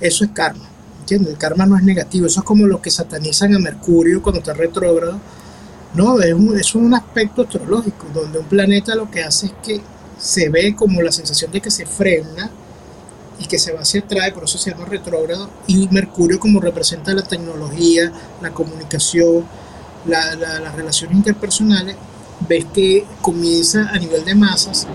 Eso 0.00 0.24
es 0.24 0.30
karma. 0.30 0.68
¿entiendes? 1.00 1.32
El 1.32 1.38
karma 1.38 1.66
no 1.66 1.76
es 1.76 1.82
negativo, 1.82 2.26
eso 2.26 2.40
es 2.40 2.46
como 2.46 2.66
lo 2.66 2.80
que 2.80 2.90
satanizan 2.90 3.54
a 3.54 3.58
Mercurio 3.58 4.22
cuando 4.22 4.38
está 4.38 4.54
retrógrado. 4.54 5.18
No, 5.94 6.20
es 6.20 6.32
un, 6.32 6.58
es 6.58 6.74
un 6.74 6.94
aspecto 6.94 7.42
astrológico, 7.42 8.06
donde 8.14 8.38
un 8.38 8.46
planeta 8.46 8.94
lo 8.94 9.10
que 9.10 9.22
hace 9.22 9.46
es 9.46 9.52
que 9.62 9.80
se 10.18 10.48
ve 10.48 10.74
como 10.74 11.02
la 11.02 11.12
sensación 11.12 11.50
de 11.50 11.60
que 11.60 11.70
se 11.70 11.84
frena 11.84 12.50
y 13.38 13.46
que 13.46 13.58
se 13.58 13.72
va 13.72 13.80
hacia 13.80 14.00
atrás, 14.00 14.30
por 14.30 14.44
eso 14.44 14.56
se 14.56 14.70
llama 14.70 14.84
retrógrado, 14.84 15.50
y 15.66 15.88
Mercurio 15.88 16.38
como 16.38 16.60
representa 16.60 17.12
la 17.12 17.22
tecnología, 17.22 18.12
la 18.40 18.52
comunicación, 18.52 19.44
las 20.06 20.74
relaciones 20.74 21.16
interpersonales, 21.16 21.96
ves 22.48 22.66
que 22.72 23.04
comienza 23.20 23.88
a 23.88 23.98
nivel 23.98 24.24
de 24.24 24.34
masas 24.34 24.86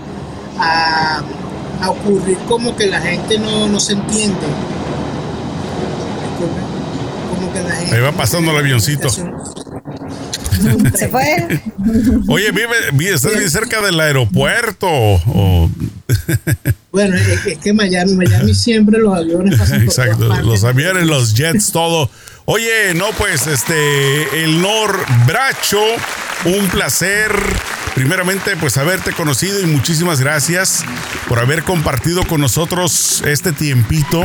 a, 0.58 1.22
ocurrir 1.88 2.36
como 2.48 2.76
que 2.76 2.86
la 2.86 3.00
gente 3.00 3.38
no, 3.38 3.78
se 3.80 3.92
entiende. 3.92 4.46
Como 7.30 7.52
que 7.52 7.62
la 7.62 7.76
gente 7.76 7.94
Ahí 7.94 8.00
va 8.02 8.12
pasando 8.12 8.50
el 8.50 8.58
avioncito. 8.58 9.08
¿Se 10.94 11.08
fue? 11.08 11.60
Oye, 12.28 12.50
vive, 12.50 13.14
¿estás 13.14 13.36
bien 13.36 13.50
cerca 13.50 13.80
del 13.80 13.98
aeropuerto? 14.00 14.88
bueno, 16.92 17.16
es, 17.16 17.58
que 17.58 17.72
Miami, 17.72 18.16
Miami 18.16 18.54
siempre 18.54 18.98
los 18.98 19.16
aviones 19.16 19.58
pasan 19.58 19.82
Exacto, 19.82 20.34
los 20.42 20.64
aviones, 20.64 21.06
los 21.06 21.34
jets, 21.34 21.70
todo. 21.70 22.10
Oye, 22.46 22.94
no, 22.94 23.10
pues 23.18 23.46
este, 23.46 24.42
el 24.42 24.60
Nor 24.60 24.96
Bracho, 25.26 25.82
un 26.46 26.66
placer. 26.68 27.30
Primeramente, 27.98 28.56
pues 28.56 28.76
haberte 28.76 29.12
conocido 29.12 29.60
y 29.60 29.66
muchísimas 29.66 30.20
gracias 30.20 30.84
por 31.26 31.40
haber 31.40 31.64
compartido 31.64 32.24
con 32.24 32.40
nosotros 32.40 33.24
este 33.26 33.50
tiempito. 33.50 34.24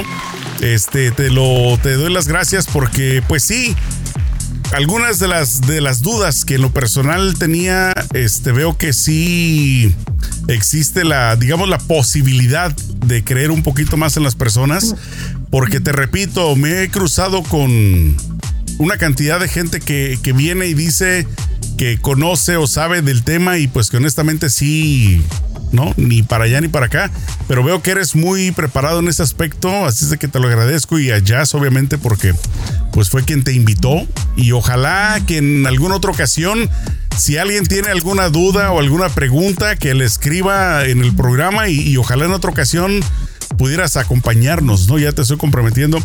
Este, 0.62 1.10
te 1.10 1.32
lo, 1.32 1.80
te 1.82 1.94
doy 1.94 2.14
las 2.14 2.28
gracias 2.28 2.68
porque, 2.68 3.24
pues 3.28 3.42
sí, 3.42 3.76
algunas 4.74 5.18
de 5.18 5.28
las, 5.28 5.62
de 5.62 5.82
las 5.82 6.04
dudas 6.04 6.46
que 6.46 6.54
en 6.54 6.62
lo 6.62 6.72
personal 6.72 7.34
tenía, 7.40 7.96
este, 8.14 8.52
veo 8.52 8.78
que 8.78 8.94
sí 8.94 9.96
existe 10.50 11.04
la, 11.04 11.36
digamos, 11.36 11.68
la 11.68 11.80
posibilidad 11.80 12.72
de 12.72 13.24
creer 13.24 13.50
un 13.50 13.64
poquito 13.64 13.98
más 13.98 14.18
en 14.18 14.24
las 14.24 14.36
personas, 14.36 14.94
porque 15.50 15.80
te 15.80 15.92
repito, 15.94 16.56
me 16.56 16.84
he 16.84 16.90
cruzado 16.90 17.42
con 17.42 18.16
una 18.78 18.98
cantidad 18.98 19.40
de 19.40 19.48
gente 19.48 19.80
que, 19.80 20.18
que 20.22 20.34
viene 20.34 20.68
y 20.68 20.74
dice 20.74 21.28
que 21.78 21.98
conoce 22.00 22.58
o 22.58 22.68
sabe 22.68 23.02
del 23.02 23.24
tema 23.24 23.58
y 23.58 23.68
pues 23.68 23.90
que 23.90 23.98
honestamente 23.98 24.50
sí, 24.50 25.22
¿no? 25.72 25.94
Ni 25.98 26.22
para 26.22 26.46
allá 26.46 26.62
ni 26.62 26.68
para 26.68 26.86
acá, 26.86 27.12
pero 27.48 27.64
veo 27.64 27.82
que 27.82 27.92
eres 27.92 28.16
muy 28.16 28.52
preparado 28.52 29.00
en 29.00 29.08
ese 29.08 29.24
aspecto, 29.24 29.86
así 29.86 30.06
es 30.06 30.12
de 30.12 30.18
que 30.18 30.28
te 30.28 30.40
lo 30.40 30.48
agradezco 30.48 31.00
y 31.00 31.12
a 31.12 31.20
Jazz 31.20 31.56
obviamente 31.56 31.98
porque 31.98 32.34
pues 32.92 33.10
fue 33.10 33.24
quien 33.24 33.44
te 33.44 33.54
invitó 33.54 34.08
y 34.36 34.52
ojalá 34.52 35.20
que 35.26 35.38
en 35.38 35.66
alguna 35.66 35.96
otra 35.96 36.12
ocasión 36.12 36.70
si 37.18 37.38
alguien 37.38 37.66
tiene 37.66 37.90
alguna 37.90 38.30
duda 38.30 38.72
o 38.72 38.80
alguna 38.80 39.10
pregunta, 39.10 39.76
que 39.76 39.94
le 39.94 40.06
escriba 40.06 40.86
en 40.86 41.02
el 41.02 41.16
programa 41.16 41.70
y, 41.70 41.96
ojalá 41.98 42.26
en 42.26 42.32
otra 42.32 42.52
ocasión 42.52 43.00
pudieras 43.54 43.98
acompañarnos, 43.98 44.88
¿no? 44.88 44.98
Ya 44.98 45.12
te 45.12 45.22
estoy 45.22 45.38
comprometiendo, 45.38 46.00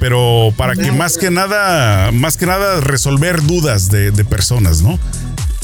pero 0.00 0.52
para 0.56 0.74
que 0.74 0.92
más 0.92 1.16
que 1.18 1.30
nada, 1.30 2.12
más 2.12 2.36
que 2.36 2.46
nada 2.46 2.80
resolver 2.80 3.42
dudas 3.42 3.90
de, 3.90 4.10
de 4.10 4.24
personas, 4.24 4.82
¿no? 4.82 4.98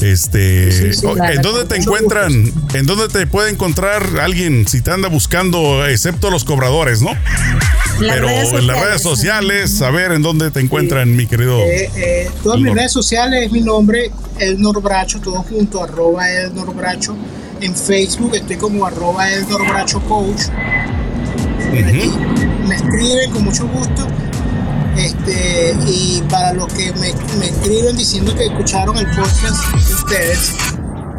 Este, 0.01 0.89
¿en 0.89 1.41
dónde 1.41 1.65
te 1.65 1.75
encuentran? 1.75 2.51
¿En 2.73 2.85
dónde 2.85 3.07
te 3.07 3.27
puede 3.27 3.51
encontrar 3.51 4.03
alguien 4.19 4.67
si 4.67 4.81
te 4.81 4.91
anda 4.91 5.09
buscando, 5.09 5.85
excepto 5.85 6.31
los 6.31 6.43
cobradores, 6.43 7.01
¿no? 7.01 7.11
Pero 7.99 8.27
en 8.29 8.65
las 8.65 8.79
redes 8.79 9.01
sociales, 9.01 9.81
a 9.81 9.91
ver 9.91 10.11
en 10.11 10.23
dónde 10.23 10.49
te 10.49 10.59
encuentran, 10.59 11.15
mi 11.15 11.27
querido. 11.27 11.59
Eh, 11.59 11.91
eh, 11.95 12.29
todas 12.41 12.59
mis 12.59 12.73
redes 12.73 12.91
sociales 12.91 13.45
es 13.45 13.51
mi 13.51 13.61
nombre, 13.61 14.11
El 14.39 14.59
Norbracho, 14.59 15.19
todo 15.19 15.43
junto, 15.43 15.83
arroba 15.83 16.29
El 16.29 16.55
Norbracho. 16.55 17.15
En 17.59 17.75
Facebook 17.75 18.33
estoy 18.33 18.55
como 18.55 18.85
arroba 18.85 19.31
El 19.31 19.47
Norbracho 19.47 20.01
Coach. 20.01 20.41
Me 21.71 22.75
escriben 22.75 23.31
con 23.31 23.43
mucho 23.45 23.67
gusto 23.67 24.07
este, 24.97 25.75
y 25.87 26.21
para 26.29 26.53
los 26.53 26.71
que 26.73 26.91
me, 26.93 27.09
escriben 27.09 27.95
diciendo 27.95 28.35
que 28.35 28.45
escucharon 28.45 28.97
el 28.97 29.07
podcast 29.07 29.73
de 29.73 29.93
ustedes, 29.93 30.53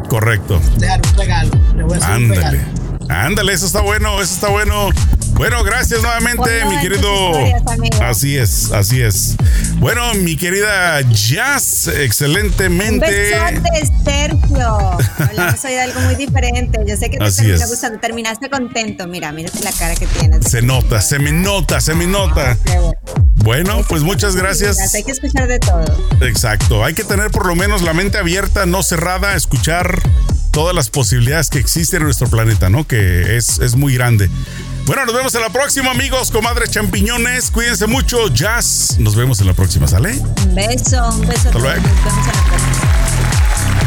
correcto. 0.09 0.61
Dejar 0.77 1.01
un 1.11 1.17
regalo. 1.17 1.51
Les 1.75 1.85
voy 1.85 1.93
a 1.95 1.97
hacer 1.97 2.11
Ándale. 2.11 2.29
un 2.29 2.51
regalo. 2.51 2.59
Ándale, 3.09 3.53
eso 3.53 3.65
está 3.65 3.81
bueno, 3.81 4.21
eso 4.21 4.33
está 4.33 4.49
bueno. 4.49 4.89
Bueno, 5.33 5.63
gracias 5.63 6.01
nuevamente, 6.01 6.65
mi 6.65 6.79
querido. 6.79 7.09
así 8.01 8.37
es, 8.37 8.71
así 8.71 9.01
es. 9.01 9.35
Bueno, 9.77 10.13
mi 10.15 10.37
querida 10.37 11.01
Jazz, 11.01 11.87
excelentemente. 11.87 13.33
Un 13.37 13.61
besote, 13.61 13.91
Sergio. 14.05 14.97
Hablamos 15.17 15.65
hoy 15.65 15.71
de 15.71 15.81
algo 15.81 15.99
muy 16.01 16.15
diferente. 16.15 16.79
Yo 16.87 16.95
sé 16.95 17.09
que 17.09 17.17
te 17.17 17.31
terminó 17.31 17.67
gustando. 17.67 17.99
Terminaste 17.99 18.49
contento. 18.49 19.07
Mira, 19.07 19.31
mira 19.31 19.49
la 19.63 19.71
cara 19.71 19.95
que 19.95 20.07
tienes. 20.07 20.45
Se 20.49 20.61
nota, 20.61 21.01
se 21.01 21.19
me 21.19 21.31
nota, 21.31 21.81
se 21.81 21.95
me 21.95 22.05
nota. 22.05 22.57
Bueno, 23.35 23.83
pues 23.89 24.03
muchas 24.03 24.35
gracias. 24.35 24.93
Hay 24.93 25.03
que 25.03 25.11
escuchar 25.11 25.47
de 25.47 25.59
todo. 25.59 25.83
Exacto. 26.21 26.85
Hay 26.85 26.93
que 26.93 27.03
tener 27.03 27.31
por 27.31 27.45
lo 27.45 27.55
menos 27.55 27.81
la 27.81 27.93
mente 27.93 28.17
abierta, 28.17 28.65
no 28.65 28.83
cerrada, 28.83 29.35
escuchar 29.35 30.01
todas 30.51 30.75
las 30.75 30.89
posibilidades 30.89 31.49
que 31.49 31.59
existen 31.59 31.97
en 32.01 32.05
nuestro 32.05 32.27
planeta, 32.29 32.69
¿no? 32.69 32.87
Que 32.87 33.35
es, 33.35 33.59
es 33.59 33.75
muy 33.75 33.95
grande. 33.95 34.29
Bueno, 34.85 35.05
nos 35.05 35.15
vemos 35.15 35.33
en 35.35 35.41
la 35.41 35.49
próxima, 35.49 35.91
amigos, 35.91 36.29
comadres 36.29 36.69
champiñones. 36.71 37.51
Cuídense 37.51 37.87
mucho, 37.87 38.27
jazz. 38.27 38.97
Nos 38.99 39.15
vemos 39.15 39.39
en 39.39 39.47
la 39.47 39.53
próxima, 39.53 39.87
¿sale? 39.87 40.11
Un 40.11 40.55
beso, 40.55 41.09
un 41.09 41.21
beso. 41.21 41.47
Hasta 41.47 41.59
luego. 41.59 41.81
Nos 41.81 42.03
vemos 42.03 42.27
en 42.27 42.35
la 42.35 42.43
próxima. 42.43 43.82